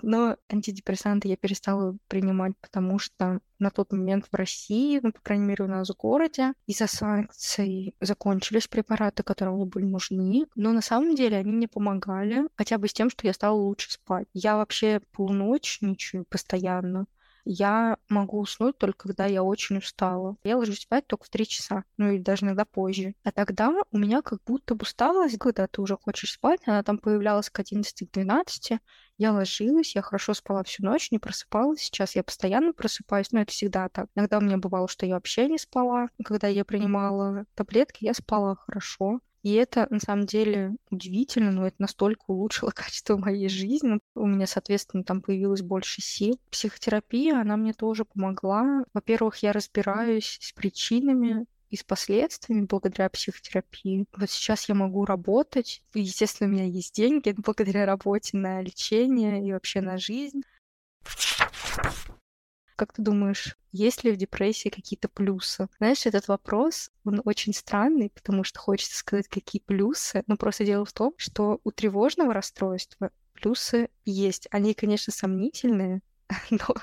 Но 0.02 0.36
антидепрессанты 0.48 1.28
я 1.28 1.36
перестала 1.36 1.96
принимать, 2.08 2.54
потому 2.60 2.98
что 2.98 3.40
на 3.58 3.70
тот 3.70 3.92
момент 3.92 4.26
в 4.30 4.34
России, 4.34 5.00
ну, 5.02 5.12
по 5.12 5.20
крайней 5.20 5.44
мере, 5.44 5.64
у 5.64 5.68
нас 5.68 5.90
в 5.90 5.96
городе, 5.96 6.54
из-за 6.66 6.86
санкций 6.86 7.94
закончились 8.00 8.68
препараты, 8.68 9.22
которые 9.22 9.54
мне 9.54 9.66
были 9.66 9.84
нужны. 9.84 10.46
Но 10.54 10.72
на 10.72 10.80
самом 10.80 11.14
деле 11.14 11.36
они 11.36 11.52
мне 11.52 11.68
помогали 11.68 12.44
хотя 12.56 12.78
бы 12.78 12.88
с 12.88 12.92
тем, 12.92 13.10
что 13.10 13.26
я 13.26 13.32
стала 13.32 13.56
лучше 13.56 13.92
спать. 13.92 14.26
Я 14.32 14.56
вообще 14.56 15.00
полночничаю 15.12 16.24
постоянно 16.24 17.06
я 17.44 17.96
могу 18.09 18.40
уснуть 18.40 18.79
только 18.79 19.09
когда 19.09 19.26
я 19.26 19.42
очень 19.42 19.79
устала. 19.79 20.37
Я 20.44 20.57
ложусь 20.57 20.81
спать 20.81 21.07
только 21.07 21.24
в 21.24 21.29
3 21.31 21.46
часа, 21.46 21.85
ну 21.96 22.11
или 22.11 22.22
даже 22.22 22.44
иногда 22.46 22.64
позже. 22.64 23.14
А 23.24 23.33
тогда 23.33 23.72
у 23.90 23.98
меня 23.98 24.22
как 24.22 24.40
будто 24.44 24.74
бы 24.74 24.83
усталость, 24.83 25.38
когда 25.38 25.66
ты 25.66 25.81
уже 25.83 25.96
хочешь 25.96 26.33
спать, 26.33 26.61
она 26.66 26.83
там 26.83 26.98
появлялась 26.98 27.50
к 27.50 27.59
11-12, 27.61 28.81
я 29.18 29.33
ложилась, 29.33 29.94
я 29.94 30.03
хорошо 30.03 30.35
спала 30.35 30.62
всю 30.64 30.85
ночь, 30.85 31.11
не 31.11 31.18
просыпалась. 31.18 31.81
Сейчас 31.81 32.16
я 32.16 32.22
постоянно 32.24 32.72
просыпаюсь, 32.72 33.33
но 33.33 33.40
это 33.40 33.53
всегда 33.53 33.88
так. 33.88 34.09
Иногда 34.14 34.38
у 34.38 34.40
меня 34.40 34.57
бывало, 34.57 34.88
что 34.88 35.07
я 35.07 35.14
вообще 35.14 35.46
не 35.48 35.59
спала. 35.59 36.09
Когда 36.24 36.48
я 36.48 36.64
принимала 36.64 37.44
таблетки, 37.55 38.05
я 38.05 38.14
спала 38.14 38.57
хорошо. 38.57 39.20
И 39.42 39.55
это 39.55 39.87
на 39.90 40.00
самом 40.00 40.26
деле 40.26 40.76
удивительно, 40.90 41.50
но 41.50 41.66
это 41.66 41.76
настолько 41.79 42.24
улучшило 42.29 42.70
качество 42.74 43.16
моей 43.16 43.48
жизни. 43.48 44.00
У 44.14 44.26
меня, 44.26 44.46
соответственно, 44.46 45.05
там 45.05 45.22
появилось 45.22 45.62
больше 45.62 46.03
сил. 46.03 46.38
Психотерапия, 46.50 47.40
она 47.40 47.57
мне 47.57 47.72
тоже 47.72 48.05
помогла. 48.05 48.85
Во-первых, 48.92 49.38
я 49.38 49.53
разбираюсь 49.53 50.38
с 50.40 50.53
причинами 50.53 51.46
и 51.70 51.76
с 51.76 51.85
последствиями 51.85 52.66
благодаря 52.66 53.09
психотерапии. 53.09 54.05
Вот 54.16 54.31
сейчас 54.31 54.68
я 54.68 54.74
могу 54.74 55.05
работать. 55.05 55.83
Естественно, 55.94 56.50
у 56.50 56.53
меня 56.53 56.64
есть 56.64 56.94
деньги 56.94 57.33
благодаря 57.37 57.87
работе 57.87 58.37
на 58.37 58.61
лечение 58.61 59.46
и 59.46 59.53
вообще 59.53 59.81
на 59.81 59.96
жизнь. 59.96 60.42
Как 62.80 62.94
ты 62.94 63.02
думаешь, 63.02 63.58
есть 63.72 64.04
ли 64.04 64.10
в 64.10 64.16
депрессии 64.16 64.70
какие-то 64.70 65.10
плюсы? 65.10 65.68
Знаешь, 65.76 66.06
этот 66.06 66.28
вопрос, 66.28 66.90
он 67.04 67.20
очень 67.26 67.52
странный, 67.52 68.08
потому 68.08 68.42
что 68.42 68.58
хочется 68.58 68.96
сказать, 68.96 69.28
какие 69.28 69.60
плюсы. 69.60 70.24
Но 70.26 70.38
просто 70.38 70.64
дело 70.64 70.86
в 70.86 70.92
том, 70.94 71.12
что 71.18 71.60
у 71.62 71.72
тревожного 71.72 72.32
расстройства 72.32 73.10
плюсы 73.34 73.90
есть. 74.06 74.48
Они, 74.50 74.72
конечно, 74.72 75.12
сомнительные, 75.12 76.00
но 76.50 76.74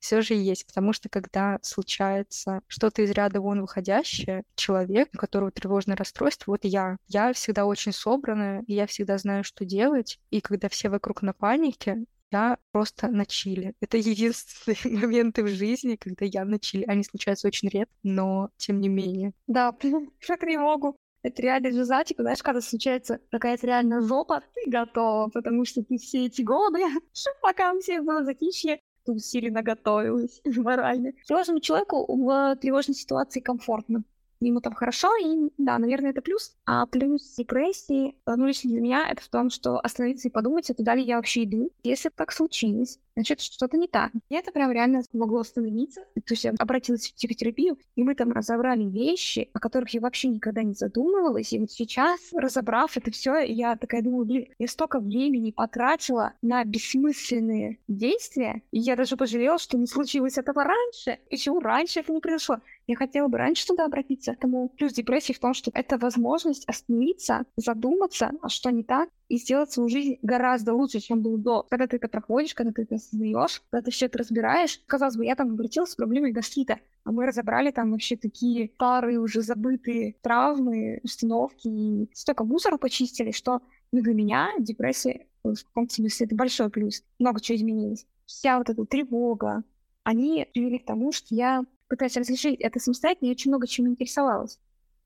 все 0.00 0.22
же 0.22 0.32
есть, 0.32 0.66
потому 0.66 0.94
что 0.94 1.10
когда 1.10 1.58
случается 1.60 2.62
что-то 2.66 3.02
из 3.02 3.10
ряда 3.10 3.42
вон 3.42 3.60
выходящее, 3.60 4.44
человек, 4.54 5.10
у 5.12 5.18
которого 5.18 5.50
тревожное 5.50 5.98
расстройство, 5.98 6.52
вот 6.52 6.60
я, 6.64 6.96
я 7.08 7.34
всегда 7.34 7.66
очень 7.66 7.92
собранная, 7.92 8.64
и 8.66 8.72
я 8.72 8.86
всегда 8.86 9.18
знаю, 9.18 9.44
что 9.44 9.66
делать, 9.66 10.18
и 10.30 10.40
когда 10.40 10.70
все 10.70 10.88
вокруг 10.88 11.20
на 11.20 11.34
панике, 11.34 12.06
я 12.32 12.58
просто 12.72 13.08
на 13.08 13.26
чили. 13.26 13.74
Это 13.80 13.98
единственные 13.98 14.78
моменты 15.00 15.42
в 15.42 15.48
жизни, 15.48 15.96
когда 15.96 16.24
я 16.24 16.44
на 16.44 16.58
чили. 16.58 16.84
Они 16.86 17.04
случаются 17.04 17.48
очень 17.48 17.68
редко, 17.68 17.94
но 18.02 18.50
тем 18.56 18.80
не 18.80 18.88
менее. 18.88 19.32
Да, 19.46 19.72
про 20.26 20.36
тревогу. 20.36 20.96
Это 21.22 21.40
реально 21.40 21.70
жизатика, 21.70 22.22
знаешь, 22.22 22.42
когда 22.42 22.60
случается 22.60 23.20
какая-то 23.30 23.64
реально 23.64 24.00
жопа, 24.00 24.42
ты 24.54 24.68
готова, 24.68 25.28
потому 25.28 25.64
что 25.64 25.84
ты 25.84 25.96
все 25.96 26.26
эти 26.26 26.42
годы, 26.42 26.80
пока 27.42 27.78
все 27.78 28.02
было 28.02 28.24
затишье, 28.24 28.80
ты 29.04 29.12
усиленно 29.12 29.62
готовилась 29.62 30.40
морально. 30.44 31.12
Тревожному 31.26 31.60
человеку 31.60 32.04
в 32.12 32.56
тревожной 32.56 32.96
ситуации 32.96 33.38
комфортно 33.38 34.02
ему 34.48 34.60
там 34.60 34.74
хорошо, 34.74 35.08
и 35.16 35.50
да, 35.58 35.78
наверное, 35.78 36.10
это 36.10 36.22
плюс. 36.22 36.56
А 36.66 36.86
плюс 36.86 37.34
депрессии, 37.36 38.16
э, 38.26 38.34
ну, 38.36 38.46
лично 38.46 38.70
для 38.70 38.80
меня, 38.80 39.08
это 39.10 39.22
в 39.22 39.28
том, 39.28 39.50
что 39.50 39.78
остановиться 39.78 40.28
и 40.28 40.30
подумать, 40.30 40.70
а 40.70 40.74
туда 40.74 40.94
ли 40.94 41.02
я 41.02 41.16
вообще 41.16 41.44
иду. 41.44 41.70
Если 41.82 42.08
так 42.08 42.32
случилось, 42.32 42.98
значит, 43.14 43.40
что-то 43.40 43.76
не 43.76 43.88
так. 43.88 44.12
И 44.28 44.34
это 44.34 44.52
прям 44.52 44.70
реально 44.72 45.02
помогло 45.10 45.40
остановиться. 45.40 46.02
То 46.14 46.34
есть 46.34 46.44
я 46.44 46.52
обратилась 46.58 47.08
в 47.08 47.14
психотерапию, 47.14 47.78
и 47.96 48.02
мы 48.02 48.14
там 48.14 48.32
разобрали 48.32 48.84
вещи, 48.84 49.50
о 49.52 49.60
которых 49.60 49.90
я 49.90 50.00
вообще 50.00 50.28
никогда 50.28 50.62
не 50.62 50.74
задумывалась. 50.74 51.52
И 51.52 51.58
вот 51.58 51.70
сейчас, 51.70 52.20
разобрав 52.32 52.96
это 52.96 53.10
все, 53.10 53.40
я 53.40 53.76
такая 53.76 54.02
думаю, 54.02 54.24
блин, 54.24 54.46
я 54.58 54.68
столько 54.68 55.00
времени 55.00 55.50
потратила 55.50 56.34
на 56.42 56.64
бессмысленные 56.64 57.78
действия, 57.88 58.62
и 58.70 58.78
я 58.78 58.96
даже 58.96 59.16
пожалела, 59.16 59.58
что 59.58 59.76
не 59.78 59.86
случилось 59.86 60.38
этого 60.38 60.64
раньше. 60.64 61.18
И 61.30 61.36
чего 61.36 61.60
раньше 61.60 62.00
это 62.00 62.12
не 62.12 62.20
произошло? 62.20 62.58
Я 62.86 62.96
хотела 62.96 63.28
бы 63.28 63.38
раньше 63.38 63.66
туда 63.66 63.84
обратиться. 63.84 64.32
Этому 64.32 64.68
плюс 64.68 64.92
депрессии 64.92 65.32
в 65.32 65.38
том, 65.38 65.54
что 65.54 65.70
это 65.74 65.98
возможность 65.98 66.68
остановиться, 66.68 67.44
задуматься, 67.56 68.32
а 68.42 68.48
что 68.48 68.70
не 68.70 68.82
так, 68.82 69.08
и 69.32 69.38
сделать 69.38 69.72
свою 69.72 69.88
жизнь 69.88 70.18
гораздо 70.20 70.74
лучше, 70.74 71.00
чем 71.00 71.22
было 71.22 71.38
до. 71.38 71.62
Когда 71.62 71.86
ты 71.86 71.96
это 71.96 72.06
проходишь, 72.06 72.52
когда 72.52 72.70
ты 72.70 72.82
это 72.82 72.96
осознаешь, 72.96 73.62
когда 73.70 73.86
ты 73.86 73.90
все 73.90 74.04
это 74.04 74.18
разбираешь. 74.18 74.78
Казалось 74.84 75.16
бы, 75.16 75.24
я 75.24 75.34
там 75.34 75.52
обратилась 75.52 75.92
с 75.92 75.96
проблемой 75.96 76.32
гастрита, 76.32 76.80
а 77.04 77.12
мы 77.12 77.24
разобрали 77.24 77.70
там 77.70 77.92
вообще 77.92 78.18
такие 78.18 78.70
старые 78.74 79.18
уже 79.18 79.40
забытые 79.40 80.16
травмы, 80.20 81.00
установки, 81.02 81.66
и 81.66 82.10
столько 82.12 82.44
мусора 82.44 82.76
почистили, 82.76 83.30
что 83.30 83.62
ну, 83.90 84.02
для 84.02 84.12
меня 84.12 84.50
депрессия 84.58 85.26
в 85.42 85.56
каком-то 85.64 85.94
смысле 85.94 86.26
это 86.26 86.36
большой 86.36 86.68
плюс. 86.68 87.02
Много 87.18 87.40
чего 87.40 87.56
изменилось. 87.56 88.04
Вся 88.26 88.58
вот 88.58 88.68
эта 88.68 88.84
тревога, 88.84 89.64
они 90.04 90.46
привели 90.52 90.78
к 90.78 90.84
тому, 90.84 91.10
что 91.10 91.34
я 91.34 91.64
пытаюсь 91.88 92.18
разрешить 92.18 92.60
это 92.60 92.78
самостоятельно 92.78 93.30
и 93.30 93.32
очень 93.32 93.50
много 93.50 93.66
чем 93.66 93.88
интересовалась. 93.88 94.58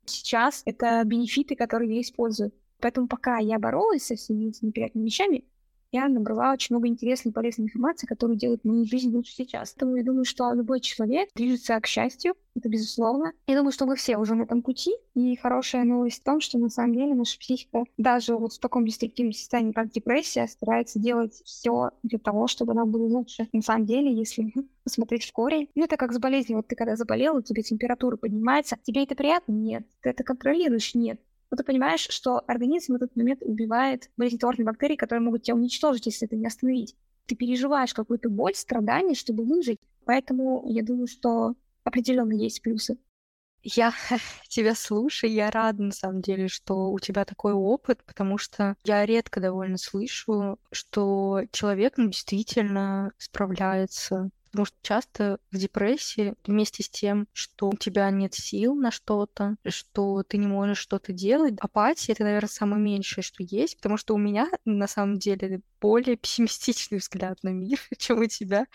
Сейчас 0.04 0.62
это 0.64 1.04
бенефиты, 1.04 1.54
которые 1.54 1.94
я 1.94 2.00
использую. 2.00 2.50
Поэтому 2.80 3.08
пока 3.08 3.38
я 3.38 3.58
боролась 3.58 4.06
со 4.06 4.16
всеми 4.16 4.48
этими 4.48 4.68
неприятными 4.68 5.04
вещами, 5.06 5.44
я 5.92 6.08
набрала 6.08 6.52
очень 6.52 6.74
много 6.74 6.88
интересной 6.88 7.30
и 7.30 7.34
полезной 7.34 7.66
информации, 7.66 8.06
которая 8.06 8.36
делает 8.36 8.64
мою 8.64 8.84
жизнь 8.84 9.14
лучше 9.14 9.32
сейчас. 9.32 9.72
Поэтому 9.72 9.96
я 9.96 10.04
думаю, 10.04 10.24
что 10.24 10.52
любой 10.52 10.80
человек 10.80 11.30
движется 11.34 11.80
к 11.80 11.86
счастью, 11.86 12.34
это 12.54 12.68
безусловно. 12.68 13.32
Я 13.46 13.56
думаю, 13.56 13.72
что 13.72 13.86
мы 13.86 13.96
все 13.96 14.16
уже 14.16 14.34
на 14.34 14.42
этом 14.42 14.62
пути. 14.62 14.94
И 15.14 15.36
хорошая 15.36 15.84
новость 15.84 16.20
в 16.20 16.24
том, 16.24 16.40
что 16.40 16.58
на 16.58 16.68
самом 16.70 16.94
деле 16.94 17.14
наша 17.14 17.38
психика 17.38 17.84
даже 17.98 18.36
вот 18.36 18.54
в 18.54 18.58
таком 18.58 18.86
деструктивном 18.86 19.32
состоянии, 19.32 19.72
как 19.72 19.90
депрессия, 19.90 20.46
старается 20.48 20.98
делать 20.98 21.34
все 21.44 21.90
для 22.02 22.18
того, 22.18 22.46
чтобы 22.46 22.74
нам 22.74 22.90
было 22.90 23.06
лучше. 23.06 23.48
На 23.52 23.62
самом 23.62 23.86
деле, 23.86 24.12
если 24.12 24.52
посмотреть 24.84 25.24
в 25.24 25.32
корень, 25.32 25.68
ну 25.74 25.84
это 25.84 25.96
как 25.96 26.12
с 26.12 26.18
болезнью. 26.18 26.58
Вот 26.58 26.66
ты 26.66 26.76
когда 26.76 26.96
заболел, 26.96 27.36
у 27.36 27.42
тебя 27.42 27.62
температура 27.62 28.16
поднимается, 28.16 28.78
тебе 28.82 29.04
это 29.04 29.14
приятно? 29.14 29.52
Нет. 29.52 29.86
Ты 30.02 30.10
это 30.10 30.24
контролируешь? 30.24 30.94
Нет 30.94 31.20
но 31.50 31.56
ты 31.56 31.64
понимаешь, 31.64 32.06
что 32.10 32.42
организм 32.46 32.92
в 32.92 32.96
этот 32.96 33.14
момент 33.16 33.42
убивает 33.42 34.10
болезнетворные 34.16 34.66
бактерии, 34.66 34.96
которые 34.96 35.22
могут 35.22 35.42
тебя 35.42 35.54
уничтожить, 35.56 36.06
если 36.06 36.26
это 36.26 36.36
не 36.36 36.46
остановить. 36.46 36.96
Ты 37.26 37.34
переживаешь 37.34 37.94
какую-то 37.94 38.28
боль, 38.30 38.54
страдание, 38.54 39.14
чтобы 39.14 39.44
выжить. 39.44 39.80
Поэтому 40.04 40.64
я 40.66 40.82
думаю, 40.82 41.06
что 41.06 41.54
определенно 41.84 42.32
есть 42.32 42.62
плюсы. 42.62 42.98
Я 43.62 43.92
тебя 44.48 44.74
слушаю, 44.74 45.32
я 45.32 45.50
рада 45.50 45.82
на 45.82 45.92
самом 45.92 46.20
деле, 46.20 46.46
что 46.46 46.90
у 46.90 46.98
тебя 47.00 47.24
такой 47.24 47.52
опыт, 47.52 48.04
потому 48.04 48.38
что 48.38 48.76
я 48.84 49.04
редко 49.04 49.40
довольно 49.40 49.76
слышу, 49.76 50.58
что 50.70 51.42
человек 51.50 51.94
ну, 51.96 52.06
действительно 52.06 53.12
справляется 53.18 54.30
Потому 54.50 54.66
что 54.66 54.76
часто 54.82 55.38
в 55.50 55.58
депрессии 55.58 56.34
вместе 56.46 56.82
с 56.82 56.88
тем, 56.88 57.28
что 57.32 57.68
у 57.68 57.76
тебя 57.76 58.10
нет 58.10 58.34
сил 58.34 58.74
на 58.74 58.90
что-то, 58.90 59.56
что 59.66 60.22
ты 60.22 60.38
не 60.38 60.46
можешь 60.46 60.78
что-то 60.78 61.12
делать, 61.12 61.54
апатия— 61.60 62.12
это, 62.14 62.24
наверное, 62.24 62.48
самое 62.48 62.82
меньшее, 62.82 63.22
что 63.22 63.42
есть, 63.42 63.76
потому 63.76 63.96
что 63.96 64.14
у 64.14 64.18
меня 64.18 64.48
на 64.64 64.86
самом 64.86 65.18
деле 65.18 65.60
более 65.80 66.16
пессимистичный 66.16 66.98
взгляд 66.98 67.38
на 67.42 67.50
мир, 67.50 67.78
чем 67.98 68.20
у 68.20 68.26
тебя. 68.26 68.66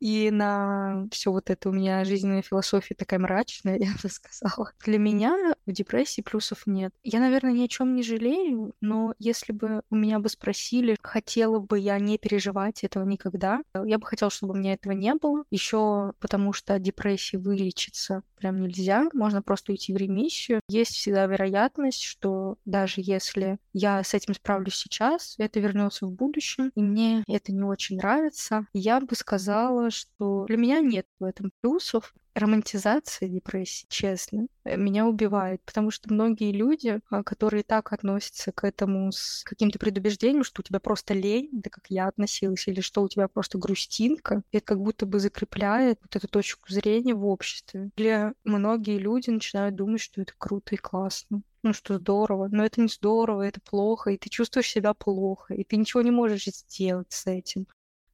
И 0.00 0.30
на 0.30 1.06
все 1.10 1.30
вот 1.30 1.50
это 1.50 1.68
у 1.68 1.72
меня 1.72 2.04
жизненная 2.04 2.42
философия 2.42 2.94
такая 2.94 3.20
мрачная, 3.20 3.76
я 3.80 3.92
бы 4.02 4.08
сказала. 4.08 4.72
Для 4.84 4.98
меня 4.98 5.54
в 5.66 5.72
депрессии 5.72 6.22
плюсов 6.22 6.66
нет. 6.66 6.92
Я, 7.02 7.20
наверное, 7.20 7.52
ни 7.52 7.64
о 7.64 7.68
чем 7.68 7.94
не 7.94 8.02
жалею, 8.02 8.74
но 8.80 9.14
если 9.18 9.52
бы 9.52 9.82
у 9.90 9.96
меня 9.96 10.18
бы 10.18 10.28
спросили, 10.28 10.96
хотела 11.02 11.58
бы 11.58 11.78
я 11.78 11.98
не 11.98 12.18
переживать 12.18 12.84
этого 12.84 13.04
никогда, 13.04 13.60
я 13.84 13.98
бы 13.98 14.06
хотела, 14.06 14.30
чтобы 14.30 14.54
у 14.54 14.56
меня 14.56 14.74
этого 14.74 14.92
не 14.92 15.14
было. 15.14 15.44
Еще 15.50 16.12
потому 16.20 16.52
что 16.52 16.74
от 16.74 16.82
депрессии 16.82 17.36
вылечиться 17.36 18.22
прям 18.36 18.60
нельзя, 18.60 19.08
можно 19.12 19.42
просто 19.42 19.72
уйти 19.72 19.92
в 19.92 19.96
ремиссию. 19.96 20.60
Есть 20.68 20.92
всегда 20.92 21.26
вероятность, 21.26 22.02
что 22.02 22.56
даже 22.64 22.94
если 22.98 23.58
я 23.72 24.02
с 24.02 24.14
этим 24.14 24.34
справлюсь 24.34 24.76
сейчас, 24.76 25.34
это 25.38 25.60
вернется 25.60 26.06
в 26.06 26.12
будущем, 26.12 26.70
и 26.74 26.80
мне 26.80 27.24
это 27.26 27.52
не 27.52 27.62
очень 27.62 27.96
нравится. 27.96 28.66
Я 28.72 29.00
бы 29.00 29.14
сказала, 29.14 29.90
что 29.90 30.44
для 30.46 30.56
меня 30.56 30.80
нет 30.80 31.06
в 31.18 31.24
этом 31.24 31.50
плюсов 31.60 32.14
романтизация 32.36 33.28
депрессии, 33.28 33.86
честно, 33.88 34.46
э, 34.64 34.76
меня 34.76 35.06
убивает, 35.06 35.62
потому 35.64 35.90
что 35.90 36.12
многие 36.12 36.52
люди, 36.52 37.00
а, 37.10 37.22
которые 37.22 37.62
так 37.62 37.92
относятся 37.92 38.52
к 38.52 38.64
этому 38.64 39.10
с 39.10 39.42
каким-то 39.44 39.78
предубеждением, 39.78 40.44
что 40.44 40.60
у 40.60 40.62
тебя 40.62 40.78
просто 40.78 41.14
лень, 41.14 41.48
да 41.52 41.70
как 41.70 41.86
я 41.88 42.08
относилась, 42.08 42.68
или 42.68 42.80
что 42.80 43.02
у 43.02 43.08
тебя 43.08 43.26
просто 43.28 43.58
грустинка, 43.58 44.42
это 44.52 44.64
как 44.64 44.80
будто 44.80 45.06
бы 45.06 45.18
закрепляет 45.18 45.98
вот 46.02 46.14
эту 46.14 46.28
точку 46.28 46.70
зрения 46.70 47.14
в 47.14 47.26
обществе. 47.26 47.90
Или 47.96 48.34
многие 48.44 48.98
люди 48.98 49.30
начинают 49.30 49.74
думать, 49.74 50.00
что 50.00 50.20
это 50.20 50.34
круто 50.36 50.74
и 50.74 50.78
классно 50.78 51.42
ну 51.62 51.72
что 51.72 51.98
здорово, 51.98 52.48
но 52.52 52.64
это 52.64 52.80
не 52.80 52.86
здорово, 52.86 53.42
это 53.42 53.60
плохо, 53.60 54.10
и 54.10 54.16
ты 54.16 54.28
чувствуешь 54.28 54.70
себя 54.70 54.94
плохо, 54.94 55.52
и 55.52 55.64
ты 55.64 55.76
ничего 55.76 56.00
не 56.02 56.12
можешь 56.12 56.44
сделать 56.44 57.10
с 57.10 57.26
этим 57.26 57.66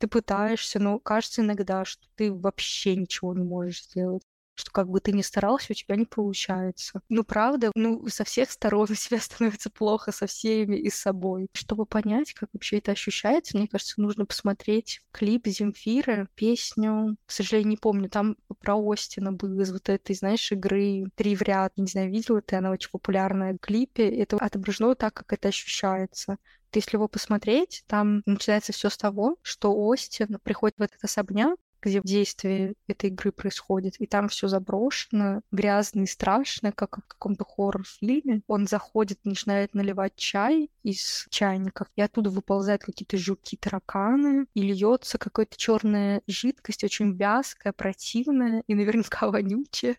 ты 0.03 0.09
пытаешься, 0.09 0.81
но 0.81 0.99
кажется 0.99 1.43
иногда, 1.43 1.85
что 1.85 2.05
ты 2.17 2.33
вообще 2.33 2.97
ничего 2.97 3.33
не 3.35 3.45
можешь 3.45 3.85
сделать 3.85 4.25
что 4.55 4.71
как 4.71 4.91
бы 4.91 5.01
ты 5.01 5.13
ни 5.13 5.23
старался, 5.23 5.69
у 5.71 5.75
тебя 5.75 5.97
не 5.97 6.05
получается. 6.05 7.01
Ну, 7.09 7.25
правда, 7.25 7.73
ну, 7.75 8.07
со 8.09 8.23
всех 8.23 8.51
сторон 8.51 8.87
у 8.91 8.95
тебя 8.95 9.19
становится 9.21 9.71
плохо 9.71 10.13
со 10.13 10.27
всеми 10.27 10.77
и 10.77 10.91
с 10.91 10.97
собой. 10.97 11.49
Чтобы 11.55 11.87
понять, 11.87 12.35
как 12.35 12.51
вообще 12.53 12.77
это 12.79 12.93
ощущается, 12.93 13.57
мне 13.57 13.67
кажется, 13.67 14.01
нужно 14.01 14.27
посмотреть 14.27 15.01
клип 15.11 15.47
Земфиры, 15.47 16.29
песню, 16.35 17.17
к 17.25 17.33
сожалению, 17.33 17.71
не 17.71 17.77
помню, 17.79 18.11
там 18.11 18.37
про 18.61 18.77
Остина 18.77 19.33
был 19.33 19.59
из 19.59 19.73
вот 19.73 19.89
этой, 19.89 20.15
знаешь, 20.15 20.53
игры 20.53 21.07
«Три 21.15 21.35
в 21.35 21.41
ряд», 21.41 21.73
не 21.79 21.87
знаю, 21.87 22.11
видела 22.11 22.43
ты, 22.43 22.57
она 22.57 22.73
очень 22.73 22.91
популярная 22.91 23.55
в 23.55 23.59
клипе, 23.59 24.07
это 24.11 24.37
отображено 24.37 24.95
так, 24.95 25.15
как 25.15 25.33
это 25.33 25.49
ощущается. 25.49 26.37
Если 26.75 26.97
его 26.97 27.09
посмотреть, 27.09 27.85
там 27.87 28.23
начинается 28.27 28.73
все 28.73 28.89
с 28.89 28.97
того, 28.97 29.37
что 29.43 29.75
Остин 29.75 30.39
приходит 30.43 30.79
в 30.79 30.83
этот 30.83 31.05
особняк, 31.05 31.59
где 31.83 32.01
действие 32.03 32.75
этой 32.87 33.11
игры 33.11 33.33
происходит, 33.33 33.97
и 33.99 34.07
там 34.07 34.29
все 34.29 34.47
заброшено, 34.47 35.43
грязно 35.51 36.03
и 36.03 36.07
страшно, 36.07 36.73
как 36.73 36.99
в 36.99 37.09
каком-то 37.09 37.45
хоррор-фильме. 37.45 38.43
Он 38.47 38.67
заходит, 38.67 39.19
начинает 39.25 39.75
наливать 39.75 40.15
чай 40.15 40.71
из 40.85 41.27
чайников, 41.29 41.89
и 41.97 42.03
оттуда 42.03 42.31
выползают 42.31 42.85
какие-то 42.85 43.19
жуки, 43.19 43.57
тараканы, 43.57 44.47
и 44.55 44.63
льется 44.63 45.19
какая-то 45.19 45.57
черная 45.57 46.23
жидкость, 46.29 46.85
очень 46.85 47.17
вязкая, 47.17 47.73
противная 47.73 48.63
и 48.69 48.75
наверняка 48.75 49.29
вонючая 49.29 49.97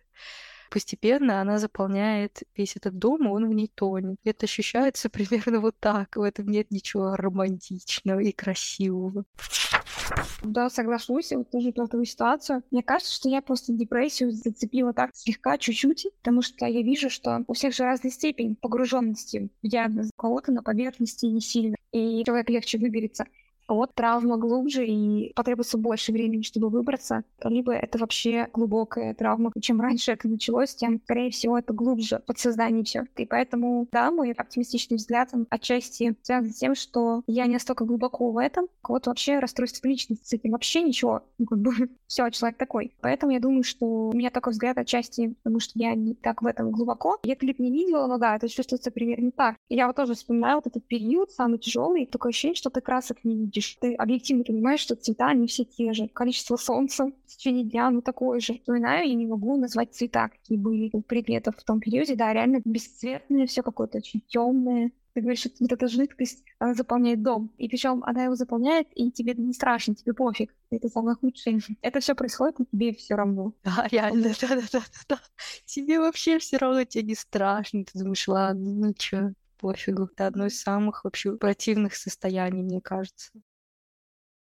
постепенно 0.74 1.40
она 1.40 1.60
заполняет 1.60 2.42
весь 2.58 2.76
этот 2.76 2.98
дом, 2.98 3.28
и 3.28 3.30
он 3.30 3.48
в 3.48 3.54
ней 3.54 3.72
тонет. 3.74 4.18
Это 4.24 4.46
ощущается 4.46 5.08
примерно 5.12 5.60
вот 5.60 5.76
так. 5.80 6.16
В 6.16 6.22
этом 6.22 6.48
нет 6.48 6.72
ничего 6.72 7.16
романтичного 7.16 8.20
и 8.22 8.32
красивого. 8.32 9.24
Да, 10.44 10.72
соглашусь, 10.72 11.32
вот 11.32 11.52
тоже 11.52 11.72
про 11.72 11.88
твою 11.88 12.06
ситуацию. 12.06 12.64
Мне 12.72 12.82
кажется, 12.82 13.14
что 13.14 13.30
я 13.30 13.44
просто 13.44 13.72
депрессию 13.72 14.32
зацепила 14.32 14.94
так 14.94 15.12
слегка, 15.14 15.60
чуть-чуть, 15.60 16.08
потому 16.18 16.42
что 16.42 16.66
я 16.66 16.82
вижу, 16.82 17.12
что 17.12 17.44
у 17.48 17.54
всех 17.54 17.76
же 17.76 17.84
разная 17.84 18.12
степень 18.12 18.56
погруженности 18.56 19.50
в 19.62 19.68
диагноз. 19.68 20.08
У 20.08 20.22
кого-то 20.22 20.52
на 20.52 20.64
поверхности 20.64 21.28
не 21.28 21.40
сильно, 21.40 21.76
и 21.92 22.24
человек 22.26 22.50
легче 22.50 22.80
выберется 22.80 23.26
вот 23.68 23.94
травма 23.96 24.38
глубже 24.38 24.86
и 24.86 25.34
потребуется 25.34 25.78
больше 25.78 26.12
времени, 26.12 26.42
чтобы 26.42 26.70
выбраться, 26.70 27.24
либо 27.44 27.74
это 27.74 27.98
вообще 27.98 28.48
глубокая 28.54 29.14
травма. 29.14 29.52
Чем 29.62 29.82
раньше 29.82 30.12
это 30.12 30.28
началось, 30.28 30.76
тем, 30.76 31.00
скорее 31.04 31.32
всего, 31.32 31.58
это 31.58 31.74
глубже 31.74 32.22
подсознание 32.26 32.84
все. 32.84 33.06
И 33.18 33.26
поэтому, 33.26 33.88
да, 33.92 34.12
мой 34.12 34.32
оптимистичный 34.32 34.98
взгляд 34.98 35.32
отчасти 35.50 36.16
связан 36.22 36.52
с 36.52 36.56
тем, 36.56 36.76
что 36.76 37.24
я 37.28 37.46
не 37.46 37.54
настолько 37.54 37.86
глубоко 37.86 38.32
в 38.32 38.38
этом. 38.38 38.68
Вот 38.88 39.08
вообще 39.08 39.40
расстройство 39.40 39.88
личности 39.88 40.38
с 40.38 40.50
вообще 40.50 40.82
ничего. 40.82 41.24
Ну, 41.38 41.46
как 41.46 41.60
бы, 41.60 41.72
все, 42.08 42.30
человек 42.30 42.58
такой. 42.58 42.94
Поэтому 43.02 43.32
я 43.32 43.40
думаю, 43.40 43.64
что 43.64 44.10
у 44.10 44.14
меня 44.14 44.30
такой 44.30 44.52
взгляд 44.52 44.78
отчасти, 44.78 45.36
потому 45.44 45.60
что 45.60 45.72
я 45.76 45.96
не 45.96 46.14
так 46.14 46.42
в 46.42 46.46
этом 46.46 46.72
глубоко. 46.72 47.20
Я 47.24 47.36
клип 47.36 47.60
не 47.60 47.72
видела, 47.72 48.08
но 48.08 48.18
да, 48.18 48.36
это 48.36 48.48
чувствуется 48.48 48.92
примерно 48.92 49.32
так. 49.32 49.56
Я 49.70 49.88
вот 49.88 49.96
тоже 49.96 50.14
вспоминаю 50.14 50.58
вот 50.58 50.68
этот 50.68 50.86
период, 50.86 51.32
самый 51.32 51.60
тяжелый, 51.60 52.06
такое 52.06 52.32
ощущение, 52.32 52.56
что 52.56 52.70
ты 52.70 52.82
красок 52.82 53.24
не 53.24 53.50
видишь 53.54 53.78
ты 53.80 53.94
объективно 53.96 54.44
понимаешь, 54.44 54.80
что 54.80 54.96
цвета, 54.96 55.28
они 55.28 55.48
все 55.48 55.64
те 55.64 55.94
же. 55.94 56.08
Количество 56.08 56.56
солнца 56.56 57.12
в 57.26 57.28
течение 57.28 57.64
дня, 57.64 57.90
ну, 57.92 58.02
такое 58.02 58.40
же. 58.40 58.54
Вспоминаю, 58.54 59.08
я 59.08 59.14
не 59.14 59.28
могу 59.28 59.58
назвать 59.58 59.94
цвета, 59.94 60.30
какие 60.30 60.58
были 60.58 60.90
у 60.94 61.02
предметов 61.02 61.56
в 61.58 61.64
том 61.64 61.80
периоде. 61.80 62.16
Да, 62.16 62.34
реально 62.34 62.62
бесцветное, 62.66 63.46
все 63.46 63.62
какое-то 63.62 64.00
очень 64.00 64.22
темное. 64.28 64.92
Ты 65.14 65.22
говоришь, 65.22 65.42
что 65.42 65.52
вот 65.60 65.72
эта 65.72 65.88
жидкость, 65.88 66.44
она 66.58 66.74
заполняет 66.74 67.22
дом. 67.22 67.52
И 67.60 67.70
причем 67.70 68.04
она 68.04 68.24
его 68.24 68.36
заполняет, 68.36 68.88
и 68.96 69.12
тебе 69.12 69.36
не 69.36 69.54
страшно, 69.54 69.94
тебе 69.94 70.14
пофиг. 70.14 70.52
Это 70.72 70.90
самое 70.90 71.16
худшее. 71.16 71.60
Это 71.84 72.00
все 72.00 72.16
происходит, 72.16 72.60
и 72.60 72.66
тебе 72.66 72.94
все 72.94 73.14
равно. 73.14 73.54
Да, 73.64 73.88
реально, 73.92 74.32
да, 74.42 74.48
да, 74.48 74.62
да, 74.72 74.82
да. 75.10 75.20
Тебе 75.66 76.00
вообще 76.00 76.40
все 76.40 76.58
равно, 76.58 76.84
тебе 76.84 77.04
не 77.04 77.16
страшно. 77.16 77.86
Ты 77.86 78.00
думаешь, 78.00 78.28
ладно, 78.28 78.74
ну 78.74 78.94
что, 78.98 79.34
пофигу. 79.56 80.06
Это 80.06 80.28
одно 80.28 80.48
из 80.48 80.60
самых 80.62 81.04
вообще 81.04 81.36
противных 81.36 81.96
состояний, 81.96 82.64
мне 82.64 82.82
кажется 82.82 83.32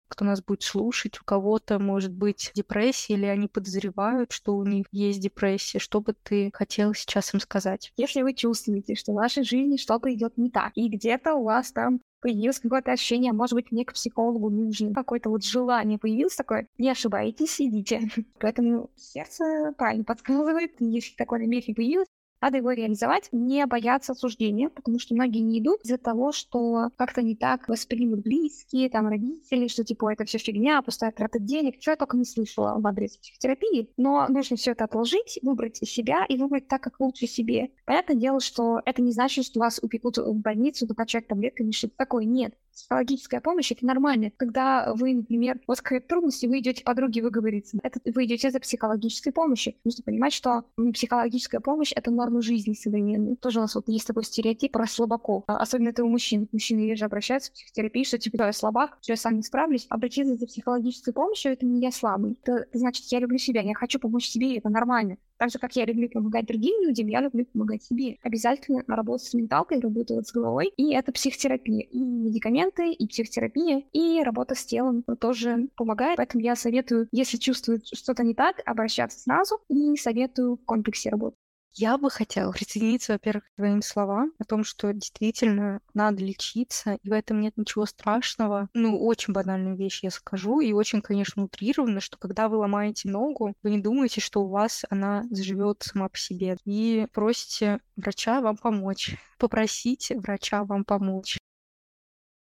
кто 0.07 0.25
нас 0.25 0.41
будет 0.41 0.63
слушать, 0.63 1.19
у 1.19 1.25
кого-то 1.25 1.79
может 1.79 2.13
быть 2.13 2.51
депрессия, 2.55 3.13
или 3.13 3.25
они 3.25 3.47
подозревают, 3.47 4.31
что 4.31 4.55
у 4.55 4.63
них 4.63 4.85
есть 4.91 5.19
депрессия. 5.19 5.79
Что 5.79 6.01
бы 6.01 6.13
ты 6.13 6.51
хотела 6.53 6.93
сейчас 6.95 7.33
им 7.33 7.39
сказать? 7.39 7.91
Если 7.97 8.21
вы 8.21 8.33
чувствуете, 8.33 8.95
что 8.95 9.11
в 9.11 9.15
вашей 9.15 9.43
жизни 9.43 9.77
что-то 9.77 10.13
идет 10.13 10.37
не 10.37 10.49
так, 10.49 10.71
и 10.75 10.89
где-то 10.89 11.35
у 11.35 11.43
вас 11.43 11.71
там 11.71 12.01
появилось 12.21 12.59
какое-то 12.59 12.91
ощущение, 12.91 13.33
может 13.33 13.53
быть, 13.53 13.71
мне 13.71 13.85
к 13.85 13.93
психологу 13.93 14.49
нужно, 14.49 14.93
какое-то 14.93 15.29
вот 15.29 15.43
желание 15.43 15.99
появилось 15.99 16.35
такое, 16.35 16.67
не 16.77 16.89
ошибайтесь, 16.89 17.59
идите. 17.61 18.01
Поэтому 18.39 18.89
сердце 18.95 19.73
правильно 19.77 20.03
подсказывает, 20.03 20.73
если 20.79 21.15
такое 21.15 21.39
намерение 21.39 21.75
появилось, 21.75 22.07
надо 22.41 22.57
его 22.57 22.71
реализовать, 22.71 23.29
не 23.31 23.65
бояться 23.65 24.11
осуждения, 24.11 24.69
потому 24.69 24.99
что 24.99 25.15
многие 25.15 25.39
не 25.39 25.59
идут 25.59 25.81
из-за 25.81 25.97
того, 25.97 26.31
что 26.31 26.89
как-то 26.95 27.21
не 27.21 27.35
так 27.35 27.67
воспримут 27.67 28.21
близкие, 28.21 28.89
там, 28.89 29.07
родители, 29.07 29.67
что, 29.67 29.83
типа, 29.83 30.13
это 30.13 30.25
все 30.25 30.37
фигня, 30.37 30.81
пустая 30.81 31.11
трата 31.11 31.39
денег, 31.39 31.81
что 31.81 31.91
я 31.91 31.97
только 31.97 32.17
не 32.17 32.25
слышала 32.25 32.79
в 32.79 32.85
адрес 32.87 33.17
психотерапии, 33.17 33.89
но 33.97 34.27
нужно 34.29 34.57
все 34.57 34.71
это 34.71 34.83
отложить, 34.85 35.39
выбрать 35.41 35.77
себя 35.77 36.25
и 36.27 36.37
выбрать 36.37 36.67
так, 36.67 36.81
как 36.81 36.99
лучше 36.99 37.27
себе. 37.27 37.71
Понятное 37.85 38.15
дело, 38.15 38.39
что 38.39 38.81
это 38.85 39.01
не 39.01 39.11
значит, 39.11 39.45
что 39.45 39.59
вас 39.59 39.79
упекут 39.81 40.17
в 40.17 40.35
больницу, 40.35 40.85
накачать 40.87 41.27
таблетками, 41.27 41.71
что-то 41.71 41.95
такое. 41.97 42.25
Нет 42.25 42.53
психологическая 42.75 43.41
помощь 43.41 43.71
это 43.71 43.85
нормально. 43.85 44.31
Когда 44.37 44.93
вы, 44.93 45.13
например, 45.13 45.59
у 45.67 45.71
вас 45.71 45.81
какая-то 45.81 46.07
трудность, 46.07 46.43
и 46.43 46.47
вы 46.47 46.59
идете 46.59 46.83
подруге 46.83 47.21
выговориться, 47.21 47.77
это 47.81 47.99
вы 48.05 48.25
идете 48.25 48.51
за 48.51 48.59
психологической 48.59 49.33
помощью. 49.33 49.73
Нужно 49.83 50.03
понимать, 50.03 50.33
что 50.33 50.65
психологическая 50.93 51.61
помощь 51.61 51.93
это 51.95 52.11
норма 52.11 52.41
жизни 52.41 52.73
современной. 52.73 53.35
Тоже 53.37 53.59
у 53.59 53.61
нас 53.61 53.75
вот 53.75 53.87
есть 53.87 54.07
такой 54.07 54.23
стереотип 54.23 54.71
про 54.71 54.85
слабаков. 54.87 55.43
А, 55.47 55.57
особенно 55.57 55.89
это 55.89 56.03
у 56.03 56.09
мужчин. 56.09 56.47
Мужчины 56.51 56.89
реже 56.89 57.05
обращаются 57.05 57.51
в 57.51 57.53
психотерапию, 57.53 58.05
что 58.05 58.17
типа, 58.17 58.43
я 58.43 58.53
слабак, 58.53 58.97
что 59.01 59.13
я 59.13 59.17
сам 59.17 59.37
не 59.37 59.43
справлюсь. 59.43 59.87
Обратиться 59.89 60.35
за 60.35 60.45
психологической 60.45 61.13
помощью 61.13 61.53
это 61.53 61.65
не 61.65 61.81
я 61.81 61.91
слабый. 61.91 62.37
Это, 62.43 62.67
значит, 62.73 63.05
я 63.05 63.19
люблю 63.19 63.37
себя, 63.37 63.61
я 63.61 63.73
хочу 63.73 63.99
помочь 63.99 64.27
себе, 64.27 64.57
это 64.57 64.69
нормально. 64.69 65.17
Так 65.37 65.49
же, 65.49 65.59
как 65.59 65.75
я 65.75 65.85
люблю 65.85 66.09
помогать 66.09 66.45
другим 66.45 66.81
людям, 66.83 67.07
я 67.07 67.21
люблю 67.21 67.45
помогать 67.45 67.83
себе. 67.83 68.17
Обязательно 68.21 68.83
работать 68.87 69.27
с 69.27 69.33
менталкой, 69.33 69.79
работать 69.79 70.27
с 70.27 70.31
головой. 70.31 70.71
И 70.77 70.93
это 70.93 71.11
психотерапия. 71.11 71.81
И 71.81 71.99
медикаменты, 71.99 72.91
и 72.91 73.07
психотерапия, 73.07 73.83
и 73.91 74.21
работа 74.23 74.55
с 74.55 74.65
телом 74.65 75.03
тоже 75.19 75.67
помогает. 75.75 76.17
Поэтому 76.17 76.43
я 76.43 76.55
советую, 76.55 77.07
если 77.11 77.37
чувствуют 77.37 77.87
что-то 77.87 78.23
не 78.23 78.33
так, 78.33 78.61
обращаться 78.65 79.19
сразу. 79.19 79.59
И 79.69 79.95
советую 79.97 80.55
в 80.55 80.65
комплексе 80.65 81.09
работать. 81.09 81.39
Я 81.77 81.97
бы 81.97 82.09
хотела 82.09 82.53
присоединиться, 82.53 83.13
во-первых, 83.13 83.43
к 83.43 83.55
твоим 83.57 83.81
словам 83.81 84.31
о 84.39 84.45
том, 84.45 84.63
что 84.63 84.93
действительно 84.93 85.81
надо 85.93 86.23
лечиться, 86.23 86.97
и 87.03 87.09
в 87.09 87.11
этом 87.11 87.41
нет 87.41 87.57
ничего 87.57 87.85
страшного. 87.85 88.69
Ну, 88.73 89.05
очень 89.05 89.33
банальную 89.33 89.75
вещь 89.75 90.01
я 90.01 90.09
скажу, 90.09 90.61
и 90.61 90.71
очень, 90.71 91.01
конечно, 91.01 91.43
утрированно, 91.43 91.99
что 91.99 92.17
когда 92.17 92.47
вы 92.47 92.57
ломаете 92.57 93.09
ногу, 93.09 93.55
вы 93.61 93.71
не 93.71 93.79
думаете, 93.81 94.21
что 94.21 94.43
у 94.43 94.47
вас 94.47 94.85
она 94.89 95.25
заживет 95.29 95.83
сама 95.83 96.07
по 96.07 96.17
себе, 96.17 96.55
и 96.63 97.07
просите 97.11 97.81
врача 97.97 98.39
вам 98.39 98.55
помочь. 98.55 99.17
Попросите 99.37 100.17
врача 100.17 100.63
вам 100.63 100.85
помочь. 100.85 101.37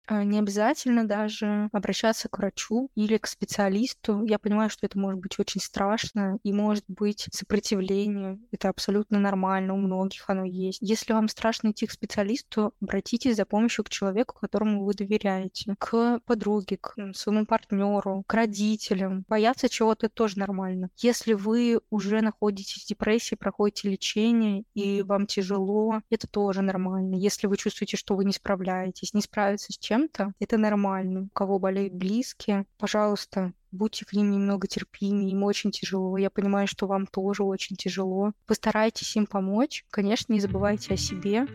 А, 0.08 0.24
не 0.24 0.40
обязательно 0.40 1.08
даже 1.08 1.70
обращаться 1.72 2.28
к 2.28 2.38
врачу 2.38 2.90
или 2.96 3.18
к 3.18 3.28
специалисту. 3.28 4.26
Я 4.26 4.40
понимаю, 4.40 4.70
что 4.70 4.86
это 4.86 4.98
может 4.98 5.20
быть 5.22 5.40
очень 5.40 5.62
страшно 5.62 6.38
и 6.44 6.52
может 6.52 6.84
быть 6.88 7.28
сопротивление. 7.32 8.40
Это 8.52 8.70
абсолютно 8.70 9.20
нормально, 9.20 9.74
у 9.74 9.78
многих 9.78 10.30
оно 10.30 10.44
есть. 10.44 10.80
Если 10.82 11.14
вам 11.14 11.28
страшно 11.28 11.72
идти 11.72 11.86
к 11.86 11.92
специалисту, 11.92 12.74
обратитесь 12.82 13.36
за 13.36 13.46
помощью 13.46 13.86
к 13.86 13.90
человеку, 13.90 14.36
которому 14.40 14.84
вы 14.84 14.94
доверяете, 14.96 15.76
к 15.80 16.20
подруге, 16.26 16.78
к 16.78 16.96
своему 17.14 17.46
партнеру, 17.46 18.24
к 18.28 18.34
родителям. 18.34 19.24
Бояться 19.28 19.70
чего-то 19.70 20.10
тоже 20.10 20.40
нормально. 20.40 20.90
Если 20.98 21.34
вы 21.34 21.80
уже 21.90 22.22
находитесь 22.22 22.84
в 22.84 22.88
депрессии, 22.88 23.36
проходите 23.36 23.90
лечение 23.90 24.64
и 24.74 25.04
вам 25.04 25.28
тяжело, 25.28 26.02
это 26.10 26.28
тоже 26.28 26.62
нормально. 26.62 27.16
Если 27.16 27.48
вы 27.48 27.56
чувствуете, 27.56 27.98
что 27.98 28.16
вы 28.16 28.26
не 28.26 28.34
справляетесь, 28.34 29.14
не 29.14 29.22
справиться 29.22 29.72
с 29.72 29.78
чем 29.78 29.91
чем-то, 29.92 30.32
это 30.40 30.58
нормально. 30.58 31.24
У 31.24 31.30
кого 31.34 31.60
болеют 31.60 31.94
близкие, 31.94 32.66
пожалуйста, 32.78 33.52
будьте 33.74 34.06
к 34.06 34.14
ним 34.14 34.32
немного 34.32 34.66
терпимее, 34.66 35.32
им 35.32 35.44
очень 35.44 35.72
тяжело. 35.72 36.18
Я 36.18 36.30
понимаю, 36.30 36.66
что 36.66 36.88
вам 36.88 37.06
тоже 37.06 37.44
очень 37.44 37.76
тяжело. 37.76 38.32
Постарайтесь 38.48 39.18
им 39.18 39.26
помочь. 39.26 39.84
Конечно, 39.90 40.32
не 40.32 40.40
забывайте 40.40 40.94
о 40.94 40.98
себе. 40.98 41.46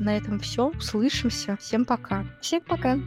На 0.00 0.16
этом 0.16 0.40
все. 0.40 0.70
Услышимся. 0.70 1.56
Всем 1.60 1.84
пока. 1.84 2.24
Всем 2.40 2.62
пока. 2.62 2.98